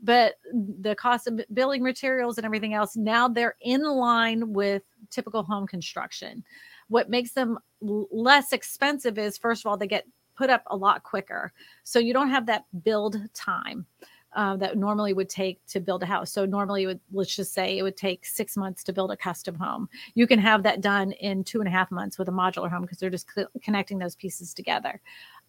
But 0.00 0.34
the 0.52 0.94
cost 0.94 1.26
of 1.26 1.40
building 1.52 1.82
materials 1.82 2.36
and 2.36 2.44
everything 2.44 2.74
else, 2.74 2.96
now 2.96 3.28
they're 3.28 3.56
in 3.60 3.82
line 3.82 4.52
with 4.52 4.82
typical 5.10 5.42
home 5.42 5.66
construction. 5.66 6.44
What 6.88 7.08
makes 7.08 7.32
them 7.32 7.58
l- 7.82 8.08
less 8.10 8.52
expensive 8.52 9.18
is, 9.18 9.38
first 9.38 9.64
of 9.64 9.70
all, 9.70 9.76
they 9.76 9.86
get 9.86 10.06
put 10.36 10.50
up 10.50 10.62
a 10.66 10.76
lot 10.76 11.02
quicker. 11.02 11.52
So 11.84 11.98
you 11.98 12.12
don't 12.12 12.30
have 12.30 12.46
that 12.46 12.64
build 12.82 13.16
time 13.34 13.86
uh, 14.34 14.56
that 14.56 14.76
normally 14.76 15.12
would 15.12 15.28
take 15.28 15.64
to 15.66 15.80
build 15.80 16.02
a 16.02 16.06
house. 16.06 16.32
So 16.32 16.44
normally, 16.44 16.86
would 16.86 17.00
let's 17.12 17.34
just 17.34 17.54
say 17.54 17.78
it 17.78 17.82
would 17.82 17.96
take 17.96 18.26
six 18.26 18.56
months 18.56 18.82
to 18.84 18.92
build 18.92 19.12
a 19.12 19.16
custom 19.16 19.54
home. 19.54 19.88
You 20.14 20.26
can 20.26 20.38
have 20.40 20.62
that 20.64 20.80
done 20.80 21.12
in 21.12 21.44
two 21.44 21.60
and 21.60 21.68
a 21.68 21.70
half 21.70 21.90
months 21.90 22.18
with 22.18 22.28
a 22.28 22.32
modular 22.32 22.70
home 22.70 22.82
because 22.82 22.98
they're 22.98 23.10
just 23.10 23.30
cl- 23.32 23.48
connecting 23.62 23.98
those 23.98 24.16
pieces 24.16 24.52
together. 24.52 25.00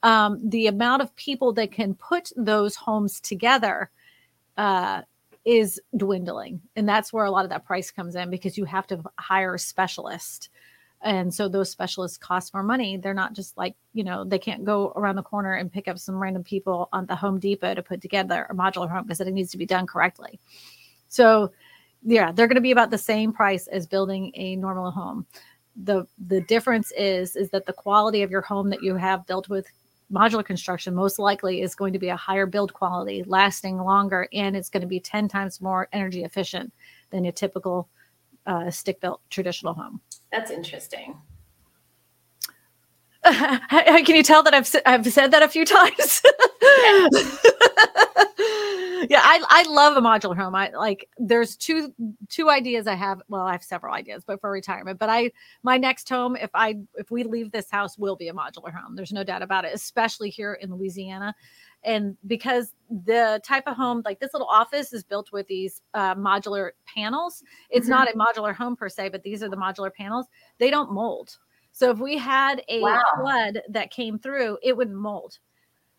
Um, 0.04 0.40
the 0.48 0.68
amount 0.68 1.02
of 1.02 1.16
people 1.16 1.52
that 1.54 1.72
can 1.72 1.96
put 1.96 2.32
those 2.38 2.76
homes 2.76 3.20
together 3.20 3.90
uh, 4.58 5.02
is 5.46 5.80
dwindling, 5.96 6.62
and 6.76 6.88
that's 6.88 7.14
where 7.14 7.26
a 7.26 7.32
lot 7.32 7.46
of 7.46 7.52
that 7.52 7.66
price 7.66 7.92
comes 7.92 8.16
in 8.16 8.30
because 8.30 8.58
you 8.58 8.66
have 8.66 8.88
to 8.88 9.04
hire 9.20 9.56
a 9.56 9.60
specialist. 9.60 10.50
And 11.02 11.32
so 11.32 11.48
those 11.48 11.70
specialists 11.70 12.18
cost 12.18 12.54
more 12.54 12.64
money. 12.64 12.98
They're 12.98 13.14
not 13.14 13.34
just 13.34 13.56
like 13.58 13.76
you 13.94 14.04
know 14.04 14.24
they 14.24 14.40
can't 14.40 14.66
go 14.66 14.92
around 14.96 15.18
the 15.18 15.24
corner 15.24 15.54
and 15.54 15.72
pick 15.72 15.88
up 15.88 16.00
some 16.00 16.16
random 16.16 16.44
people 16.44 16.90
on 16.92 17.06
the 17.06 17.16
home 17.16 17.40
depot 17.40 17.76
to 17.76 17.84
put 17.84 18.02
together 18.02 18.48
a 18.50 18.56
modular 18.56 18.90
home 18.90 19.04
because 19.04 19.22
it 19.22 19.32
needs 19.32 19.52
to 19.52 19.58
be 19.58 19.66
done 19.66 19.86
correctly. 19.86 20.40
So 21.10 21.52
yeah 22.06 22.32
they're 22.32 22.48
going 22.48 22.56
to 22.56 22.62
be 22.62 22.72
about 22.72 22.92
the 22.92 22.98
same 22.98 23.34
price 23.34 23.68
as 23.68 23.88
building 23.88 24.32
a 24.36 24.56
normal 24.56 24.92
home. 24.92 25.26
The 25.76 26.08
the 26.28 26.42
difference 26.42 26.92
is 26.98 27.36
is 27.36 27.50
that 27.50 27.66
the 27.66 27.74
quality 27.74 28.24
of 28.24 28.32
your 28.32 28.42
home 28.42 28.70
that 28.70 28.82
you 28.82 28.96
have 28.96 29.28
built 29.28 29.50
with 29.50 29.68
modular 30.12 30.46
construction 30.46 30.94
most 30.94 31.18
likely 31.18 31.62
is 31.62 31.76
going 31.76 31.94
to 31.94 32.00
be 32.00 32.10
a 32.10 32.16
higher 32.16 32.46
build 32.46 32.74
quality 32.74 33.24
lasting 33.26 33.78
longer 33.78 34.28
and 34.34 34.56
it's 34.56 34.70
going 34.70 34.82
to 34.82 34.88
be 34.88 35.00
10 35.00 35.28
times 35.28 35.62
more 35.62 35.88
energy 35.94 36.24
efficient 36.24 36.72
than 37.10 37.26
a 37.26 37.32
typical 37.32 37.90
uh, 38.46 38.70
stick 38.70 39.02
built 39.02 39.22
traditional 39.30 39.74
home 39.74 40.00
That's 40.32 40.52
interesting. 40.52 41.16
Can 44.06 44.16
you 44.16 44.24
tell 44.24 44.44
that 44.44 44.54
I've 44.54 44.74
I've 44.86 45.12
said 45.12 45.32
that 45.32 45.42
a 45.44 45.48
few 45.50 45.66
times? 45.66 46.22
yeah, 49.10 49.22
I 49.24 49.44
I 49.50 49.66
love 49.70 49.98
a 49.98 50.02
modular 50.02 50.36
home. 50.36 50.56
I 50.56 50.70
like 50.70 51.10
there's 51.18 51.56
two 51.56 51.94
two 52.30 52.50
ideas 52.50 52.88
I 52.88 52.96
have. 52.96 53.22
Well, 53.28 53.42
I 53.44 53.54
have 53.54 53.64
several 53.64 53.94
ideas, 53.94 54.24
but 54.26 54.42
for 54.42 54.52
retirement. 54.52 55.00
But 55.00 55.10
I 55.10 55.32
my 55.64 55.78
next 55.78 56.08
home, 56.10 56.36
if 56.36 56.50
I 56.54 56.76
if 56.96 57.12
we 57.12 57.24
leave 57.24 57.52
this 57.52 57.70
house, 57.70 57.98
will 57.98 58.16
be 58.16 58.28
a 58.28 58.34
modular 58.34 58.74
home. 58.74 58.96
There's 58.96 59.14
no 59.14 59.24
doubt 59.24 59.42
about 59.42 59.66
it, 59.66 59.74
especially 59.74 60.30
here 60.30 60.54
in 60.54 60.74
Louisiana. 60.74 61.36
And 61.84 62.18
because 62.26 62.74
the 62.90 63.40
type 63.46 63.64
of 63.68 63.76
home, 63.76 64.02
like 64.06 64.20
this 64.20 64.34
little 64.34 64.48
office, 64.48 64.92
is 64.92 65.04
built 65.04 65.32
with 65.32 65.48
these 65.48 65.82
uh, 65.94 66.16
modular 66.16 66.72
panels, 66.96 67.44
it's 67.70 67.86
Mhm. 67.88 67.90
not 67.92 68.10
a 68.10 68.18
modular 68.18 68.56
home 68.56 68.76
per 68.76 68.90
se, 68.90 69.10
but 69.10 69.22
these 69.22 69.44
are 69.44 69.50
the 69.50 69.58
modular 69.58 69.94
panels. 69.94 70.26
They 70.58 70.72
don't 70.72 70.92
mold. 70.92 71.38
So 71.76 71.92
if 71.92 71.98
we 72.00 72.18
had 72.18 72.64
a 72.70 72.80
Wow. 72.80 73.02
flood 73.20 73.62
that 73.68 73.92
came 73.92 74.18
through, 74.18 74.58
it 74.64 74.78
would 74.78 74.90
mold. 74.90 75.40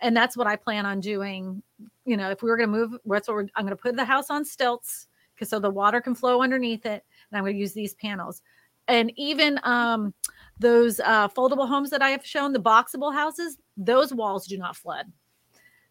And 0.00 0.16
that's 0.16 0.34
what 0.34 0.46
I 0.46 0.56
plan 0.56 0.86
on 0.86 1.00
doing. 1.00 1.62
You 2.06 2.16
know, 2.16 2.30
if 2.30 2.42
we 2.42 2.48
were 2.48 2.56
going 2.56 2.70
to 2.70 2.78
move, 2.78 2.98
that's 3.04 3.28
what 3.28 3.34
we're, 3.34 3.48
I'm 3.54 3.66
going 3.66 3.76
to 3.76 3.82
put 3.82 3.94
the 3.94 4.04
house 4.04 4.30
on 4.30 4.42
stilts 4.42 5.06
because 5.34 5.50
so 5.50 5.58
the 5.58 5.68
water 5.68 6.00
can 6.00 6.14
flow 6.14 6.40
underneath 6.40 6.86
it. 6.86 7.04
And 7.30 7.36
I'm 7.36 7.42
going 7.44 7.52
to 7.52 7.60
use 7.60 7.74
these 7.74 7.92
panels. 7.92 8.40
And 8.88 9.12
even 9.16 9.60
um, 9.64 10.14
those 10.58 10.98
uh, 11.00 11.28
foldable 11.28 11.68
homes 11.68 11.90
that 11.90 12.00
I 12.00 12.08
have 12.08 12.24
shown, 12.24 12.54
the 12.54 12.58
boxable 12.58 13.12
houses, 13.12 13.58
those 13.76 14.14
walls 14.14 14.46
do 14.46 14.56
not 14.56 14.76
flood. 14.76 15.12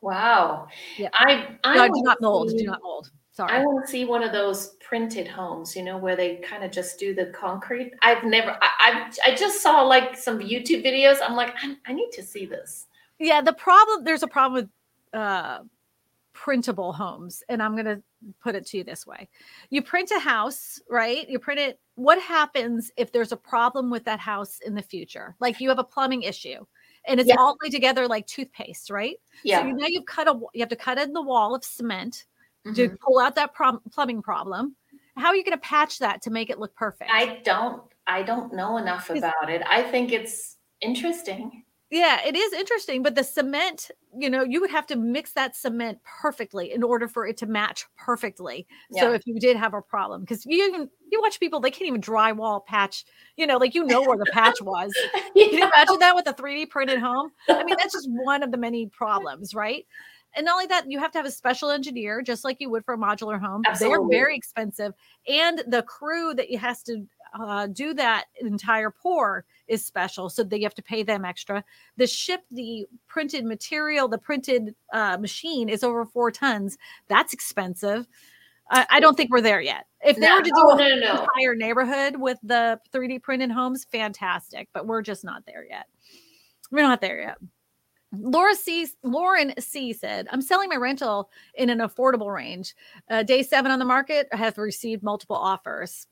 Wow. 0.01 0.67
Yeah. 0.97 1.09
I 1.13 1.59
I 1.63 1.87
No, 1.87 1.93
do 1.93 2.01
not 2.01 2.21
mold. 2.21 2.49
Do 2.57 2.63
not 2.63 2.81
mold. 2.81 3.11
Sorry. 3.35 3.51
I 3.51 3.59
want 3.65 3.85
to 3.85 3.91
see 3.91 4.05
one 4.05 4.23
of 4.23 4.31
those 4.31 4.75
printed 4.79 5.27
homes, 5.27 5.75
you 5.75 5.83
know, 5.83 5.97
where 5.97 6.15
they 6.15 6.37
kind 6.37 6.63
of 6.63 6.71
just 6.71 6.97
do 6.97 7.13
the 7.13 7.25
concrete. 7.27 7.91
I've 8.01 8.23
never, 8.23 8.51
I, 8.61 9.09
I, 9.25 9.31
I 9.31 9.35
just 9.35 9.61
saw 9.61 9.81
like 9.81 10.17
some 10.17 10.39
YouTube 10.39 10.85
videos. 10.85 11.17
I'm 11.21 11.35
like, 11.35 11.53
I, 11.61 11.75
I 11.85 11.91
need 11.93 12.11
to 12.13 12.23
see 12.23 12.45
this. 12.45 12.87
yeah 13.19 13.41
the 13.41 13.53
problem 13.53 14.03
there's 14.05 14.23
a 14.23 14.27
problem 14.27 14.53
with 14.63 14.69
uh 15.21 15.59
printable 16.33 16.91
homes 16.91 17.43
and 17.47 17.63
i'm 17.63 17.73
going 17.75 17.85
to 17.85 18.01
put 18.41 18.55
it 18.55 18.65
to 18.67 18.77
you 18.77 18.83
this 18.83 19.07
way 19.07 19.29
you 19.69 19.81
print 19.81 20.11
a 20.11 20.19
house 20.19 20.81
right 20.89 21.29
you 21.29 21.39
print 21.39 21.59
it 21.61 21.79
what 21.95 22.19
happens 22.19 22.91
if 22.97 23.13
there's 23.13 23.31
a 23.31 23.37
problem 23.37 23.89
with 23.89 24.03
that 24.03 24.19
house 24.19 24.59
in 24.65 24.75
the 24.75 24.81
future 24.81 25.33
like 25.39 25.61
you 25.61 25.69
have 25.69 25.79
a 25.79 25.83
plumbing 25.83 26.23
issue 26.23 26.59
and 27.07 27.21
it's 27.21 27.29
Yeah. 27.29 27.35
all 27.39 27.55
laid 27.63 27.71
together 27.71 28.05
like 28.05 28.27
toothpaste 28.27 28.89
right 28.89 29.15
Yeah. 29.43 29.61
so 29.61 29.67
you 29.67 29.73
know 29.75 29.87
you've 29.87 30.05
cut 30.05 30.27
a 30.27 30.33
you 30.53 30.59
have 30.59 30.69
to 30.69 30.75
cut 30.75 30.97
in 30.99 31.13
the 31.13 31.21
wall 31.21 31.55
of 31.55 31.63
cement 31.63 32.25
to 32.73 32.89
Mhm. 32.89 32.99
pull 32.99 33.19
out 33.19 33.35
that 33.35 33.53
prob- 33.53 33.81
plumbing 33.91 34.21
problem 34.21 34.75
how 35.17 35.27
are 35.27 35.35
you 35.35 35.43
going 35.43 35.57
to 35.57 35.61
patch 35.61 35.99
that 35.99 36.21
to 36.23 36.29
make 36.29 36.49
it 36.49 36.59
look 36.59 36.75
perfect 36.75 37.09
I 37.11 37.41
don't, 37.43 37.81
I 38.07 38.21
don't 38.23 38.53
know 38.53 38.77
enough 38.77 39.09
about 39.09 39.49
it. 39.49 39.61
I 39.65 39.81
think 39.83 40.11
it's 40.11 40.57
interesting. 40.81 41.63
Yeah, 41.91 42.19
it 42.25 42.35
is 42.35 42.51
interesting, 42.51 43.03
but 43.03 43.15
the 43.15 43.23
cement, 43.23 43.91
you 44.17 44.29
know, 44.29 44.43
you 44.43 44.59
would 44.59 44.71
have 44.71 44.87
to 44.87 44.95
mix 44.95 45.31
that 45.33 45.55
cement 45.55 45.99
perfectly 46.03 46.71
in 46.73 46.83
order 46.83 47.07
for 47.07 47.25
it 47.27 47.37
to 47.37 47.45
match 47.45 47.85
perfectly. 47.95 48.67
So 48.91 49.13
if 49.13 49.21
you 49.25 49.39
did 49.39 49.55
have 49.55 49.73
a 49.73 49.81
problem, 49.81 50.21
because 50.21 50.45
you 50.45 50.65
even 50.67 50.89
you 51.11 51.21
watch 51.21 51.39
people, 51.39 51.59
they 51.59 51.71
can't 51.71 51.87
even 51.87 52.01
drywall 52.01 52.65
patch, 52.65 53.05
you 53.37 53.45
know, 53.47 53.57
like 53.57 53.75
you 53.75 53.83
know 53.85 54.01
where 54.03 54.17
the 54.17 54.25
patch 54.25 54.61
was. 54.61 54.91
Can 55.13 55.23
you 55.35 55.59
Yeah. 55.59 55.67
imagine 55.73 55.99
that 55.99 56.15
with 56.15 56.27
a 56.27 56.33
3D 56.33 56.65
printed 56.65 56.99
home? 56.99 57.31
I 57.47 57.63
mean, 57.63 57.75
that's 57.79 57.93
just 57.93 58.09
one 58.09 58.41
of 58.43 58.51
the 58.51 58.57
many 58.57 58.87
problems, 58.87 59.53
right? 59.53 59.85
And 60.35 60.45
not 60.45 60.53
only 60.53 60.67
that, 60.67 60.89
you 60.89 60.99
have 60.99 61.11
to 61.11 61.17
have 61.17 61.25
a 61.25 61.31
special 61.31 61.69
engineer, 61.69 62.21
just 62.21 62.43
like 62.43 62.57
you 62.59 62.69
would 62.69 62.83
for 62.85 62.93
a 62.93 62.97
modular 62.97 63.39
home. 63.39 63.63
Absolutely. 63.65 63.97
They're 63.97 64.19
very 64.19 64.35
expensive, 64.35 64.93
and 65.27 65.63
the 65.67 65.83
crew 65.83 66.33
that 66.33 66.49
you 66.49 66.57
has 66.57 66.83
to 66.83 67.05
uh, 67.39 67.67
do 67.67 67.93
that 67.93 68.25
entire 68.39 68.89
pour 68.89 69.45
is 69.67 69.85
special, 69.85 70.29
so 70.29 70.43
they 70.43 70.61
have 70.61 70.75
to 70.75 70.83
pay 70.83 71.03
them 71.03 71.25
extra. 71.25 71.63
The 71.97 72.07
ship, 72.07 72.41
the 72.51 72.85
printed 73.07 73.45
material, 73.45 74.07
the 74.07 74.17
printed 74.17 74.75
uh, 74.93 75.17
machine 75.17 75.69
is 75.69 75.83
over 75.83 76.05
four 76.05 76.31
tons. 76.31 76.77
That's 77.07 77.33
expensive. 77.33 78.07
I, 78.69 78.85
I 78.89 78.99
don't 78.99 79.15
think 79.15 79.31
we're 79.31 79.41
there 79.41 79.61
yet. 79.61 79.85
If 80.01 80.15
they 80.17 80.27
No, 80.27 80.35
were 80.37 80.41
to 80.43 80.49
do 80.49 80.53
oh, 80.55 80.75
no, 80.75 80.95
no. 80.95 81.11
entire 81.11 81.55
neighborhood 81.55 82.15
with 82.17 82.39
the 82.41 82.79
3D 82.93 83.21
printed 83.21 83.51
homes, 83.51 83.85
fantastic. 83.91 84.69
But 84.73 84.87
we're 84.87 85.01
just 85.01 85.23
not 85.23 85.45
there 85.45 85.65
yet. 85.69 85.85
We're 86.71 86.81
not 86.81 87.01
there 87.01 87.21
yet. 87.21 87.37
Laura 88.21 88.55
C. 88.55 88.87
Lauren 89.03 89.53
C. 89.59 89.93
said, 89.93 90.27
"I'm 90.31 90.41
selling 90.41 90.69
my 90.69 90.75
rental 90.75 91.29
in 91.55 91.69
an 91.69 91.79
affordable 91.79 92.33
range. 92.33 92.75
Uh, 93.09 93.23
day 93.23 93.43
seven 93.43 93.71
on 93.71 93.79
the 93.79 93.85
market. 93.85 94.27
I 94.33 94.37
have 94.37 94.57
received 94.57 95.03
multiple 95.03 95.35
offers. 95.35 96.07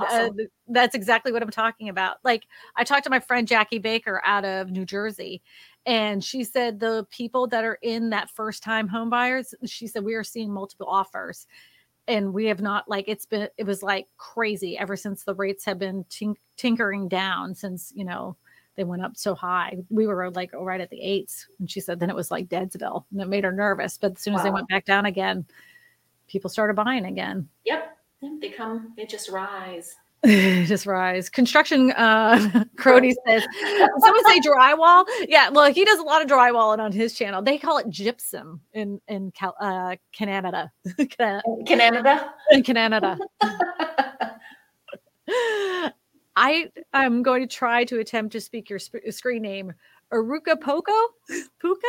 Uh, 0.00 0.04
Awesome. 0.04 0.36
th- 0.38 0.48
that's 0.68 0.94
exactly 0.94 1.30
what 1.30 1.42
I'm 1.42 1.50
talking 1.50 1.88
about. 1.90 2.16
Like 2.24 2.46
I 2.76 2.84
talked 2.84 3.04
to 3.04 3.10
my 3.10 3.20
friend 3.20 3.46
Jackie 3.46 3.78
Baker 3.78 4.22
out 4.24 4.44
of 4.44 4.70
New 4.70 4.86
Jersey, 4.86 5.42
and 5.86 6.24
she 6.24 6.42
said 6.44 6.80
the 6.80 7.06
people 7.10 7.46
that 7.48 7.64
are 7.64 7.78
in 7.82 8.10
that 8.10 8.30
first 8.30 8.62
time 8.62 8.88
home 8.88 9.10
buyers, 9.10 9.54
she 9.66 9.86
said 9.86 10.04
we 10.04 10.14
are 10.14 10.24
seeing 10.24 10.52
multiple 10.52 10.86
offers." 10.88 11.46
and 12.06 12.34
we 12.34 12.46
have 12.46 12.60
not 12.60 12.88
like 12.88 13.06
it's 13.08 13.26
been 13.26 13.48
it 13.56 13.64
was 13.64 13.82
like 13.82 14.06
crazy 14.16 14.76
ever 14.78 14.96
since 14.96 15.24
the 15.24 15.34
rates 15.34 15.64
have 15.64 15.78
been 15.78 16.04
tink- 16.04 16.36
tinkering 16.56 17.08
down 17.08 17.54
since 17.54 17.92
you 17.94 18.04
know 18.04 18.36
they 18.76 18.84
went 18.84 19.04
up 19.04 19.16
so 19.16 19.34
high. 19.34 19.78
We 19.90 20.06
were 20.06 20.30
like 20.30 20.50
right 20.52 20.80
at 20.80 20.90
the 20.90 21.00
eights 21.00 21.46
and 21.58 21.70
she 21.70 21.80
said 21.80 22.00
then 22.00 22.10
it 22.10 22.16
was 22.16 22.30
like 22.30 22.48
deadsville 22.48 23.04
and 23.12 23.20
it 23.20 23.28
made 23.28 23.44
her 23.44 23.52
nervous. 23.52 23.98
But 23.98 24.12
as 24.12 24.20
soon 24.22 24.34
as 24.34 24.42
they 24.42 24.50
went 24.50 24.68
back 24.68 24.84
down 24.84 25.06
again 25.06 25.46
people 26.26 26.50
started 26.50 26.74
buying 26.74 27.04
again. 27.04 27.48
Yep. 27.64 27.96
They 28.40 28.48
come, 28.48 28.94
they 28.96 29.04
just 29.04 29.28
rise. 29.30 29.94
just 30.26 30.86
rise. 30.86 31.28
Construction 31.28 31.92
uh 31.92 32.64
crony 32.76 33.14
says 33.26 33.44
someone 34.00 34.24
say 34.24 34.40
drywall? 34.40 35.04
Yeah 35.28 35.50
well 35.50 35.70
he 35.72 35.84
does 35.84 35.98
a 35.98 36.02
lot 36.02 36.22
of 36.22 36.28
drywalling 36.28 36.78
on 36.78 36.92
his 36.92 37.14
channel. 37.14 37.42
They 37.42 37.58
call 37.58 37.78
it 37.78 37.88
gypsum 37.90 38.60
in 38.72 39.00
in 39.08 39.30
Cal- 39.32 39.56
uh 39.60 39.96
canada. 40.12 40.72
Can- 41.18 41.42
Canada. 41.66 42.32
in 42.50 42.62
canada 42.62 43.18
I 46.36 46.70
am 46.92 47.22
going 47.22 47.42
to 47.42 47.46
try 47.46 47.84
to 47.84 48.00
attempt 48.00 48.32
to 48.32 48.40
speak 48.40 48.68
your 48.68 48.78
sp- 48.80 49.06
screen 49.10 49.42
name. 49.42 49.72
Aruka 50.12 50.60
Poco? 50.60 50.92
Puka? 51.60 51.86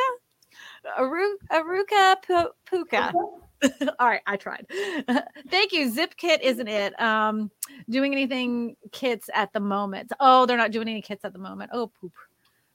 Aru- 0.97 1.37
Aruka 1.51 2.15
Pu- 2.25 2.51
Puka. 2.65 3.11
All 3.99 4.07
right, 4.07 4.21
I 4.27 4.35
tried. 4.37 4.67
Thank 5.49 5.71
you. 5.71 5.89
Zip 5.89 6.15
kit 6.17 6.41
isn't 6.43 6.67
it? 6.67 6.99
Um, 7.01 7.49
doing 7.89 8.13
anything 8.13 8.75
kits 8.91 9.29
at 9.33 9.51
the 9.53 9.59
moment. 9.59 10.11
Oh, 10.19 10.45
they're 10.45 10.57
not 10.57 10.71
doing 10.71 10.87
any 10.87 11.01
kits 11.01 11.25
at 11.25 11.33
the 11.33 11.39
moment. 11.39 11.71
Oh, 11.73 11.87
poop. 11.87 12.13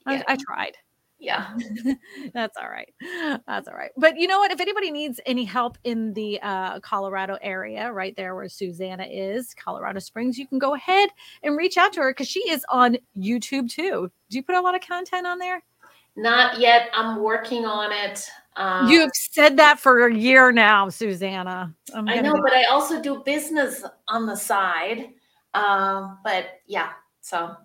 I, 0.05 0.23
I 0.27 0.35
tried. 0.35 0.77
Yeah. 1.21 1.55
That's 2.33 2.57
all 2.57 2.67
right. 2.67 2.91
That's 3.45 3.67
all 3.67 3.75
right. 3.75 3.91
But 3.95 4.17
you 4.17 4.27
know 4.27 4.39
what? 4.39 4.49
If 4.51 4.59
anybody 4.59 4.89
needs 4.89 5.19
any 5.27 5.45
help 5.45 5.77
in 5.83 6.13
the 6.13 6.41
uh, 6.41 6.79
Colorado 6.79 7.37
area, 7.43 7.93
right 7.93 8.15
there 8.15 8.33
where 8.33 8.49
Susanna 8.49 9.03
is, 9.03 9.53
Colorado 9.53 9.99
Springs, 9.99 10.39
you 10.39 10.47
can 10.47 10.57
go 10.57 10.73
ahead 10.73 11.09
and 11.43 11.55
reach 11.55 11.77
out 11.77 11.93
to 11.93 12.01
her 12.01 12.09
because 12.09 12.27
she 12.27 12.39
is 12.49 12.65
on 12.69 12.97
YouTube 13.15 13.69
too. 13.69 14.11
Do 14.31 14.37
you 14.37 14.41
put 14.41 14.55
a 14.55 14.61
lot 14.61 14.73
of 14.73 14.81
content 14.81 15.27
on 15.27 15.37
there? 15.37 15.61
Not 16.15 16.59
yet. 16.59 16.89
I'm 16.91 17.21
working 17.21 17.65
on 17.65 17.91
it. 17.91 18.27
Um, 18.55 18.89
You've 18.89 19.11
said 19.13 19.57
that 19.57 19.79
for 19.79 20.07
a 20.07 20.13
year 20.13 20.51
now, 20.51 20.89
Susanna. 20.89 21.71
I 21.93 22.19
know, 22.19 22.33
be- 22.33 22.41
but 22.41 22.53
I 22.53 22.63
also 22.63 22.99
do 22.99 23.21
business 23.23 23.83
on 24.07 24.25
the 24.25 24.35
side. 24.35 25.09
Um, 25.53 26.17
but 26.23 26.61
yeah, 26.65 26.89
so 27.21 27.55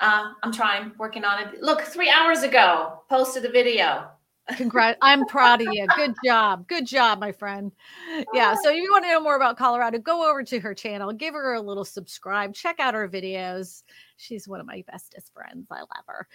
uh, 0.00 0.32
I'm 0.42 0.52
trying, 0.52 0.92
working 0.98 1.24
on 1.24 1.42
it. 1.42 1.62
Look, 1.62 1.82
three 1.82 2.10
hours 2.10 2.42
ago, 2.42 3.02
posted 3.08 3.44
a 3.44 3.50
video. 3.50 4.10
Congrats. 4.56 4.98
I'm 5.02 5.26
proud 5.26 5.60
of 5.60 5.68
you. 5.72 5.86
Good 5.96 6.14
job. 6.24 6.66
Good 6.66 6.86
job, 6.86 7.20
my 7.20 7.32
friend. 7.32 7.72
Yeah. 8.34 8.54
So 8.60 8.70
if 8.70 8.76
you 8.76 8.90
want 8.90 9.04
to 9.04 9.10
know 9.10 9.20
more 9.20 9.36
about 9.36 9.56
Colorado, 9.56 9.98
go 9.98 10.28
over 10.28 10.42
to 10.42 10.60
her 10.60 10.74
channel, 10.74 11.12
give 11.12 11.34
her 11.34 11.54
a 11.54 11.60
little 11.60 11.84
subscribe, 11.84 12.54
check 12.54 12.80
out 12.80 12.94
her 12.94 13.08
videos. 13.08 13.82
She's 14.16 14.48
one 14.48 14.60
of 14.60 14.66
my 14.66 14.82
bestest 14.90 15.32
friends. 15.32 15.68
I 15.70 15.80
love 15.80 16.04
her. 16.06 16.26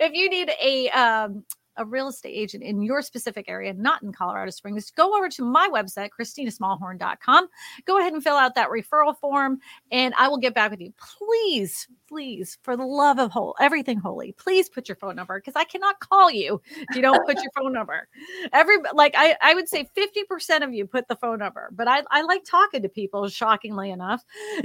if 0.00 0.12
you 0.14 0.30
need 0.30 0.50
a 0.60 0.88
um 0.90 1.44
a 1.76 1.84
real 1.84 2.08
estate 2.08 2.34
agent 2.34 2.62
in 2.62 2.82
your 2.82 3.02
specific 3.02 3.46
area, 3.48 3.72
not 3.74 4.02
in 4.02 4.12
Colorado 4.12 4.50
Springs, 4.50 4.90
go 4.90 5.16
over 5.16 5.28
to 5.28 5.44
my 5.44 5.68
website, 5.72 6.10
christinasmallhorn.com. 6.18 7.48
Go 7.84 7.98
ahead 7.98 8.12
and 8.12 8.22
fill 8.22 8.36
out 8.36 8.54
that 8.54 8.70
referral 8.70 9.18
form, 9.18 9.58
and 9.90 10.14
I 10.18 10.28
will 10.28 10.38
get 10.38 10.54
back 10.54 10.70
with 10.70 10.80
you. 10.80 10.92
Please, 10.98 11.88
please, 12.08 12.58
for 12.62 12.76
the 12.76 12.84
love 12.84 13.18
of 13.18 13.30
whole 13.30 13.54
everything 13.60 13.98
holy, 13.98 14.32
please 14.32 14.68
put 14.68 14.88
your 14.88 14.96
phone 14.96 15.16
number 15.16 15.38
because 15.38 15.54
I 15.56 15.64
cannot 15.64 16.00
call 16.00 16.30
you 16.30 16.60
if 16.76 16.96
you 16.96 17.02
don't 17.02 17.26
put 17.26 17.36
your 17.36 17.52
phone 17.56 17.72
number. 17.72 18.08
Every 18.52 18.76
like 18.94 19.14
I, 19.16 19.36
I 19.42 19.54
would 19.54 19.68
say 19.68 19.88
50% 19.96 20.62
of 20.62 20.72
you 20.72 20.86
put 20.86 21.08
the 21.08 21.16
phone 21.16 21.38
number, 21.38 21.70
but 21.72 21.88
I, 21.88 22.02
I 22.10 22.22
like 22.22 22.44
talking 22.44 22.82
to 22.82 22.88
people, 22.88 23.28
shockingly 23.28 23.90
enough. 23.90 24.24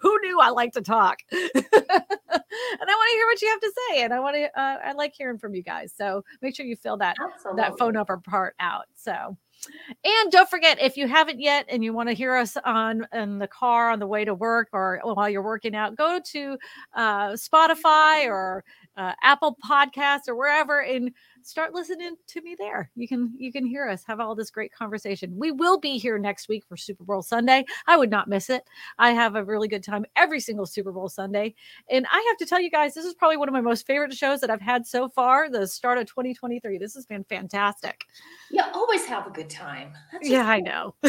Who 0.00 0.20
knew 0.20 0.40
I 0.40 0.50
like 0.50 0.72
to 0.72 0.80
talk? 0.80 1.20
and 2.36 2.90
I 2.90 2.94
want 2.94 3.10
to 3.10 3.16
hear 3.16 3.26
what 3.26 3.42
you 3.42 3.48
have 3.48 3.60
to 3.60 3.72
say. 3.88 4.02
And 4.02 4.14
I 4.14 4.20
want 4.20 4.36
to 4.36 4.60
uh, 4.60 4.78
I 4.84 4.92
like 4.92 5.14
hearing 5.16 5.38
from 5.38 5.54
you 5.54 5.62
guys. 5.62 5.92
So 5.96 6.22
make 6.42 6.54
sure 6.54 6.66
you 6.66 6.76
fill 6.76 6.96
that 6.98 7.16
Absolutely. 7.22 7.62
that 7.62 7.78
phone 7.78 7.94
number 7.94 8.16
part 8.18 8.54
out. 8.60 8.84
So, 8.94 9.36
and 10.04 10.32
don't 10.32 10.48
forget 10.48 10.80
if 10.80 10.96
you 10.96 11.08
haven't 11.08 11.40
yet 11.40 11.66
and 11.68 11.82
you 11.82 11.92
want 11.92 12.08
to 12.08 12.14
hear 12.14 12.36
us 12.36 12.56
on 12.64 13.06
in 13.12 13.38
the 13.38 13.48
car 13.48 13.90
on 13.90 13.98
the 13.98 14.06
way 14.06 14.24
to 14.24 14.34
work 14.34 14.68
or 14.72 15.00
while 15.02 15.28
you're 15.28 15.42
working 15.42 15.74
out, 15.74 15.96
go 15.96 16.20
to 16.32 16.58
uh, 16.94 17.30
Spotify 17.30 18.26
or 18.26 18.64
uh, 18.96 19.12
Apple 19.22 19.56
Podcasts 19.64 20.28
or 20.28 20.36
wherever 20.36 20.80
and 20.80 21.10
start 21.46 21.72
listening 21.72 22.16
to 22.26 22.42
me 22.42 22.56
there. 22.58 22.90
You 22.96 23.06
can 23.06 23.32
you 23.38 23.52
can 23.52 23.64
hear 23.64 23.88
us 23.88 24.02
have 24.06 24.20
all 24.20 24.34
this 24.34 24.50
great 24.50 24.72
conversation. 24.72 25.36
We 25.36 25.52
will 25.52 25.78
be 25.78 25.96
here 25.96 26.18
next 26.18 26.48
week 26.48 26.64
for 26.68 26.76
Super 26.76 27.04
Bowl 27.04 27.22
Sunday. 27.22 27.64
I 27.86 27.96
would 27.96 28.10
not 28.10 28.28
miss 28.28 28.50
it. 28.50 28.64
I 28.98 29.12
have 29.12 29.36
a 29.36 29.44
really 29.44 29.68
good 29.68 29.84
time 29.84 30.04
every 30.16 30.40
single 30.40 30.66
Super 30.66 30.90
Bowl 30.90 31.08
Sunday. 31.08 31.54
And 31.88 32.06
I 32.10 32.24
have 32.28 32.36
to 32.38 32.46
tell 32.46 32.60
you 32.60 32.70
guys, 32.70 32.94
this 32.94 33.04
is 33.04 33.14
probably 33.14 33.36
one 33.36 33.48
of 33.48 33.52
my 33.52 33.60
most 33.60 33.86
favorite 33.86 34.12
shows 34.12 34.40
that 34.40 34.50
I've 34.50 34.60
had 34.60 34.86
so 34.86 35.08
far, 35.08 35.48
the 35.48 35.66
start 35.66 35.98
of 35.98 36.06
2023. 36.06 36.78
This 36.78 36.94
has 36.94 37.06
been 37.06 37.24
fantastic. 37.24 38.04
You 38.50 38.62
always 38.74 39.06
have 39.06 39.26
a 39.26 39.30
good 39.30 39.48
time. 39.48 39.92
That's 40.12 40.28
Yeah, 40.28 40.48
I 40.48 40.60
know. 40.60 40.96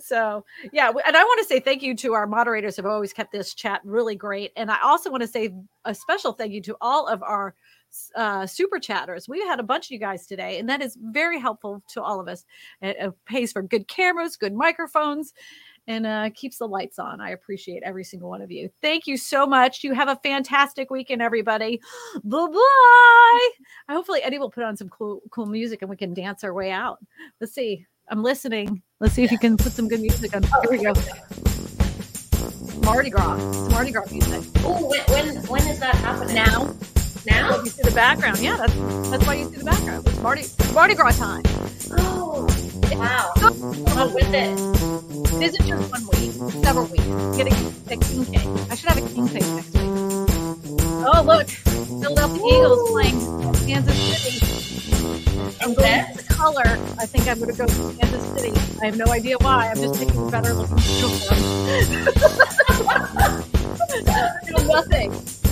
so, 0.00 0.44
yeah, 0.72 0.88
and 0.88 1.16
I 1.16 1.22
want 1.22 1.38
to 1.40 1.46
say 1.46 1.60
thank 1.60 1.82
you 1.82 1.94
to 1.96 2.14
our 2.14 2.26
moderators 2.26 2.76
who 2.76 2.82
have 2.82 2.90
always 2.90 3.12
kept 3.12 3.32
this 3.32 3.52
chat 3.54 3.82
really 3.84 4.16
great. 4.16 4.52
And 4.56 4.70
I 4.70 4.80
also 4.82 5.10
want 5.10 5.22
to 5.22 5.26
say 5.26 5.50
a 5.84 5.94
special 5.94 6.32
thank 6.32 6.52
you 6.52 6.62
to 6.62 6.76
all 6.80 7.06
of 7.06 7.22
our 7.22 7.54
uh, 8.14 8.46
super 8.46 8.78
chatters. 8.78 9.28
We 9.28 9.40
had 9.40 9.60
a 9.60 9.64
bunch 9.64 9.86
of 9.86 9.90
you 9.92 9.98
guys 9.98 10.26
today, 10.26 10.58
and 10.58 10.68
that 10.68 10.82
is 10.82 10.96
very 11.00 11.40
helpful 11.40 11.82
to 11.88 12.02
all 12.02 12.20
of 12.20 12.28
us. 12.28 12.44
It, 12.82 12.96
it 12.98 13.12
pays 13.26 13.52
for 13.52 13.62
good 13.62 13.88
cameras, 13.88 14.36
good 14.36 14.54
microphones, 14.54 15.32
and 15.86 16.06
uh, 16.06 16.30
keeps 16.34 16.58
the 16.58 16.68
lights 16.68 16.98
on. 16.98 17.20
I 17.20 17.30
appreciate 17.30 17.82
every 17.82 18.04
single 18.04 18.28
one 18.28 18.42
of 18.42 18.50
you. 18.50 18.70
Thank 18.80 19.06
you 19.06 19.16
so 19.16 19.46
much. 19.46 19.82
You 19.82 19.94
have 19.94 20.08
a 20.08 20.16
fantastic 20.16 20.90
weekend, 20.90 21.22
everybody. 21.22 21.80
Bye 22.24 22.46
bye. 22.46 23.50
Hopefully, 23.88 24.22
Eddie 24.22 24.38
will 24.38 24.50
put 24.50 24.64
on 24.64 24.76
some 24.76 24.88
cool, 24.88 25.20
cool 25.30 25.46
music, 25.46 25.82
and 25.82 25.90
we 25.90 25.96
can 25.96 26.14
dance 26.14 26.44
our 26.44 26.54
way 26.54 26.70
out. 26.70 26.98
Let's 27.40 27.54
see. 27.54 27.86
I'm 28.08 28.22
listening. 28.22 28.82
Let's 28.98 29.14
see 29.14 29.22
if 29.22 29.30
you 29.30 29.38
can 29.38 29.56
put 29.56 29.72
some 29.72 29.88
good 29.88 30.00
music 30.00 30.34
on. 30.34 30.42
Here 30.42 30.70
we 30.70 30.78
go. 30.78 30.92
Mardi 32.82 33.10
Gras. 33.10 33.36
It's 33.36 33.72
Mardi 33.72 33.92
Gras 33.92 34.10
music. 34.10 34.42
Oh, 34.58 34.88
when, 34.88 35.00
when 35.02 35.36
when 35.46 35.66
is 35.68 35.78
that 35.80 35.94
happening? 35.96 36.34
Now, 36.34 36.74
Now? 37.26 37.62
you 37.62 37.70
see 37.70 37.82
the 37.82 37.90
background. 37.90 38.38
Yeah, 38.38 38.56
that's 38.56 38.74
that's 39.10 39.26
why 39.26 39.34
you 39.34 39.44
see 39.50 39.56
the 39.56 39.64
background. 39.64 40.06
It's 40.06 40.20
Mardi 40.20 40.44
Mardi 40.72 40.94
Gras 40.94 41.18
time. 41.18 41.42
Oh, 41.98 42.46
wow. 42.92 43.32
I'm 43.36 44.14
with 44.14 44.32
it. 44.32 44.58
It 45.34 45.42
isn't 45.42 45.66
just 45.66 45.90
one 45.90 46.06
week, 46.08 46.32
several 46.64 46.86
weeks. 46.86 47.04
Getting 47.36 47.54
a 47.90 47.96
king 47.96 48.24
cake. 48.26 48.48
I 48.70 48.74
should 48.74 48.88
have 48.88 48.98
a 48.98 49.08
king 49.08 49.28
cake 49.28 49.46
next 49.46 49.72
week. 49.74 49.90
Oh, 51.02 51.22
look. 51.26 51.48
Philadelphia 51.48 52.42
Eagles 52.46 52.90
playing 52.90 53.20
Kansas 53.66 53.96
City. 53.96 54.38
I'm 55.60 55.74
going 55.74 56.06
with 56.14 56.26
the 56.26 56.34
color. 56.34 56.78
I 56.98 57.06
think 57.06 57.28
I'm 57.28 57.38
going 57.38 57.50
to 57.50 57.58
go 57.58 57.66
to 57.66 57.98
Kansas 57.98 58.24
City. 58.40 58.52
I 58.80 58.86
have 58.86 58.96
no 58.96 59.06
idea 59.06 59.36
why. 59.38 59.68
I'm 59.68 59.76
just 59.76 59.98
picking 59.98 60.30
better 60.30 60.54
looking 60.54 60.78
uniforms. 60.78 61.50
Nothing. 64.66 65.39